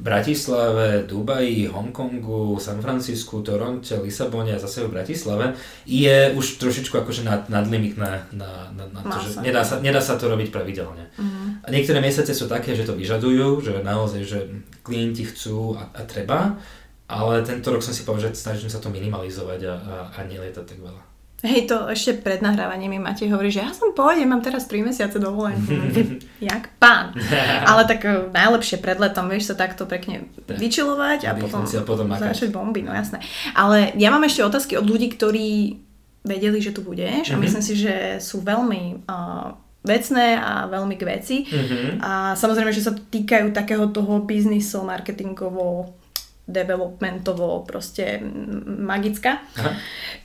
Bratislave, 0.00 1.04
Dubaji, 1.04 1.68
Hongkongu, 1.68 2.56
San 2.56 2.80
Francisku, 2.80 3.44
Toronte, 3.44 4.00
Lisabone 4.00 4.56
a 4.56 4.58
zase 4.58 4.88
v 4.88 4.96
Bratislave 4.96 5.52
je 5.84 6.32
už 6.32 6.56
trošičku 6.56 6.96
akože 6.96 7.20
nad, 7.20 7.52
nadlimitné 7.52 8.32
na, 8.32 8.72
na, 8.72 8.84
na 8.88 9.00
to, 9.04 9.16
že 9.20 9.44
nedá 9.44 9.60
sa, 9.60 9.84
nedá 9.84 10.00
sa 10.00 10.16
to 10.16 10.32
robiť 10.32 10.48
pravidelne. 10.48 11.12
Mm. 11.20 11.60
A 11.60 11.68
niektoré 11.68 12.00
mesiace 12.00 12.32
sú 12.32 12.48
také, 12.48 12.72
že 12.72 12.88
to 12.88 12.96
vyžadujú, 12.96 13.60
že 13.60 13.84
naozaj, 13.84 14.22
že 14.24 14.38
klienti 14.80 15.28
chcú 15.28 15.76
a, 15.76 15.92
a 15.92 16.00
treba, 16.08 16.56
ale 17.04 17.44
tento 17.44 17.68
rok 17.68 17.84
som 17.84 17.92
si 17.92 18.08
povedal, 18.08 18.32
že 18.32 18.40
snažím 18.40 18.72
sa 18.72 18.80
to 18.80 18.88
minimalizovať 18.88 19.60
a, 19.68 19.74
a, 19.76 19.96
a 20.16 20.18
nelietať 20.24 20.64
tak 20.64 20.80
veľa. 20.80 21.09
Hej, 21.40 21.72
to 21.72 21.88
ešte 21.88 22.20
pred 22.20 22.44
nahrávaním 22.44 22.92
mi 22.92 23.00
Matej 23.00 23.32
hovorí, 23.32 23.48
že 23.48 23.64
ja 23.64 23.72
som 23.72 23.96
pôjde, 23.96 24.28
mám 24.28 24.44
teraz 24.44 24.68
3 24.68 24.84
mesiace 24.84 25.16
dovolenku. 25.16 25.72
Jak 26.52 26.76
pán. 26.76 27.16
Ale 27.70 27.88
tak 27.88 28.04
e, 28.04 28.28
najlepšie 28.28 28.76
pred 28.76 29.00
letom, 29.00 29.24
vieš 29.32 29.48
sa 29.48 29.56
takto 29.56 29.88
pekne 29.88 30.28
vyčilovať 30.44 31.24
a 31.24 31.32
potom, 31.32 31.64
a 31.64 31.82
potom 31.84 32.12
začať 32.12 32.52
bomby, 32.52 32.84
no 32.84 32.92
jasné. 32.92 33.24
Ale 33.56 33.96
ja 33.96 34.12
mám 34.12 34.20
ešte 34.28 34.44
otázky 34.44 34.76
od 34.76 34.84
ľudí, 34.84 35.16
ktorí 35.16 35.80
vedeli, 36.28 36.60
že 36.60 36.76
tu 36.76 36.84
budeš 36.84 37.32
a 37.32 37.40
mhm. 37.40 37.42
myslím 37.48 37.64
si, 37.64 37.74
že 37.80 38.20
sú 38.20 38.44
veľmi 38.44 39.08
uh, 39.08 39.56
vecné 39.80 40.36
a 40.36 40.68
veľmi 40.68 40.94
k 41.00 41.08
veci. 41.08 41.36
Mm-hmm. 41.48 42.04
A 42.04 42.36
samozrejme, 42.36 42.68
že 42.68 42.84
sa 42.84 42.92
týkajú 42.92 43.56
takého 43.56 43.88
toho 43.88 44.20
biznisu, 44.20 44.84
marketingovo, 44.84 45.96
developmentovo, 46.44 47.64
proste 47.64 48.20
magická. 48.66 49.40
Aha. 49.56 49.72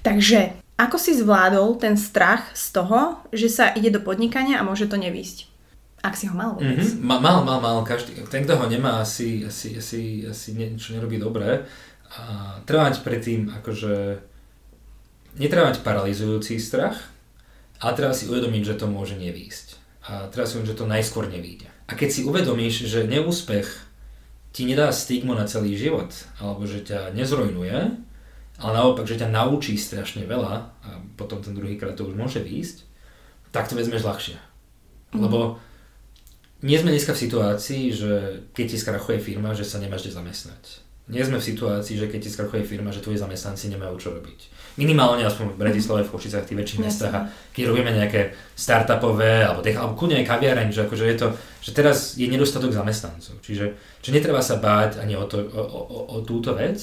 Takže 0.03 0.64
ako 0.75 0.97
si 0.99 1.15
zvládol 1.15 1.79
ten 1.79 1.95
strach 1.95 2.51
z 2.51 2.75
toho, 2.75 3.23
že 3.31 3.47
sa 3.47 3.71
ide 3.71 3.95
do 3.95 4.03
podnikania 4.03 4.59
a 4.59 4.67
môže 4.67 4.91
to 4.91 4.99
nevýsť? 4.99 5.47
Ak 6.03 6.19
si 6.19 6.27
ho 6.29 6.35
mal 6.35 6.53
vôbec. 6.53 6.83
Mm-hmm. 6.83 7.01
Mal, 7.01 7.19
mal, 7.23 7.57
mal. 7.63 7.81
Každý, 7.81 8.27
ten, 8.29 8.45
kto 8.45 8.59
ho 8.59 8.67
nemá, 8.69 9.01
asi, 9.01 9.41
asi, 9.47 9.79
asi, 9.79 10.27
asi 10.27 10.47
niečo 10.53 10.93
nerobí 10.93 11.17
dobre. 11.17 11.65
A 12.19 12.55
treba 12.67 12.91
mať 12.91 13.01
predtým, 13.01 13.49
akože... 13.63 14.21
Netreba 15.35 15.67
mať 15.67 15.83
paralizujúci 15.83 16.61
strach, 16.63 16.95
ale 17.83 17.91
treba 17.97 18.15
si 18.15 18.29
uvedomiť, 18.29 18.63
že 18.63 18.79
to 18.79 18.87
môže 18.87 19.19
nevýsť. 19.19 19.67
A 20.07 20.31
treba 20.31 20.47
si 20.47 20.55
uvedomiť, 20.55 20.71
že 20.71 20.79
to 20.79 20.87
najskôr 20.87 21.25
nevíde. 21.27 21.67
A 21.89 21.97
keď 21.97 22.09
si 22.11 22.21
uvedomíš, 22.23 22.87
že 22.87 23.03
neúspech 23.09 23.67
ti 24.55 24.63
nedá 24.63 24.87
stigmu 24.95 25.35
na 25.35 25.43
celý 25.43 25.75
život, 25.75 26.15
alebo 26.39 26.63
že 26.63 26.87
ťa 26.87 27.11
nezrojnuje, 27.11 27.99
ale 28.59 28.71
naopak, 28.71 29.03
že 29.03 29.19
ťa 29.19 29.31
naučí 29.31 29.75
strašne 29.75 30.23
veľa 30.23 30.53
a 30.83 30.89
potom 31.19 31.43
ten 31.43 31.51
druhýkrát 31.51 31.95
to 31.99 32.07
už 32.07 32.15
môže 32.15 32.39
výjsť, 32.39 32.87
tak 33.51 33.67
to 33.67 33.75
vezmeš 33.75 34.07
ľahšie. 34.07 34.37
Mm. 35.15 35.27
Lebo 35.27 35.39
nie 36.63 36.79
sme 36.79 36.95
dneska 36.95 37.11
v 37.11 37.23
situácii, 37.27 37.83
že 37.91 38.11
keď 38.55 38.65
ti 38.71 38.77
skrachuje 38.79 39.19
firma, 39.19 39.51
že 39.51 39.67
sa 39.67 39.77
nemáš 39.77 40.07
kde 40.07 40.17
zamestnať. 40.17 40.63
Nie 41.05 41.21
sme 41.21 41.37
v 41.37 41.47
situácii, 41.53 42.01
že 42.01 42.09
keď 42.09 42.19
ti 42.25 42.33
skrachuje 42.33 42.65
firma, 42.65 42.89
že 42.89 42.97
tvoji 42.97 43.21
zamestnanci 43.21 43.69
nemajú 43.69 43.93
čo 44.01 44.09
robiť. 44.09 44.39
Minimálne 44.81 45.21
aspoň 45.21 45.53
v 45.53 45.61
Bratislave, 45.61 46.01
v 46.01 46.09
Košicách, 46.09 46.49
tých 46.49 46.57
väčších 46.57 46.81
mestách 46.81 47.13
a 47.13 47.21
keď 47.53 47.63
robíme 47.69 47.93
nejaké 47.93 48.33
startupové 48.57 49.45
alebo, 49.45 49.61
tých, 49.61 49.77
alebo 49.77 49.93
kľudne 49.93 50.25
aj 50.25 50.29
kaviareň, 50.33 50.67
že, 50.73 50.89
akože 50.89 51.05
je 51.05 51.17
to, 51.21 51.27
že 51.61 51.71
teraz 51.77 52.17
je 52.17 52.25
nedostatok 52.25 52.73
zamestnancov. 52.73 53.37
Čiže 53.45 53.65
že 53.77 54.09
netreba 54.09 54.41
sa 54.41 54.57
báť 54.57 54.97
ani 54.97 55.13
o, 55.13 55.29
to, 55.29 55.45
o, 55.45 55.61
o, 55.61 55.99
o 56.09 56.17
túto 56.25 56.57
vec, 56.57 56.81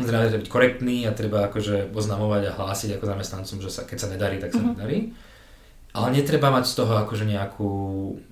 treba 0.00 0.24
byť 0.24 0.48
korektný 0.48 1.04
a 1.04 1.12
treba 1.12 1.52
akože 1.52 1.92
oznamovať 1.92 2.42
a 2.48 2.56
hlásiť 2.56 2.96
ako 2.96 3.04
zamestnancom, 3.04 3.58
že 3.60 3.68
sa, 3.68 3.84
keď 3.84 3.98
sa 4.00 4.08
nedarí, 4.08 4.40
tak 4.40 4.56
sa 4.56 4.64
uh-huh. 4.64 4.72
nedarí. 4.72 5.12
Ale 5.92 6.16
netreba 6.16 6.48
mať 6.48 6.72
z 6.72 6.74
toho 6.80 6.92
akože 7.04 7.28
nejakú 7.28 7.70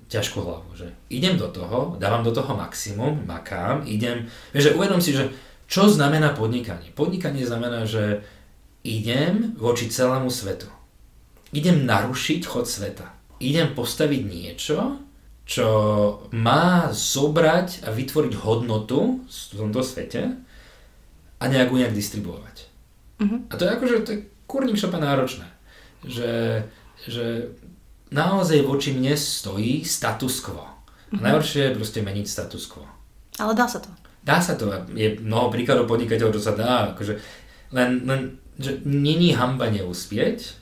ťažkú 0.08 0.40
hlavu, 0.40 0.72
že 0.72 0.96
idem 1.12 1.36
do 1.36 1.52
toho, 1.52 2.00
dávam 2.00 2.24
do 2.24 2.32
toho 2.32 2.56
maximum, 2.56 3.28
makám, 3.28 3.84
idem, 3.84 4.32
vieš, 4.56 4.72
že 4.72 4.76
uvedom 4.80 5.04
si, 5.04 5.12
že 5.12 5.28
čo 5.68 5.84
znamená 5.86 6.32
podnikanie. 6.32 6.88
Podnikanie 6.96 7.44
znamená, 7.44 7.84
že 7.84 8.24
idem 8.80 9.52
voči 9.61 9.92
celému 9.92 10.32
svetu. 10.32 10.66
Idem 11.52 11.84
narušiť 11.84 12.40
chod 12.48 12.64
sveta. 12.64 13.12
Idem 13.44 13.76
postaviť 13.76 14.22
niečo, 14.24 14.96
čo 15.44 15.68
má 16.32 16.88
zobrať 16.88 17.84
a 17.84 17.92
vytvoriť 17.92 18.32
hodnotu 18.40 19.20
v 19.28 19.52
tomto 19.52 19.84
svete 19.84 20.48
a 21.41 21.45
nejak 21.49 21.72
nejak 21.72 21.97
distribuovať. 21.97 22.57
Uh-huh. 23.20 23.41
A 23.49 23.53
to 23.57 23.64
je 23.64 23.70
akože, 23.72 23.97
to 24.05 24.11
je 24.12 24.18
kurník 24.45 24.76
šopa 24.76 25.01
náročné. 25.01 25.49
Že 26.05 26.28
že 27.09 27.57
naozaj 28.12 28.66
voči 28.66 28.93
mne 28.93 29.16
stojí 29.16 29.86
status 29.86 30.45
quo. 30.45 30.61
A 30.61 31.16
mhm. 31.16 31.22
najhoršie 31.24 31.62
je 31.70 31.76
proste 31.76 32.01
meniť 32.05 32.26
status 32.28 32.64
quo. 32.68 32.84
Ale 33.41 33.57
dá 33.57 33.64
sa 33.64 33.80
to. 33.80 33.88
Dá 34.20 34.36
sa 34.45 34.53
to. 34.59 34.68
Je 34.93 35.16
mnoho 35.16 35.49
príkladov 35.49 35.88
podnikateľov, 35.88 36.36
čo 36.36 36.43
sa 36.45 36.53
dá. 36.53 36.93
Akože 36.93 37.16
len, 37.72 38.05
len 38.05 38.36
že 38.61 38.84
není 38.84 39.32
hamba 39.32 39.72
neúspieť, 39.72 40.61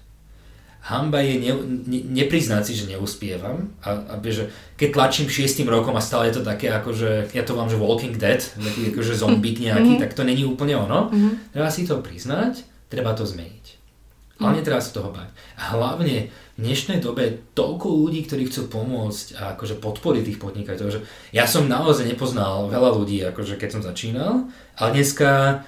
hamba 0.89 1.21
je 1.21 1.37
ne, 1.37 1.53
ne, 1.85 2.01
nepriznať 2.25 2.63
si, 2.65 2.73
že 2.73 2.89
neúspievam 2.89 3.69
a, 3.85 4.09
a 4.09 4.15
že 4.25 4.49
keď 4.81 4.89
tlačím 4.97 5.29
šiestým 5.29 5.69
rokom 5.69 5.93
a 5.93 6.03
stále 6.03 6.33
je 6.33 6.41
to 6.41 6.43
také 6.49 6.73
ako, 6.73 6.97
že 6.97 7.29
ja 7.37 7.45
to 7.45 7.53
vám, 7.53 7.69
že 7.69 7.77
Walking 7.77 8.17
Dead, 8.17 8.41
taký 8.41 8.97
akože 8.97 9.13
zombík 9.13 9.61
nejaký, 9.69 10.01
mm-hmm. 10.01 10.03
tak 10.03 10.17
to 10.17 10.25
není 10.25 10.49
úplne 10.49 10.81
ono. 10.81 11.13
Mm-hmm. 11.13 11.53
Treba 11.53 11.69
si 11.69 11.85
to 11.85 12.01
priznať, 12.01 12.65
treba 12.89 13.13
to 13.13 13.29
zmeniť. 13.29 13.79
Ale 14.39 14.55
mm. 14.55 14.57
netreba 14.63 14.79
sa 14.79 14.95
toho 14.95 15.11
bať. 15.11 15.35
A 15.59 15.75
hlavne 15.75 16.31
v 16.31 16.59
dnešnej 16.63 17.03
dobe 17.03 17.43
toľko 17.59 17.91
ľudí, 17.91 18.23
ktorí 18.23 18.47
chcú 18.47 18.71
pomôcť 18.71 19.35
a 19.35 19.59
akože 19.59 19.83
podporiť 19.83 20.23
tých 20.23 20.39
podnikateľov. 20.39 20.95
Že 20.95 21.01
ja 21.35 21.43
som 21.43 21.67
naozaj 21.67 22.07
nepoznal 22.07 22.71
veľa 22.71 22.91
ľudí, 23.03 23.19
akože 23.27 23.59
keď 23.59 23.69
som 23.75 23.83
začínal, 23.83 24.47
ale 24.79 24.91
dneska 24.95 25.63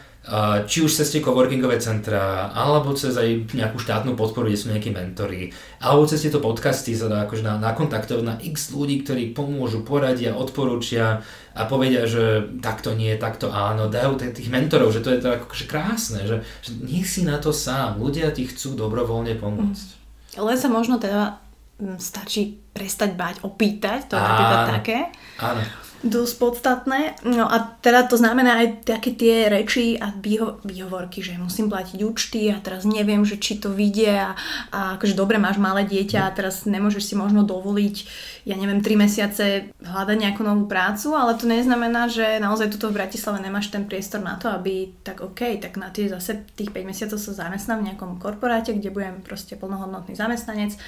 či 0.69 0.85
už 0.85 0.93
cez 0.93 1.09
tie 1.09 1.25
coworkingové 1.25 1.81
centra, 1.81 2.53
alebo 2.53 2.93
cez 2.93 3.17
aj 3.17 3.57
nejakú 3.57 3.81
štátnu 3.81 4.13
podporu, 4.13 4.53
kde 4.53 4.61
sú 4.61 4.69
nejakí 4.69 4.93
mentory, 4.93 5.49
alebo 5.81 6.05
cez 6.05 6.21
tieto 6.21 6.45
podcasty 6.45 6.93
sa 6.93 7.09
dá 7.09 7.25
akože 7.25 7.41
na, 7.41 7.57
nakontaktovať 7.57 8.25
na 8.29 8.37
x 8.37 8.77
ľudí, 8.77 9.01
ktorí 9.01 9.33
pomôžu, 9.33 9.81
poradia, 9.81 10.37
odporúčia 10.37 11.25
a 11.57 11.63
povedia, 11.65 12.05
že 12.05 12.53
takto 12.61 12.93
nie, 12.93 13.17
takto 13.17 13.49
áno, 13.49 13.89
dajú 13.89 14.21
tých 14.21 14.53
mentorov, 14.53 14.93
že 14.93 15.01
to 15.01 15.09
je 15.17 15.25
to 15.25 15.29
akože 15.41 15.65
krásne, 15.65 16.21
že, 16.29 16.45
že 16.61 16.77
nech 16.85 17.09
si 17.09 17.25
na 17.25 17.41
to 17.41 17.49
sám, 17.49 17.97
ľudia 17.97 18.29
ti 18.37 18.45
chcú 18.45 18.77
dobrovoľne 18.77 19.41
pomôcť. 19.41 19.89
Mm. 20.37 20.45
Len 20.47 20.57
sa 20.61 20.69
možno 20.69 21.01
teda 21.01 21.41
mm, 21.81 21.97
stačí 21.97 22.61
prestať 22.77 23.17
báť, 23.17 23.41
opýtať, 23.41 24.13
to 24.13 24.15
je 24.15 24.23
napríklad 24.23 24.61
také. 24.69 24.99
Áno 25.41 25.65
dosť 26.01 26.35
podstatné. 26.41 27.01
No 27.29 27.45
a 27.45 27.77
teda 27.85 28.09
to 28.09 28.17
znamená 28.17 28.65
aj 28.65 28.89
také 28.89 29.13
tie 29.13 29.53
reči 29.53 30.01
a 30.01 30.09
výho- 30.17 30.57
výhovorky, 30.65 31.21
že 31.21 31.37
musím 31.37 31.69
platiť 31.69 32.01
účty 32.01 32.49
a 32.49 32.57
teraz 32.57 32.89
neviem, 32.89 33.21
že 33.29 33.37
či 33.37 33.61
to 33.61 33.69
vidia 33.69 34.33
a, 34.33 34.37
a 34.73 34.81
akože 34.97 35.13
dobre 35.13 35.37
máš 35.37 35.61
malé 35.61 35.85
dieťa 35.85 36.25
a 36.25 36.33
teraz 36.33 36.65
nemôžeš 36.65 37.13
si 37.13 37.15
možno 37.17 37.45
dovoliť, 37.45 37.97
ja 38.49 38.57
neviem, 38.57 38.81
3 38.81 38.97
mesiace 38.97 39.45
hľadať 39.85 40.17
nejakú 40.17 40.41
novú 40.41 40.65
prácu, 40.65 41.13
ale 41.13 41.37
to 41.37 41.45
neznamená, 41.45 42.09
že 42.09 42.41
naozaj 42.41 42.73
tuto 42.73 42.89
v 42.89 43.05
Bratislave 43.05 43.45
nemáš 43.45 43.69
ten 43.69 43.85
priestor 43.85 44.25
na 44.25 44.41
to, 44.41 44.49
aby 44.49 44.97
tak 45.05 45.21
OK, 45.21 45.61
tak 45.61 45.77
na 45.77 45.93
tie 45.93 46.09
zase 46.09 46.49
tých 46.57 46.73
5 46.73 46.89
mesiacov 46.89 47.21
sa 47.21 47.33
zamestnám 47.47 47.85
v 47.85 47.87
nejakom 47.93 48.17
korporáte, 48.17 48.73
kde 48.73 48.89
budem 48.89 49.21
proste 49.21 49.53
plnohodnotný 49.53 50.17
zamestnanec 50.17 50.81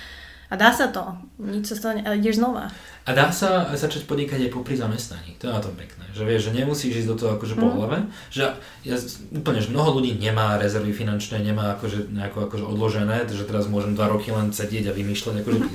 a 0.52 0.54
dá 0.60 0.68
sa 0.68 0.92
to. 0.92 1.00
Nič 1.40 1.72
sa 1.72 1.76
stane, 1.80 2.04
ale 2.04 2.20
ideš 2.20 2.36
znova. 2.36 2.68
A 3.08 3.10
dá 3.16 3.32
sa 3.32 3.72
začať 3.72 4.04
podnikať 4.04 4.46
aj 4.46 4.52
popri 4.52 4.76
zamestnaní. 4.76 5.40
To 5.40 5.48
je 5.48 5.56
na 5.56 5.64
tom 5.64 5.72
pekné. 5.72 6.04
Že 6.12 6.28
vieš, 6.28 6.52
že 6.52 6.60
nemusíš 6.60 6.92
ísť 7.02 7.08
do 7.08 7.16
toho 7.16 7.30
akože 7.40 7.56
po 7.56 7.72
mm. 7.72 7.74
hlave. 7.80 7.98
Že 8.28 8.60
ja, 8.84 8.96
úplne, 9.32 9.64
že 9.64 9.72
mnoho 9.72 9.96
ľudí 9.96 10.12
nemá 10.20 10.60
rezervy 10.60 10.92
finančné, 10.92 11.40
nemá 11.40 11.72
akože, 11.80 12.12
nejako 12.12 12.52
akože 12.52 12.64
odložené, 12.68 13.24
že 13.32 13.48
teraz 13.48 13.64
môžem 13.64 13.96
dva 13.96 14.12
roky 14.12 14.28
len 14.28 14.52
sedieť 14.52 14.92
a 14.92 14.96
vymýšľať 14.96 15.40
akože 15.40 15.58
mm. 15.64 15.66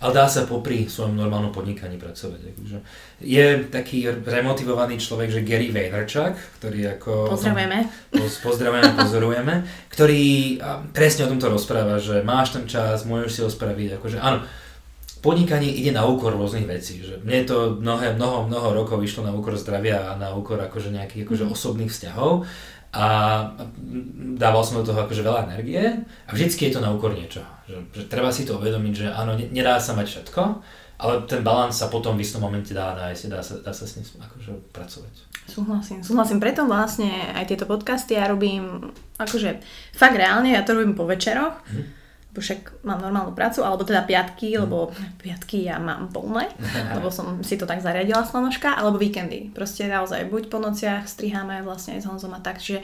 Ale 0.00 0.12
dá 0.12 0.26
sa 0.26 0.44
popri 0.44 0.90
svojom 0.90 1.14
normálnom 1.14 1.54
podnikaní 1.54 1.96
pracovať. 1.96 2.40
Akože 2.54 2.78
je 3.22 3.46
taký 3.70 4.10
remotivovaný 4.10 4.98
človek, 5.00 5.30
že 5.30 5.46
Gary 5.46 5.70
Vaynerchuk, 5.70 6.34
ktorý 6.60 6.98
ako... 6.98 7.32
Pozdravujeme. 7.32 7.78
Poz, 8.10 8.42
pozdravujeme, 8.42 8.90
pozorujeme, 8.98 9.54
ktorý 9.88 10.24
presne 10.92 11.24
o 11.24 11.30
tomto 11.32 11.48
rozpráva, 11.48 12.02
že 12.02 12.20
máš 12.26 12.58
ten 12.58 12.66
čas, 12.66 13.06
môžeš 13.06 13.30
si 13.30 13.40
ho 13.40 13.50
spraviť. 13.50 14.02
Akože, 14.02 14.18
áno, 14.18 14.44
podnikanie 15.24 15.72
ide 15.72 15.88
na 15.88 16.04
úkor 16.04 16.36
rôznych 16.36 16.68
vecí. 16.68 17.00
Že 17.00 17.24
mne 17.24 17.40
to 17.48 17.56
mnohé, 17.80 18.12
mnoho, 18.12 18.44
mnoho 18.44 18.76
rokov 18.76 19.00
išlo 19.00 19.24
na 19.24 19.32
úkor 19.32 19.56
zdravia 19.56 20.12
a 20.12 20.20
na 20.20 20.36
úkor 20.36 20.60
akože 20.60 20.92
nejakých 20.92 21.24
akože 21.24 21.44
mhm. 21.48 21.52
osobných 21.56 21.90
vzťahov 21.90 22.44
a 22.94 23.06
dával 24.38 24.62
som 24.62 24.78
do 24.78 24.86
toho 24.86 25.02
akože 25.02 25.26
veľa 25.26 25.50
energie 25.50 25.82
a 26.26 26.30
vždycky 26.30 26.70
je 26.70 26.78
to 26.78 26.80
na 26.80 26.94
úkor 26.94 27.10
niečoho. 27.10 27.46
Že, 27.66 27.76
že 27.90 28.02
treba 28.06 28.30
si 28.30 28.46
to 28.46 28.54
uvedomiť, 28.54 28.94
že 28.94 29.06
áno, 29.10 29.34
nedá 29.34 29.82
sa 29.82 29.98
mať 29.98 30.06
všetko, 30.06 30.42
ale 31.02 31.26
ten 31.26 31.42
balans 31.42 31.74
sa 31.74 31.90
potom 31.90 32.14
v 32.14 32.22
istom 32.22 32.46
momente 32.46 32.70
dá 32.70 32.94
nájsť, 32.94 33.22
dá 33.26 33.42
sa, 33.42 33.58
dá 33.58 33.74
sa 33.74 33.84
s 33.84 33.98
ním 33.98 34.06
akože 34.22 34.50
pracovať. 34.70 35.14
Súhlasím, 35.44 36.00
súhlasím. 36.06 36.38
Preto 36.38 36.64
vlastne 36.64 37.34
aj 37.34 37.50
tieto 37.50 37.66
podcasty 37.66 38.14
ja 38.14 38.30
robím 38.30 38.94
akože 39.18 39.58
fakt 39.92 40.16
reálne, 40.16 40.54
ja 40.54 40.62
to 40.62 40.78
robím 40.78 40.94
po 40.94 41.04
večeroch. 41.04 41.60
Hm 41.66 42.03
však 42.40 42.86
mám 42.86 42.98
normálnu 42.98 43.34
prácu, 43.34 43.62
alebo 43.62 43.86
teda 43.86 44.02
piatky, 44.02 44.54
mm. 44.54 44.58
lebo 44.66 44.90
piatky 45.22 45.66
ja 45.66 45.78
mám 45.78 46.10
plné, 46.10 46.50
lebo 46.96 47.10
som 47.10 47.42
si 47.46 47.54
to 47.54 47.66
tak 47.66 47.82
zariadila 47.82 48.26
slanožka, 48.26 48.74
alebo 48.74 48.98
víkendy. 48.98 49.54
Proste 49.54 49.86
naozaj 49.86 50.26
buď 50.30 50.50
po 50.50 50.58
nociach 50.58 51.06
striháme 51.06 51.62
vlastne 51.62 51.98
aj 51.98 52.02
s 52.02 52.08
Honzom 52.10 52.34
a 52.34 52.40
tak, 52.42 52.58
čiže 52.58 52.82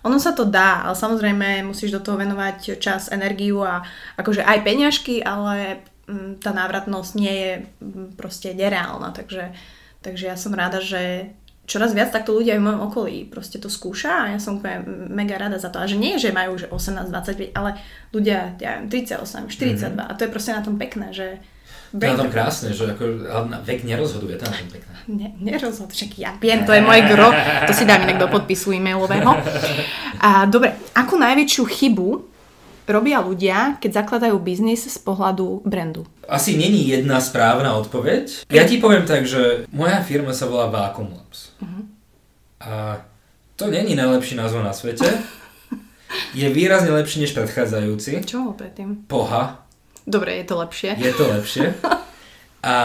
ono 0.00 0.16
sa 0.16 0.32
to 0.32 0.48
dá, 0.48 0.88
ale 0.88 0.96
samozrejme 0.96 1.60
musíš 1.68 1.92
do 1.92 2.00
toho 2.00 2.16
venovať 2.16 2.80
čas, 2.80 3.12
energiu 3.12 3.60
a 3.60 3.84
akože 4.16 4.40
aj 4.40 4.58
peňažky, 4.64 5.20
ale 5.20 5.84
mm, 6.08 6.40
tá 6.40 6.56
návratnosť 6.56 7.12
nie 7.20 7.34
je 7.36 7.52
mm, 7.84 8.16
proste 8.16 8.56
nereálna, 8.56 9.12
takže, 9.12 9.52
takže 10.00 10.24
ja 10.32 10.36
som 10.40 10.56
rada, 10.56 10.80
že 10.80 11.36
čoraz 11.70 11.94
viac 11.94 12.10
takto 12.10 12.34
ľudia 12.34 12.58
v 12.58 12.66
mojom 12.66 12.82
okolí 12.90 13.30
proste 13.30 13.62
to 13.62 13.70
skúša 13.70 14.10
a 14.10 14.24
ja 14.34 14.38
som 14.42 14.58
úplne 14.58 14.82
mega 15.06 15.38
rada 15.38 15.62
za 15.62 15.70
to. 15.70 15.78
A 15.78 15.86
že 15.86 15.94
nie, 15.94 16.18
že 16.18 16.34
majú 16.34 16.58
že 16.58 16.66
18, 16.66 17.14
25, 17.14 17.54
ale 17.54 17.78
ľudia, 18.10 18.58
ja 18.58 18.82
viem, 18.82 18.90
38, 18.90 19.46
42 19.46 19.78
mm-hmm. 19.78 20.02
a 20.02 20.12
to 20.18 20.26
je 20.26 20.30
proste 20.34 20.50
na 20.50 20.66
tom 20.66 20.74
pekné, 20.74 21.14
že 21.14 21.38
to 21.90 22.06
je 22.06 22.14
na 22.14 22.22
tom 22.22 22.30
krásne, 22.30 22.70
že 22.70 22.86
ako, 22.86 23.02
vek 23.66 23.82
nerozhoduje, 23.82 24.38
to 24.38 24.46
je 24.46 24.50
na 24.50 24.58
tom 24.62 24.70
pekné. 24.70 24.94
Ne, 25.10 25.28
nerozhoduje, 25.42 25.94
však 25.98 26.10
ja 26.22 26.30
viem, 26.38 26.62
to 26.62 26.70
je 26.70 26.82
môj 26.86 27.02
gro, 27.10 27.34
to 27.66 27.72
si 27.74 27.82
dám 27.82 28.06
inak 28.06 28.18
do 28.18 28.30
podpisu 28.30 28.78
e-mailového. 28.78 29.34
A, 30.26 30.46
dobre, 30.46 30.78
akú 30.94 31.18
najväčšiu 31.18 31.62
chybu 31.66 32.29
robia 32.88 33.20
ľudia, 33.20 33.76
keď 33.82 34.04
zakladajú 34.04 34.36
biznis 34.38 34.86
z 34.86 34.98
pohľadu 35.02 35.64
brandu? 35.66 36.06
Asi 36.30 36.54
není 36.54 36.86
jedna 36.88 37.18
správna 37.20 37.74
odpoveď. 37.80 38.46
Ja 38.48 38.62
ti 38.64 38.78
poviem 38.78 39.04
tak, 39.04 39.26
že 39.26 39.66
moja 39.74 40.00
firma 40.00 40.30
sa 40.30 40.46
volá 40.46 40.70
Vacuum 40.70 41.10
Labs. 41.12 41.52
Uh-huh. 41.58 41.84
A 42.62 43.02
to 43.58 43.68
není 43.68 43.98
najlepší 43.98 44.38
názov 44.38 44.62
na 44.62 44.72
svete. 44.72 45.06
Je 46.34 46.46
výrazne 46.50 46.90
lepší 46.90 47.22
než 47.22 47.34
predchádzajúci. 47.34 48.22
Čo 48.26 48.54
predtým? 48.54 49.06
Poha. 49.06 49.66
Dobre, 50.06 50.42
je 50.42 50.44
to 50.46 50.54
lepšie. 50.58 50.90
Je 50.98 51.12
to 51.14 51.24
lepšie. 51.28 51.66
A, 52.60 52.76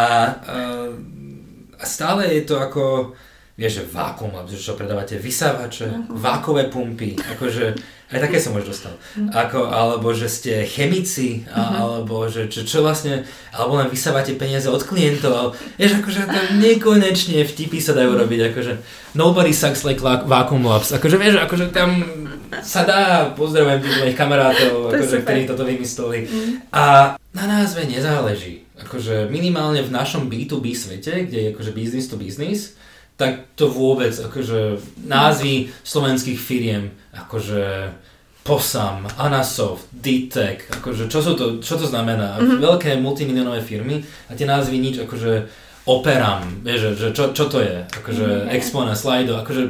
a 1.76 1.84
stále 1.84 2.32
je 2.32 2.44
to 2.48 2.62
ako 2.62 3.14
vieš, 3.56 3.82
že 3.82 3.84
vákum, 3.88 4.36
že 4.52 4.60
čo 4.60 4.76
predávate, 4.76 5.16
vysávače, 5.16 5.88
uh-huh. 5.88 6.20
vákové 6.20 6.68
pumpy, 6.68 7.16
akože 7.16 7.95
aj 8.06 8.20
také 8.22 8.38
som 8.38 8.54
už 8.54 8.70
dostal. 8.70 8.94
Uh-huh. 8.94 9.34
Ako, 9.34 9.66
alebo 9.66 10.14
že 10.14 10.30
ste 10.30 10.62
chemici, 10.70 11.42
a, 11.50 11.58
uh-huh. 11.58 11.78
alebo 11.82 12.30
že 12.30 12.46
čo, 12.54 12.62
čo 12.62 12.86
vlastne, 12.86 13.26
alebo 13.50 13.82
len 13.82 13.90
vysávate 13.90 14.38
peniaze 14.38 14.70
od 14.70 14.86
klientov, 14.86 15.58
vieš, 15.82 16.06
akože 16.06 16.30
to 16.30 16.40
nekonečne 16.62 17.42
vtipy 17.42 17.82
sa 17.82 17.98
dajú 17.98 18.14
robiť, 18.14 18.54
akože 18.54 18.74
nobody 19.18 19.50
sucks 19.50 19.82
like 19.82 20.06
vacuum 20.06 20.70
labs, 20.70 20.94
akože 20.94 21.18
vieš, 21.18 21.42
akože 21.42 21.74
tam 21.74 22.06
sa 22.62 22.86
dá, 22.86 23.34
pozdravujem 23.34 23.82
tých 23.82 23.98
mojich 23.98 24.18
kamarátov, 24.18 24.94
akože, 24.94 25.26
ktorí 25.26 25.42
toto 25.50 25.66
vymysleli. 25.66 26.20
Uh-huh. 26.30 26.62
A 26.78 26.84
na 27.34 27.46
názve 27.50 27.90
nezáleží. 27.90 28.70
akože 28.76 29.34
minimálne 29.34 29.82
v 29.82 29.92
našom 29.92 30.30
B2B 30.30 30.78
svete, 30.78 31.26
kde 31.26 31.38
je 31.42 31.52
akože 31.58 31.72
business 31.74 32.06
to 32.06 32.22
business, 32.22 32.78
tak 33.16 33.56
to 33.56 33.72
vôbec, 33.72 34.12
akože 34.12 34.80
názvy 35.08 35.72
slovenských 35.88 36.36
firiem, 36.36 36.92
akože 37.16 37.96
Posam, 38.46 39.10
Anasoft, 39.18 39.90
D-Tech, 39.90 40.70
akože 40.70 41.10
čo, 41.10 41.18
sú 41.18 41.34
to, 41.34 41.58
čo 41.66 41.82
to 41.82 41.90
znamená? 41.90 42.38
Mm-hmm. 42.38 42.62
Veľké 42.62 42.90
multimilionové 43.02 43.66
firmy 43.66 44.06
a 44.30 44.38
tie 44.38 44.46
názvy 44.46 44.78
nič, 44.78 45.02
akože 45.02 45.50
Operam, 45.90 46.62
vieš, 46.62 46.94
že, 46.94 47.10
čo, 47.10 47.34
čo 47.34 47.50
to 47.50 47.62
je? 47.62 47.82
Akože 47.90 48.26
mm-hmm. 48.26 48.54
Expo 48.54 48.86
na 48.86 48.94
Slido, 48.94 49.42
akože, 49.42 49.64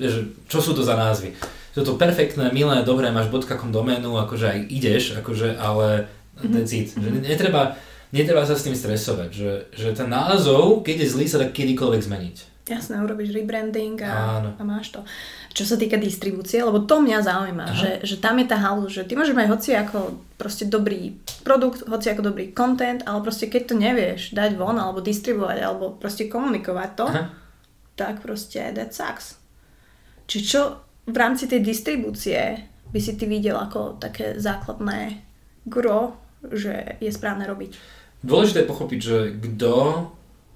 vieš, 0.00 0.32
čo 0.48 0.64
sú 0.64 0.72
to 0.72 0.80
za 0.80 0.96
názvy? 0.96 1.36
Sú 1.76 1.84
to 1.84 2.00
perfektné, 2.00 2.48
milé, 2.56 2.80
dobré, 2.84 3.12
máš 3.12 3.28
.com 3.28 3.68
doménu, 3.68 4.16
akože 4.16 4.46
aj 4.48 4.58
ideš, 4.68 5.20
akože, 5.20 5.60
ale 5.60 6.08
mm-hmm. 6.40 7.04
Že 7.04 7.08
netreba, 7.20 7.76
netreba 8.16 8.48
sa 8.48 8.56
s 8.56 8.64
tým 8.64 8.72
stresovať, 8.72 9.28
že, 9.28 9.52
že 9.76 9.88
ten 9.92 10.08
názov, 10.08 10.80
keď 10.80 11.04
je 11.04 11.12
zlý, 11.12 11.24
sa 11.28 11.36
dá 11.36 11.52
kedykoľvek 11.52 12.00
zmeniť. 12.00 12.51
Jasné, 12.62 13.02
urobíš 13.02 13.34
rebranding 13.34 13.98
a, 14.06 14.38
a 14.54 14.62
máš 14.62 14.94
to. 14.94 15.02
Čo 15.50 15.74
sa 15.74 15.74
týka 15.74 15.98
distribúcie, 15.98 16.62
lebo 16.62 16.86
to 16.86 17.02
mňa 17.02 17.18
zaujíma, 17.26 17.66
že, 17.74 17.90
že 18.06 18.22
tam 18.22 18.38
je 18.38 18.46
tá 18.46 18.54
halu, 18.54 18.86
že 18.86 19.02
ty 19.02 19.18
môžeš 19.18 19.34
mať 19.34 19.50
hoci 19.50 19.70
ako 19.74 20.22
proste 20.38 20.70
dobrý 20.70 21.18
produkt, 21.42 21.82
hoci 21.90 22.14
ako 22.14 22.30
dobrý 22.30 22.54
content, 22.54 23.02
ale 23.02 23.18
proste 23.26 23.50
keď 23.50 23.62
to 23.66 23.74
nevieš 23.74 24.30
dať 24.30 24.54
von 24.54 24.78
alebo 24.78 25.02
distribuovať 25.02 25.58
alebo 25.58 25.98
proste 25.98 26.30
komunikovať 26.30 26.90
to, 26.94 27.06
Aha. 27.10 27.34
tak 27.98 28.22
proste 28.22 28.70
that 28.70 28.94
sucks. 28.94 29.42
Či 30.30 30.38
čo 30.46 30.86
v 31.10 31.16
rámci 31.18 31.50
tej 31.50 31.66
distribúcie 31.66 32.62
by 32.94 33.00
si 33.02 33.18
ty 33.18 33.26
videl 33.26 33.58
ako 33.58 33.98
také 33.98 34.38
základné 34.38 35.18
gro, 35.66 36.14
že 36.46 36.94
je 37.02 37.10
správne 37.10 37.42
robiť? 37.50 37.74
Dôležité 38.22 38.62
je 38.62 38.70
pochopiť, 38.70 39.00
že 39.02 39.18
kto 39.34 40.06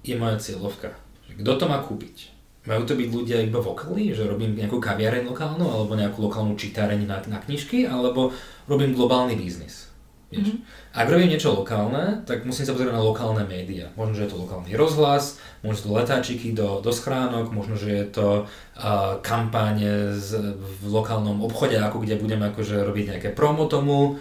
je 0.07 0.15
moja 0.15 0.39
cieľovka. 0.39 1.06
Kto 1.37 1.51
to 1.55 1.65
má 1.69 1.77
kúpiť? 1.85 2.33
Majú 2.67 2.83
to 2.83 2.99
byť 2.99 3.09
ľudia 3.13 3.37
iba 3.39 3.63
v 3.63 3.71
okolí, 3.71 4.11
že 4.11 4.27
robím 4.27 4.51
nejakú 4.57 4.81
kaviareň 4.81 5.23
lokálnu, 5.31 5.63
alebo 5.63 5.95
nejakú 5.95 6.19
lokálnu 6.19 6.59
čítareň 6.59 7.07
na, 7.07 7.23
na 7.31 7.39
knižky, 7.39 7.87
alebo 7.87 8.35
robím 8.67 8.91
globálny 8.91 9.39
biznis. 9.39 9.87
Vieš? 10.27 10.51
Mm-hmm. 10.51 10.91
Ak 10.91 11.07
robím 11.07 11.31
niečo 11.31 11.55
lokálne, 11.55 12.27
tak 12.27 12.43
musím 12.43 12.67
sa 12.67 12.75
pozrieť 12.75 12.91
na 12.91 12.99
lokálne 12.99 13.47
médiá. 13.47 13.87
Možno, 13.95 14.19
že 14.19 14.27
je 14.27 14.31
to 14.35 14.43
lokálny 14.43 14.75
rozhlas, 14.75 15.39
možno 15.63 15.87
to 15.87 15.95
letáčiky 15.95 16.51
do, 16.51 16.83
do 16.83 16.91
schránok, 16.91 17.55
možno, 17.55 17.79
že 17.79 18.03
je 18.03 18.05
to 18.11 18.27
uh, 18.43 19.23
kampáne 19.23 20.19
z, 20.19 20.57
v 20.59 20.83
lokálnom 20.91 21.39
obchode, 21.47 21.79
ako 21.79 22.03
kde 22.03 22.19
budem 22.19 22.43
akože 22.43 22.83
robiť 22.83 23.15
nejaké 23.15 23.29
promo 23.31 23.71
tomu. 23.71 24.19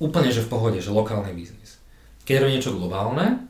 Úplne, 0.00 0.32
že 0.32 0.40
v 0.40 0.48
pohode, 0.48 0.80
že 0.80 0.88
lokálny 0.88 1.36
biznis. 1.36 1.76
Keď 2.24 2.40
robím 2.40 2.54
niečo 2.56 2.72
globálne, 2.72 3.47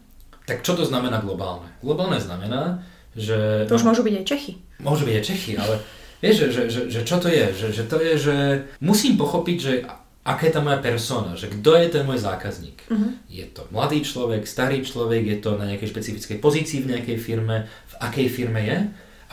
tak 0.48 0.64
čo 0.64 0.72
to 0.72 0.88
znamená 0.88 1.20
globálne? 1.20 1.68
Globálne 1.84 2.16
znamená, 2.16 2.80
že... 3.12 3.68
To 3.68 3.76
už 3.76 3.84
môžu 3.84 4.00
byť 4.00 4.14
aj 4.16 4.24
Čechy. 4.24 4.52
Môžu 4.80 5.04
byť 5.04 5.14
aj 5.20 5.24
Čechy, 5.28 5.52
ale 5.60 5.74
vieš, 6.24 6.36
že, 6.40 6.46
že, 6.48 6.62
že, 6.72 6.80
že 6.88 7.00
čo 7.04 7.20
to 7.20 7.28
je? 7.28 7.46
Že, 7.52 7.68
že 7.76 7.84
to 7.84 7.96
je, 8.00 8.12
že 8.16 8.36
musím 8.80 9.20
pochopiť, 9.20 9.56
že 9.60 9.72
aká 10.24 10.48
je 10.48 10.54
tá 10.56 10.60
moja 10.64 10.80
persona, 10.80 11.36
že 11.36 11.52
kto 11.52 11.76
je 11.76 11.88
ten 11.92 12.04
môj 12.08 12.20
zákazník. 12.20 12.84
Uh-huh. 12.88 13.12
Je 13.28 13.44
to 13.48 13.68
mladý 13.68 14.00
človek, 14.04 14.48
starý 14.48 14.80
človek, 14.80 15.24
je 15.24 15.38
to 15.40 15.60
na 15.60 15.68
nejakej 15.68 15.92
špecifickej 15.92 16.36
pozícii 16.40 16.84
v 16.84 16.96
nejakej 16.96 17.16
firme, 17.20 17.68
v 17.68 17.94
akej 18.00 18.28
firme 18.32 18.60
je 18.64 18.78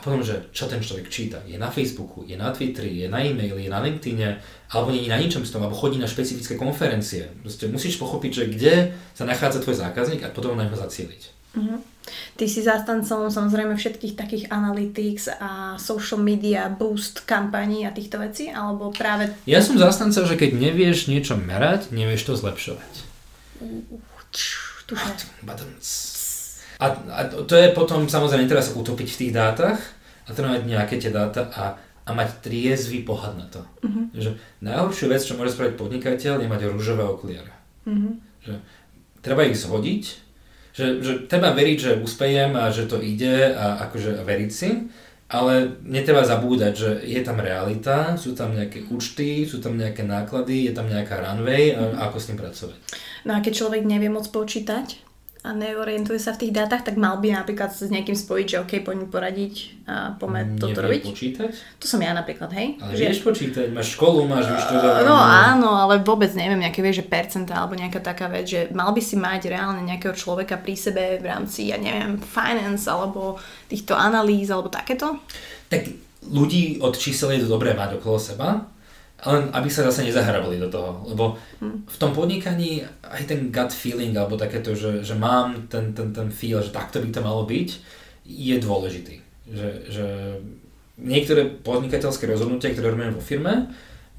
potom, 0.06 0.22
že 0.22 0.53
čo 0.53 0.70
ten 0.70 0.78
človek 0.78 1.10
číta. 1.10 1.41
Je 1.49 1.58
na 1.58 1.74
Facebooku, 1.74 2.22
je 2.30 2.38
na 2.38 2.53
Twitteri, 2.53 2.93
je 2.93 3.10
na 3.10 3.26
e-maili, 3.26 3.66
je 3.66 3.74
na 3.74 3.82
LinkedIne, 3.82 4.38
alebo 4.70 4.93
nie 4.93 5.01
je 5.01 5.10
na 5.10 5.18
ničom 5.18 5.41
z 5.41 5.49
toho, 5.49 5.66
alebo 5.66 5.74
chodí 5.74 5.97
na 5.97 6.06
špecifické 6.06 6.53
konferencie. 6.53 7.26
Proste 7.41 7.66
musíš 7.74 7.97
pochopiť, 7.97 8.32
že 8.32 8.45
kde 8.53 8.74
sa 9.18 9.26
nachádza 9.26 9.66
tvoj 9.66 9.82
zákazník 9.82 10.22
a 10.22 10.30
potom 10.30 10.53
na 10.53 10.70
neho 10.70 10.78
zacieliť. 10.78 11.22
Uh-huh. 11.58 11.82
Ty 12.38 12.45
si 12.45 12.62
zástancom 12.62 13.34
samozrejme 13.34 13.74
všetkých 13.74 14.14
takých 14.14 14.43
analytics 14.53 15.26
a 15.41 15.82
social 15.82 16.22
media 16.22 16.70
boost 16.70 17.26
kampaní 17.26 17.89
a 17.89 17.95
týchto 17.95 18.22
vecí, 18.22 18.53
alebo 18.53 18.93
práve... 18.93 19.34
Ja 19.49 19.66
som 19.66 19.74
zástanca, 19.82 20.22
že 20.22 20.38
keď 20.38 20.53
nevieš 20.53 21.10
niečo 21.10 21.34
merať, 21.34 21.89
nevieš 21.89 22.30
to 22.30 22.34
zlepšovať. 22.38 22.91
A, 26.80 26.86
a 26.92 27.22
to 27.28 27.54
je 27.56 27.72
potom 27.72 28.08
samozrejme 28.10 28.50
teraz 28.50 28.76
utopiť 28.76 29.08
v 29.08 29.20
tých 29.26 29.34
dátach 29.36 29.80
a 30.26 30.30
treba 30.36 30.58
mať 30.58 30.64
nejaké 30.68 30.96
tie 31.00 31.12
dáta 31.14 31.48
a, 31.54 31.80
a 31.80 32.10
mať 32.12 32.44
triezvy 32.44 33.08
pohľad 33.08 33.34
na 33.40 33.48
to. 33.48 33.62
Uh-huh. 33.86 34.06
Že 34.12 34.36
najhoršiu 34.60 35.06
vec, 35.08 35.22
čo 35.24 35.40
môže 35.40 35.56
spraviť 35.56 35.80
podnikateľ, 35.80 36.44
je 36.44 36.52
mať 36.52 36.62
rúžové 36.68 37.08
okuliare. 37.08 37.54
Uh-huh. 37.88 38.20
Že 38.44 38.54
treba 39.24 39.48
ich 39.48 39.56
zhodiť 39.56 40.26
že, 40.76 41.00
že 41.00 41.14
treba 41.32 41.56
veriť, 41.56 41.78
že 41.80 41.92
uspejem 42.04 42.52
a 42.60 42.68
že 42.68 42.84
to 42.92 43.00
ide 43.00 43.56
a 43.56 43.88
akože 43.88 44.20
veriť 44.28 44.52
si, 44.52 44.92
ale 45.32 45.80
netreba 45.88 46.28
zabúdať, 46.28 46.74
že 46.76 46.90
je 47.08 47.22
tam 47.24 47.40
realita, 47.40 48.20
sú 48.20 48.36
tam 48.36 48.52
nejaké 48.52 48.84
účty, 48.92 49.48
sú 49.48 49.64
tam 49.64 49.80
nejaké 49.80 50.04
náklady, 50.04 50.68
je 50.68 50.74
tam 50.76 50.92
nejaká 50.92 51.24
runway 51.24 51.72
a 51.72 52.12
ako 52.12 52.18
s 52.20 52.28
tým 52.28 52.38
pracovať. 52.38 52.80
No 53.24 53.32
a 53.34 53.42
keď 53.42 53.54
človek 53.56 53.88
nevie 53.88 54.12
moc 54.12 54.28
počítať, 54.28 55.05
a 55.46 55.54
neorientuje 55.54 56.18
sa 56.18 56.34
v 56.34 56.41
tých 56.41 56.54
dátach, 56.58 56.82
tak 56.82 56.98
mal 56.98 57.22
by 57.22 57.38
napríklad 57.38 57.70
sa 57.70 57.86
s 57.86 57.93
niekým 57.93 58.18
spojiť, 58.18 58.48
že 58.50 58.58
OK, 58.66 58.74
poďme 58.82 59.06
poradiť 59.06 59.86
a 59.86 60.18
poďme 60.18 60.58
toto 60.58 60.82
robiť. 60.82 61.06
počítať? 61.06 61.52
To 61.78 61.86
som 61.86 62.02
ja 62.02 62.18
napríklad, 62.18 62.50
hej. 62.58 62.82
Ale 62.82 62.98
že... 62.98 63.06
vieš 63.06 63.22
počítať, 63.22 63.70
máš 63.70 63.93
školu, 63.93 64.26
máš 64.26 64.50
vyštudovanú. 64.50 65.06
No 65.06 65.14
áno, 65.22 65.70
ale 65.78 66.02
vôbec 66.02 66.34
neviem, 66.34 66.58
nejaké 66.58 66.82
vieš, 66.82 67.06
že 67.06 67.10
percentá 67.14 67.62
alebo 67.62 67.78
nejaká 67.78 68.02
taká 68.02 68.26
vec, 68.26 68.50
že 68.50 68.74
mal 68.74 68.89
by 68.89 69.02
si 69.06 69.16
mať 69.22 69.54
reálne 69.54 69.86
nejakého 69.86 70.18
človeka 70.18 70.58
pri 70.58 70.74
sebe 70.74 71.22
v 71.22 71.26
rámci, 71.30 71.70
ja 71.70 71.78
neviem, 71.78 72.18
finance 72.18 72.89
alebo 72.89 73.38
týchto 73.70 73.93
analýz 73.93 74.50
alebo 74.50 74.74
takéto? 74.74 75.22
Tak 75.70 75.86
ľudí 76.26 76.82
od 76.82 76.98
čísel 76.98 77.38
je 77.38 77.46
to 77.46 77.54
dobré 77.54 77.78
mať 77.78 78.02
okolo 78.02 78.18
seba, 78.18 78.66
len 79.24 79.47
aby 79.55 79.72
sa 79.72 79.88
zase 79.88 80.03
nezahrabali 80.03 80.59
do 80.59 80.68
toho, 80.68 81.07
lebo 81.07 81.39
hm. 81.63 81.88
v 81.88 81.97
tom 81.97 82.11
podnikaní 82.11 82.84
aj 83.07 83.24
ten 83.32 83.47
gut 83.47 83.72
feeling, 83.72 84.11
alebo 84.11 84.36
takéto, 84.36 84.76
že, 84.76 85.01
že 85.07 85.16
mám 85.16 85.72
ten, 85.72 85.95
ten, 85.95 86.11
ten 86.11 86.28
feel, 86.30 86.59
že 86.59 86.76
takto 86.76 86.99
by 86.99 87.09
to 87.16 87.24
malo 87.24 87.47
byť, 87.47 87.70
je 88.28 88.55
dôležitý. 88.59 89.16
Že, 89.45 89.70
že 89.88 90.05
niektoré 90.99 91.47
podnikateľské 91.47 92.28
rozhodnutia, 92.28 92.76
ktoré 92.76 92.91
robíme 92.91 93.16
vo 93.16 93.24
firme, 93.24 93.72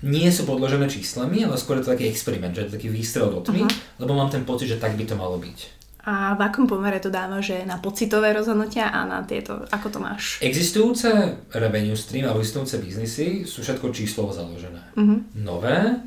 nie 0.04 0.28
sú 0.28 0.44
podložené 0.44 0.92
číslami, 0.92 1.44
ale 1.48 1.56
skôr 1.56 1.80
je 1.80 1.88
to 1.88 1.92
taký 1.96 2.12
experiment, 2.12 2.52
že 2.52 2.64
je 2.64 2.68
to 2.68 2.76
taký 2.76 2.88
výstrel 2.92 3.32
do 3.32 3.40
tmy, 3.40 3.64
uh-huh. 3.64 4.04
lebo 4.04 4.12
mám 4.12 4.28
ten 4.28 4.44
pocit, 4.44 4.68
že 4.68 4.80
tak 4.80 4.92
by 4.92 5.08
to 5.08 5.16
malo 5.16 5.40
byť. 5.40 5.58
A 6.06 6.38
v 6.38 6.40
akom 6.46 6.70
pomere 6.70 7.02
to 7.02 7.10
dáva, 7.10 7.42
že 7.42 7.66
na 7.66 7.82
pocitové 7.82 8.30
rozhodnutia 8.30 8.94
a 8.94 9.02
na 9.02 9.26
tieto, 9.26 9.66
ako 9.74 9.90
to 9.90 9.98
máš? 9.98 10.38
Existujúce 10.38 11.10
revenue 11.50 11.98
stream 11.98 12.30
alebo 12.30 12.46
existujúce 12.46 12.78
biznisy 12.78 13.42
sú 13.42 13.66
všetko 13.66 13.90
číslovo 13.90 14.30
založené. 14.30 14.86
Uh-huh. 14.94 15.18
Nové, 15.34 15.98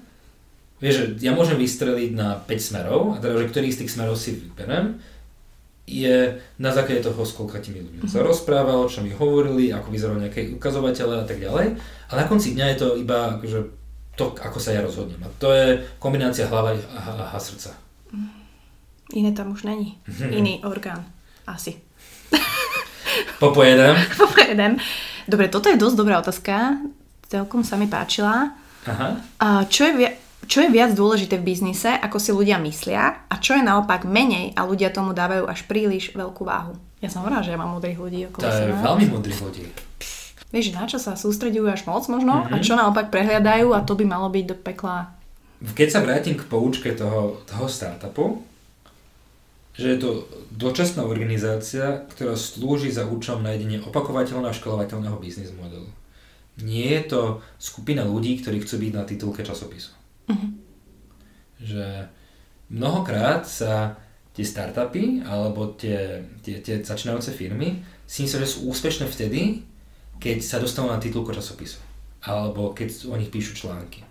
vieš, 0.80 0.95
že 0.95 1.04
ja 1.20 1.36
môžem 1.36 1.60
vystreliť 1.60 2.16
na 2.16 2.39
5 2.39 2.47
smerov, 2.47 3.02
a 3.12 3.18
teda, 3.20 3.43
že 3.43 3.52
ktorý 3.52 3.68
z 3.76 3.80
tých 3.84 3.91
smerov 3.91 4.16
si 4.16 4.39
vyberem, 4.39 5.04
je 5.84 6.39
na 6.56 6.72
základe 6.72 7.04
toho, 7.04 7.20
s 7.20 7.36
koľkatými 7.36 7.84
ľuďmi 7.84 8.00
uh-huh. 8.08 8.14
sa 8.16 8.24
rozprával, 8.24 8.88
čo 8.88 9.04
mi 9.04 9.12
hovorili, 9.12 9.76
ako 9.76 9.91
vyzerali 9.91 10.32
nejaké 10.32 10.47
ukazovatele 10.56 11.20
a 11.20 11.26
tak 11.28 11.43
ďalej. 11.43 11.76
A 12.08 12.12
na 12.16 12.24
konci 12.24 12.56
dňa 12.56 12.66
je 12.72 12.78
to 12.80 12.88
iba 12.95 13.36
akože, 13.36 13.60
to, 14.16 14.32
ako 14.32 14.64
sa 14.64 14.72
ja 14.72 14.80
rozhodnem. 14.80 15.20
A 15.20 15.30
to 15.43 15.52
je 15.52 15.84
kombinácia 16.00 16.47
hlava 16.47 16.72
a, 16.72 17.00
a, 17.04 17.36
a 17.36 17.39
srdca. 17.41 17.88
Iné 19.14 19.32
tam 19.32 19.51
už 19.51 19.64
není. 19.64 19.97
Iný 20.30 20.62
orgán. 20.64 21.05
Asi. 21.47 21.82
Popojedem. 23.39 23.95
Popojedem. 24.22 24.78
Dobre, 25.26 25.49
toto 25.49 25.70
je 25.70 25.78
dosť 25.78 25.95
dobrá 25.97 26.22
otázka. 26.22 26.78
Celkom 27.30 27.66
sa 27.66 27.78
mi 27.78 27.89
páčila. 27.89 28.53
Aha. 28.86 29.10
A 29.41 29.47
čo, 29.66 29.86
je 29.89 29.93
vi- 29.97 30.16
čo 30.45 30.66
je 30.66 30.70
viac 30.70 30.93
dôležité 30.93 31.38
v 31.38 31.53
biznise, 31.53 31.89
ako 31.89 32.18
si 32.18 32.32
ľudia 32.34 32.57
myslia 32.62 33.26
a 33.30 33.36
čo 33.38 33.57
je 33.57 33.66
naopak 33.66 34.05
menej 34.05 34.53
a 34.57 34.66
ľudia 34.66 34.89
tomu 34.93 35.14
dávajú 35.14 35.45
až 35.45 35.66
príliš 35.66 36.14
veľkú 36.14 36.45
váhu? 36.45 36.78
Ja 36.99 37.07
som 37.07 37.24
hovorila, 37.24 37.45
že 37.45 37.53
ja 37.53 37.60
mám 37.62 37.72
múdrych 37.78 37.97
ľudí 37.97 38.28
okolo 38.28 38.43
To 38.43 38.51
je 38.51 38.76
veľmi 38.76 39.05
múdrych 39.10 39.39
ľudí. 39.39 39.66
Vieš, 40.49 40.74
na 40.74 40.89
čo 40.89 40.97
sa 40.97 41.14
sústredujú 41.14 41.70
až 41.70 41.86
moc 41.86 42.10
možno 42.10 42.41
mm-hmm. 42.41 42.53
a 42.53 42.55
mhm. 42.57 42.66
čo 42.66 42.74
naopak 42.74 43.14
prehliadajú 43.14 43.74
a 43.78 43.86
to 43.86 43.93
by 43.93 44.05
malo 44.05 44.28
byť 44.34 44.45
do 44.49 44.55
pekla. 44.57 45.14
Keď 45.60 45.88
sa 45.91 45.99
vrátim 46.01 46.39
k 46.39 46.47
poučke 46.47 46.95
toho, 46.95 47.43
toho 47.45 47.68
startupu, 47.68 48.41
že 49.80 49.95
je 49.95 49.99
to 50.03 50.09
dočasná 50.51 51.07
organizácia, 51.07 52.03
ktorá 52.11 52.36
slúži 52.36 52.91
za 52.91 53.07
účelom 53.07 53.39
nájdenie 53.39 53.80
opakovateľného 53.88 54.51
a 54.51 54.59
školovateľného 54.59 55.15
biznis 55.23 55.55
modelu. 55.55 55.88
Nie 56.59 56.99
je 56.99 57.15
to 57.15 57.21
skupina 57.55 58.03
ľudí, 58.03 58.43
ktorí 58.43 58.59
chcú 58.59 58.75
byť 58.84 58.91
na 58.91 59.07
titulke 59.07 59.39
časopisu. 59.47 59.95
Uh-huh. 60.27 60.51
Že 61.63 62.11
mnohokrát 62.67 63.47
sa 63.47 63.95
tie 64.36 64.43
startupy 64.43 65.23
alebo 65.23 65.71
tie, 65.80 66.27
tie, 66.43 66.59
tie 66.59 66.84
začínajúce 66.84 67.32
firmy 67.32 67.80
si 68.03 68.27
myslia, 68.27 68.43
že 68.43 68.59
sú 68.59 68.67
úspešné 68.67 69.07
vtedy, 69.07 69.63
keď 70.19 70.43
sa 70.43 70.59
dostanú 70.59 70.91
na 70.91 70.99
titulku 70.99 71.32
časopisu 71.32 71.80
alebo 72.19 72.75
keď 72.75 73.07
o 73.07 73.15
nich 73.15 73.32
píšu 73.32 73.55
články. 73.55 74.03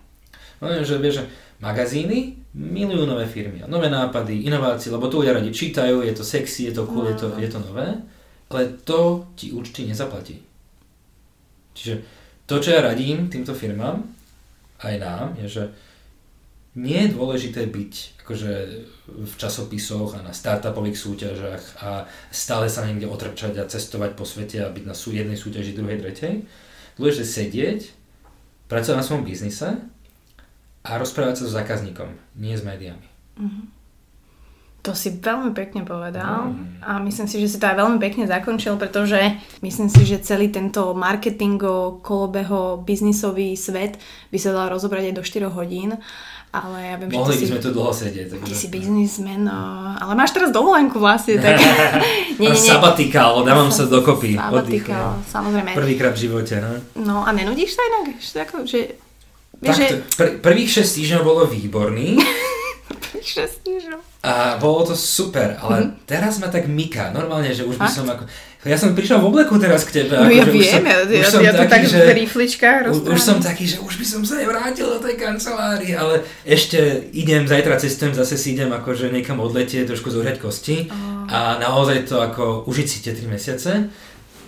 No, 0.59 0.67
že 0.83 0.99
vieš, 0.99 1.23
že 1.23 1.25
magazíny 1.63 2.35
milujú 2.55 3.07
nové 3.07 3.23
firmy, 3.27 3.63
nové 3.67 3.87
nápady, 3.87 4.43
inovácie, 4.43 4.91
lebo 4.91 5.07
to 5.07 5.23
ľudia 5.23 5.39
radi 5.39 5.55
čítajú, 5.55 6.03
je 6.03 6.13
to 6.15 6.23
sexy, 6.23 6.67
je 6.67 6.73
to 6.75 6.83
cool, 6.87 7.07
no. 7.07 7.11
je, 7.11 7.15
to, 7.15 7.27
je 7.39 7.49
to 7.51 7.59
nové, 7.63 7.87
ale 8.51 8.61
to 8.83 9.29
ti 9.39 9.55
určite 9.55 9.87
nezaplatí. 9.87 10.41
Čiže 11.75 11.93
to, 12.43 12.59
čo 12.59 12.75
ja 12.75 12.83
radím 12.83 13.31
týmto 13.31 13.55
firmám, 13.55 14.03
aj 14.83 14.95
nám, 14.99 15.27
je, 15.39 15.47
že 15.47 15.63
nie 16.79 17.07
je 17.07 17.13
dôležité 17.15 17.67
byť 17.67 18.23
akože 18.23 18.51
v 19.09 19.33
časopisoch 19.41 20.15
a 20.15 20.21
na 20.21 20.33
startupových 20.37 20.97
súťažach 21.01 21.63
a 21.81 22.05
stále 22.29 22.69
sa 22.69 22.85
niekde 22.85 23.09
otrčať 23.09 23.57
a 23.57 23.65
cestovať 23.65 24.13
po 24.13 24.21
svete 24.21 24.61
a 24.61 24.69
byť 24.69 24.85
na 24.85 24.93
jednej 24.93 25.33
súťaži, 25.33 25.73
druhej, 25.73 25.97
tretej. 25.97 26.45
Dôležité 26.95 27.25
sedieť, 27.25 27.79
pracovať 28.69 28.97
na 29.01 29.05
svojom 29.05 29.25
biznise 29.25 29.81
a 30.83 30.95
rozprávať 30.95 31.43
sa 31.43 31.43
so 31.47 31.51
zákazníkom, 31.55 32.07
nie 32.39 32.55
s 32.55 32.63
médiami. 32.63 33.07
Mm-hmm. 33.39 33.79
To 34.79 34.95
si 34.95 35.11
veľmi 35.11 35.51
pekne 35.51 35.83
povedal 35.83 36.55
mm. 36.55 36.79
a 36.79 37.03
myslím 37.03 37.27
si, 37.27 37.35
že 37.43 37.51
si 37.51 37.57
to 37.59 37.67
aj 37.67 37.83
veľmi 37.83 37.99
pekne 37.99 38.23
zakončil, 38.31 38.79
pretože 38.79 39.19
myslím 39.59 39.91
si, 39.91 40.07
že 40.07 40.23
celý 40.23 40.47
tento 40.55 40.95
marketingo, 40.95 41.99
kolobeho, 41.99 42.79
biznisový 42.79 43.59
svet 43.59 43.99
by 44.31 44.39
sa 44.39 44.55
dal 44.55 44.71
rozobrať 44.71 45.11
aj 45.11 45.15
do 45.19 45.23
4 45.51 45.51
hodín. 45.51 45.99
Ale 46.49 46.81
ja 46.81 46.95
viem, 46.97 47.13
Mohli 47.13 47.37
že 47.37 47.39
by 47.45 47.49
sme 47.53 47.61
tu 47.61 47.69
dlho 47.75 47.93
sedieť. 47.93 48.25
Takže... 48.33 48.49
Ty 48.49 48.53
si 48.57 48.67
biznismen, 48.73 49.45
no, 49.45 49.93
ale 49.99 50.17
máš 50.17 50.33
teraz 50.33 50.49
dovolenku 50.49 50.97
vlastne. 50.97 51.37
Tak... 51.43 51.59
nie, 52.41 52.49
nie, 52.49 52.55
nie. 52.55 52.57
Sabatikál, 52.57 53.43
dávam 53.45 53.69
sa 53.69 53.85
dokopy. 53.85 54.33
Sabatikál, 54.33 55.21
samozrejme. 55.27 55.75
Prvýkrát 55.75 56.15
v 56.15 56.25
živote. 56.25 56.57
No, 56.57 56.71
no 56.97 57.15
a 57.27 57.29
nenudíš 57.35 57.77
sa 57.77 57.83
inak? 57.83 58.17
Že, 58.17 58.35
ako, 58.47 58.55
že 58.65 58.97
Vieš, 59.59 59.75
že... 59.75 59.87
pr- 60.15 60.35
prvých 60.39 60.83
6 60.83 60.97
týždňov 60.99 61.21
bolo 61.27 61.43
výborný. 61.47 62.15
prvých 63.11 63.29
6 63.43 63.67
týždňov. 63.67 63.99
A 64.19 64.59
bolo 64.59 64.83
to 64.83 64.95
super, 64.99 65.55
ale 65.63 65.75
mm-hmm. 65.79 66.03
teraz 66.03 66.43
ma 66.43 66.51
tak 66.51 66.67
myká. 66.67 67.15
Normálne, 67.15 67.55
že 67.55 67.63
už 67.63 67.79
by 67.79 67.87
som 67.87 68.03
ako... 68.07 68.27
Ja 68.67 68.75
som 68.75 68.91
prišiel 68.91 69.23
v 69.23 69.31
obleku 69.31 69.55
teraz 69.55 69.87
k 69.87 70.03
tebe. 70.03 70.19
No 70.19 70.27
ako, 70.27 70.35
ja 70.35 70.43
viem, 70.43 70.59
už 70.59 70.67
som, 70.67 70.83
ja, 70.83 70.97
ja, 71.07 71.27
som 71.31 71.39
ja 71.39 71.53
taký, 71.55 71.63
to 71.63 71.71
tak 71.71 71.83
že, 71.87 71.99
v 72.03 72.11
rifličkách 72.27 72.81
už, 72.91 72.99
už 73.15 73.19
som 73.23 73.39
taký, 73.39 73.63
že 73.63 73.79
už 73.79 73.95
by 73.95 74.03
som 74.03 74.21
sa 74.27 74.43
vrátil 74.43 74.91
do 74.91 74.99
tej 74.99 75.15
kancelárii, 75.15 75.95
ale 75.95 76.27
ešte 76.43 77.07
idem, 77.15 77.47
zajtra 77.47 77.79
cestujem, 77.79 78.11
zase 78.11 78.35
si 78.35 78.59
idem 78.59 78.67
akože 78.75 79.15
niekam 79.15 79.39
odletieť, 79.39 79.87
trošku 79.87 80.11
zohrať 80.11 80.43
kosti 80.43 80.91
oh. 80.91 81.23
a 81.31 81.55
naozaj 81.55 82.11
to 82.11 82.19
ako 82.19 82.67
užiť 82.67 82.87
si 82.91 82.97
tie 82.99 83.15
3 83.15 83.31
mesiace, 83.31 83.87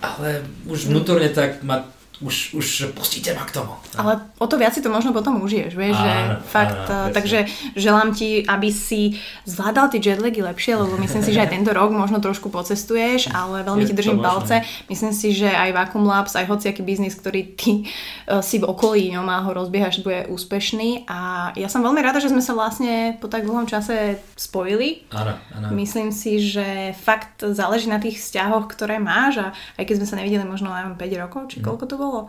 ale 0.04 0.44
už 0.68 0.92
vnútorne 0.92 1.32
tak 1.32 1.64
ma 1.64 1.88
už, 2.22 2.54
už 2.54 2.68
pustíte 2.94 3.34
ma 3.34 3.44
k 3.46 3.58
tomu. 3.58 3.74
Ale 3.98 4.22
o 4.38 4.46
to 4.46 4.56
viac 4.62 4.78
si 4.78 4.82
to 4.82 4.94
možno 4.94 5.10
potom 5.12 5.42
užiješ, 5.42 5.74
vieš, 5.74 5.98
áno, 5.98 6.06
že 6.06 6.14
fakt, 6.54 6.86
áno, 6.88 7.10
eh, 7.10 7.14
takže 7.14 7.40
želám 7.74 8.14
ti, 8.14 8.46
aby 8.46 8.70
si 8.70 9.18
zvládal 9.50 9.90
tie 9.90 10.00
jetlagy 10.00 10.46
lepšie, 10.46 10.78
lebo 10.78 10.96
myslím 11.02 11.22
si, 11.26 11.34
že 11.34 11.42
aj 11.42 11.50
tento 11.58 11.74
rok 11.74 11.90
možno 11.90 12.22
trošku 12.22 12.54
pocestuješ, 12.54 13.34
ale 13.34 13.66
veľmi 13.66 13.84
Je 13.84 13.90
ti 13.90 13.98
držím 13.98 14.22
palce. 14.22 14.62
Myslím 14.88 15.14
si, 15.14 15.34
že 15.34 15.50
aj 15.50 15.74
Vacuum 15.74 16.06
Labs, 16.06 16.38
aj 16.38 16.46
hociaký 16.46 16.86
biznis, 16.86 17.18
ktorý 17.18 17.58
ty 17.58 17.90
uh, 18.30 18.46
si 18.46 18.62
v 18.62 18.70
okolí 18.70 19.10
ňom 19.18 19.26
a 19.26 19.42
ho 19.42 19.52
rozbiehaš, 19.58 20.06
bude 20.06 20.30
úspešný 20.30 21.10
a 21.10 21.52
ja 21.58 21.68
som 21.68 21.82
veľmi 21.82 22.00
rada, 22.00 22.22
že 22.22 22.30
sme 22.30 22.44
sa 22.44 22.54
vlastne 22.54 23.18
po 23.18 23.26
tak 23.28 23.50
dlhom 23.50 23.66
čase 23.66 24.22
spojili. 24.38 25.10
Áno, 25.10 25.34
áno. 25.58 25.68
Myslím 25.74 26.14
si, 26.14 26.38
že 26.38 26.94
fakt 26.98 27.42
záleží 27.42 27.90
na 27.90 27.98
tých 27.98 28.22
vzťahoch, 28.22 28.70
ktoré 28.70 29.02
máš 29.02 29.42
a 29.42 29.48
aj 29.80 29.84
keď 29.90 29.96
sme 30.02 30.08
sa 30.08 30.16
nevideli 30.22 30.46
možno 30.46 30.70
len 30.70 30.94
5 30.94 31.24
rokov, 31.24 31.42
či 31.50 31.58
hm. 31.60 31.66
koľko 31.66 31.86
to 31.88 31.96
bolo, 31.98 32.11
bolo 32.12 32.28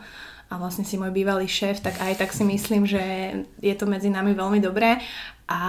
a 0.53 0.61
vlastne 0.61 0.87
si 0.87 0.95
môj 0.95 1.11
bývalý 1.11 1.51
šéf, 1.51 1.83
tak 1.83 1.99
aj 1.99 2.23
tak 2.23 2.31
si 2.31 2.47
myslím, 2.47 2.87
že 2.87 3.03
je 3.59 3.75
to 3.75 3.91
medzi 3.91 4.13
nami 4.13 4.37
veľmi 4.37 4.63
dobré 4.63 5.03
a 5.49 5.61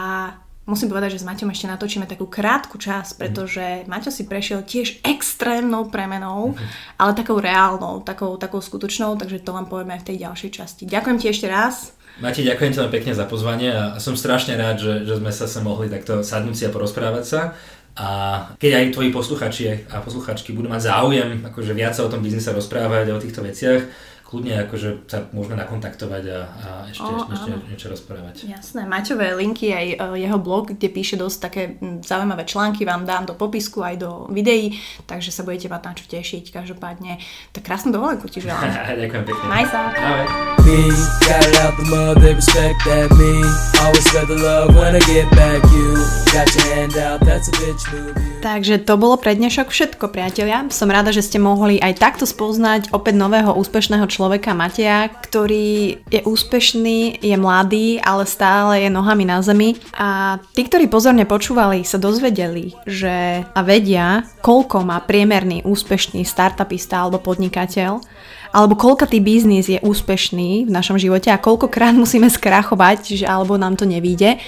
musím 0.67 0.91
povedať, 0.91 1.15
že 1.15 1.23
s 1.23 1.27
Maťom 1.27 1.49
ešte 1.51 1.71
natočíme 1.71 2.05
takú 2.05 2.27
krátku 2.27 2.75
čas, 2.77 3.15
pretože 3.15 3.87
Maťo 3.87 4.11
si 4.11 4.27
prešiel 4.27 4.67
tiež 4.67 4.99
extrémnou 5.03 5.87
premenou, 5.87 6.53
mm-hmm. 6.53 6.99
ale 6.99 7.11
takou 7.15 7.39
reálnou, 7.39 8.03
takou, 8.03 8.35
takou 8.35 8.59
skutočnou, 8.59 9.15
takže 9.15 9.43
to 9.43 9.55
vám 9.55 9.71
povieme 9.71 9.95
aj 9.95 10.03
v 10.03 10.07
tej 10.13 10.17
ďalšej 10.27 10.51
časti. 10.51 10.83
Ďakujem 10.87 11.17
ti 11.19 11.27
ešte 11.31 11.47
raz. 11.47 11.95
Mati, 12.21 12.45
ďakujem 12.45 12.71
ti 12.71 12.77
veľmi 12.77 12.93
pekne 12.93 13.13
za 13.17 13.25
pozvanie 13.25 13.73
a 13.73 13.97
som 13.97 14.13
strašne 14.13 14.53
rád, 14.53 14.77
že, 14.77 14.93
že 15.01 15.17
sme 15.17 15.33
sa 15.33 15.49
sem 15.49 15.65
mohli 15.65 15.89
takto 15.89 16.21
sadnúť 16.21 16.55
si 16.55 16.63
a 16.69 16.69
porozprávať 16.69 17.23
sa. 17.25 17.41
A 17.93 18.07
keď 18.57 18.71
aj 18.73 18.93
tvoji 18.97 19.09
posluchači 19.13 19.85
a 19.93 20.01
posluchačky 20.01 20.49
budú 20.57 20.65
mať 20.65 20.89
záujem 20.89 21.45
akože 21.45 21.77
viac 21.77 21.93
sa 21.93 22.05
o 22.05 22.09
tom 22.09 22.25
biznise 22.25 22.49
rozprávať, 22.49 23.13
o 23.13 23.21
týchto 23.21 23.45
veciach, 23.45 23.85
kľudne 24.33 24.65
akože 24.65 25.05
sa 25.05 25.29
môžeme 25.29 25.53
nakontaktovať 25.61 26.23
a, 26.33 26.39
a 26.41 26.69
ešte, 26.89 27.05
o, 27.05 27.21
ešte 27.29 27.49
niečo 27.69 27.87
rozprávať. 27.93 28.49
Jasné, 28.49 28.81
Maťové 28.89 29.37
linky, 29.37 29.69
aj 29.69 29.87
e, 29.93 30.25
jeho 30.25 30.41
blog, 30.41 30.73
kde 30.73 30.89
píše 30.89 31.21
dosť 31.21 31.37
také 31.37 31.77
zaujímavé 32.01 32.41
články, 32.49 32.81
vám 32.81 33.05
dám 33.05 33.29
do 33.29 33.37
popisku 33.37 33.85
aj 33.85 34.01
do 34.01 34.25
videí, 34.33 34.81
takže 35.05 35.29
sa 35.29 35.45
budete 35.45 35.69
mať 35.69 35.81
na 35.85 35.93
čo 35.93 36.09
tešiť. 36.09 36.49
Každopádne, 36.49 37.21
tak 37.53 37.61
krásnu 37.61 37.93
dovolenku 37.93 38.25
ti 38.25 38.41
želám. 38.41 38.73
Ďakujem 39.05 39.21
pekne. 39.29 39.45
Maj 39.45 39.65
sa. 39.69 39.93
Takže 48.41 48.81
to 48.81 48.97
bolo 48.97 49.15
pre 49.15 49.37
dnešok 49.37 49.69
všetko, 49.69 50.09
priatelia. 50.09 50.65
Som 50.73 50.89
rada, 50.89 51.13
že 51.13 51.21
ste 51.21 51.37
mohli 51.37 51.77
aj 51.79 52.01
takto 52.01 52.25
spoznať 52.25 52.91
opäť 52.91 53.15
nového 53.15 53.55
úspešného 53.55 54.03
človeka 54.09 54.22
človeka 54.23 54.55
Mateja, 54.55 55.11
ktorý 55.11 55.99
je 56.07 56.23
úspešný, 56.23 57.19
je 57.19 57.35
mladý, 57.35 57.99
ale 57.99 58.23
stále 58.23 58.87
je 58.87 58.87
nohami 58.87 59.27
na 59.27 59.43
zemi. 59.43 59.75
A 59.99 60.39
tí, 60.55 60.63
ktorí 60.63 60.87
pozorne 60.87 61.27
počúvali, 61.27 61.83
sa 61.83 61.99
dozvedeli, 61.99 62.71
že 62.87 63.43
a 63.43 63.59
vedia, 63.67 64.23
koľko 64.39 64.87
má 64.87 65.03
priemerný 65.03 65.67
úspešný 65.67 66.23
startupista 66.23 67.03
alebo 67.03 67.19
podnikateľ, 67.19 67.99
alebo 68.55 68.79
tý 69.03 69.19
biznis 69.19 69.67
je 69.67 69.83
úspešný 69.83 70.69
v 70.69 70.71
našom 70.71 70.95
živote 70.95 71.27
a 71.27 71.41
koľkokrát 71.43 71.91
musíme 72.07 72.31
skrachovať, 72.31 73.19
že 73.19 73.25
alebo 73.27 73.59
nám 73.59 73.75
to 73.75 73.83
nevíde. 73.83 74.39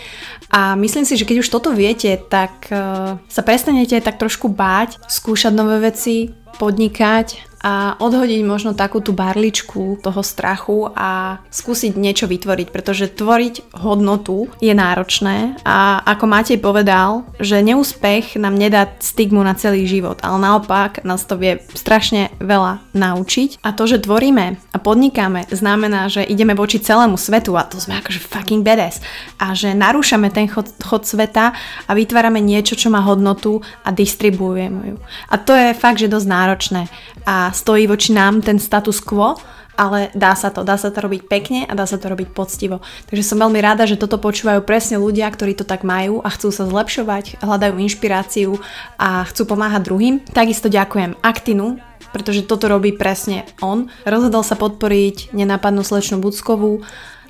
A 0.55 0.79
myslím 0.79 1.03
si, 1.03 1.19
že 1.19 1.27
keď 1.27 1.43
už 1.43 1.51
toto 1.51 1.75
viete, 1.75 2.15
tak 2.31 2.71
uh, 2.71 3.19
sa 3.27 3.41
prestanete 3.43 3.99
tak 3.99 4.15
trošku 4.23 4.47
báť, 4.47 5.03
skúšať 5.11 5.51
nové 5.51 5.83
veci, 5.83 6.31
podnikať 6.55 7.54
a 7.65 7.97
odhodiť 7.97 8.45
možno 8.45 8.77
takú 8.77 9.01
tú 9.01 9.09
barličku 9.09 9.97
toho 9.97 10.21
strachu 10.21 10.93
a 10.93 11.41
skúsiť 11.49 11.97
niečo 11.97 12.29
vytvoriť, 12.29 12.69
pretože 12.69 13.09
tvoriť 13.09 13.73
hodnotu 13.81 14.45
je 14.61 14.69
náročné. 14.69 15.57
A 15.65 16.05
ako 16.05 16.29
Matej 16.29 16.61
povedal, 16.61 17.25
že 17.41 17.65
neúspech 17.65 18.37
nám 18.37 18.53
nedá 18.53 18.85
stigmu 19.01 19.41
na 19.41 19.57
celý 19.57 19.89
život, 19.89 20.21
ale 20.21 20.37
naopak 20.37 21.01
nás 21.01 21.25
to 21.25 21.41
vie 21.41 21.57
strašne 21.73 22.29
veľa 22.37 22.85
naučiť. 22.93 23.65
A 23.65 23.73
to, 23.73 23.89
že 23.89 24.05
tvoríme 24.05 24.61
a 24.69 24.77
podnikáme, 24.77 25.49
znamená, 25.49 26.05
že 26.05 26.21
ideme 26.21 26.53
voči 26.53 26.77
celému 26.77 27.17
svetu 27.17 27.57
a 27.57 27.65
to 27.65 27.81
sme 27.81 27.97
akože 27.97 28.21
fucking 28.21 28.61
badass. 28.61 29.01
A 29.41 29.57
že 29.57 29.73
narúšame 29.73 30.29
ten 30.29 30.45
chod, 30.45 30.69
chod 30.85 31.09
sveta 31.09 31.57
a 31.89 31.91
vytvárame 31.97 32.45
niečo, 32.45 32.77
čo 32.77 32.93
má 32.93 33.01
hodnotu 33.01 33.65
a 33.81 33.89
distribuujeme 33.89 34.93
ju. 34.93 34.97
A 35.33 35.41
to 35.41 35.57
je 35.57 35.73
fakt, 35.73 35.97
že 35.97 36.13
dosť 36.13 36.27
náročné. 36.29 36.81
A 37.25 37.54
stojí 37.55 37.87
voči 37.87 38.11
nám 38.11 38.43
ten 38.43 38.59
status 38.59 38.99
quo, 38.99 39.39
ale 39.75 40.11
dá 40.15 40.33
sa 40.35 40.49
to, 40.49 40.63
dá 40.63 40.79
sa 40.79 40.89
to 40.89 41.03
robiť 41.03 41.21
pekne 41.27 41.59
a 41.67 41.75
dá 41.75 41.83
sa 41.83 41.99
to 41.99 42.07
robiť 42.07 42.31
poctivo. 42.31 42.79
Takže 43.11 43.23
som 43.23 43.39
veľmi 43.39 43.59
rada, 43.59 43.83
že 43.83 43.99
toto 43.99 44.19
počúvajú 44.19 44.63
presne 44.63 44.99
ľudia, 44.99 45.27
ktorí 45.27 45.55
to 45.55 45.67
tak 45.67 45.83
majú 45.83 46.23
a 46.23 46.31
chcú 46.31 46.49
sa 46.51 46.63
zlepšovať, 46.63 47.43
hľadajú 47.43 47.75
inšpiráciu 47.79 48.59
a 48.95 49.27
chcú 49.27 49.43
pomáhať 49.47 49.87
druhým. 49.87 50.15
Takisto 50.31 50.71
ďakujem 50.71 51.19
Actinu, 51.19 51.79
pretože 52.15 52.47
toto 52.47 52.71
robí 52.71 52.95
presne 52.95 53.43
on. 53.59 53.91
Rozhodol 54.07 54.47
sa 54.47 54.55
podporiť 54.55 55.35
nenápadnú 55.35 55.83
slečnú 55.83 56.23
Buckovú, 56.23 56.79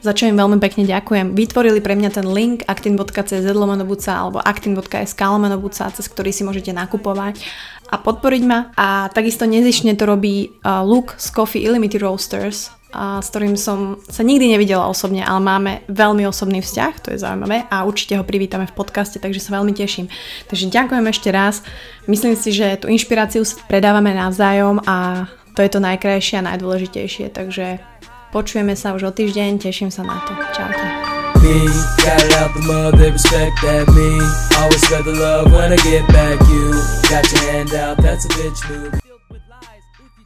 za 0.05 0.13
čo 0.13 0.29
im 0.29 0.37
veľmi 0.37 0.61
pekne 0.61 0.85
ďakujem. 0.85 1.33
Vytvorili 1.33 1.81
pre 1.81 1.97
mňa 1.97 2.13
ten 2.13 2.29
link 2.29 2.61
actin.cz 2.69 3.41
lomenobuca 3.41 4.13
alebo 4.13 4.37
actin.sk 4.37 5.17
lomenobuca, 5.17 5.89
cez 5.89 6.05
ktorý 6.05 6.29
si 6.29 6.45
môžete 6.45 6.69
nakupovať 6.77 7.41
a 7.89 7.95
podporiť 8.01 8.43
ma. 8.45 8.71
A 8.75 9.09
takisto 9.13 9.45
nezišne 9.45 9.93
to 9.97 10.09
robí 10.09 10.55
Luke 10.63 11.17
z 11.17 11.27
Coffee 11.31 11.65
Illimity 11.65 12.01
Roasters, 12.01 12.73
a 12.95 13.19
s 13.19 13.27
ktorým 13.27 13.59
som 13.59 13.99
sa 14.07 14.23
nikdy 14.23 14.55
nevidela 14.55 14.87
osobne, 14.87 15.19
ale 15.19 15.43
máme 15.43 15.83
veľmi 15.91 16.23
osobný 16.23 16.63
vzťah, 16.63 16.93
to 17.03 17.11
je 17.11 17.19
zaujímavé 17.19 17.67
a 17.67 17.83
určite 17.83 18.15
ho 18.15 18.23
privítame 18.23 18.71
v 18.71 18.71
podcaste, 18.71 19.19
takže 19.19 19.43
sa 19.43 19.59
veľmi 19.59 19.75
teším. 19.75 20.07
Takže 20.47 20.71
ďakujem 20.71 21.05
ešte 21.11 21.27
raz. 21.27 21.59
Myslím 22.07 22.39
si, 22.39 22.55
že 22.55 22.79
tú 22.79 22.87
inšpiráciu 22.87 23.43
predávame 23.67 24.15
navzájom 24.15 24.79
a 24.87 25.27
to 25.59 25.59
je 25.59 25.75
to 25.75 25.83
najkrajšie 25.83 26.39
a 26.39 26.47
najdôležitejšie, 26.47 27.35
takže 27.35 27.83
počujeme 28.31 28.79
sa 28.79 28.95
už 28.95 29.07
o 29.07 29.11
týždeň, 29.11 29.59
teším 29.59 29.91
sa 29.91 30.07
na 30.07 30.15
to. 30.23 30.31
Čaute 30.55 31.24
me. 31.45 31.69
Got 32.01 32.23
it 32.25 32.33
out 32.33 32.53
the 32.53 32.61
mud, 32.65 32.97
they 32.97 33.11
respect 33.11 33.61
that 33.61 33.87
me. 33.93 34.09
Always 34.57 34.83
got 34.89 35.05
the 35.05 35.13
love 35.13 35.51
when 35.51 35.71
I 35.71 35.77
get 35.77 36.07
back 36.07 36.39
you. 36.49 36.71
Got 37.09 37.31
your 37.31 37.51
hand 37.51 37.73
out, 37.73 37.97
that's 37.97 38.25
a 38.25 38.29
bitch 38.29 38.69
move. 38.69 39.04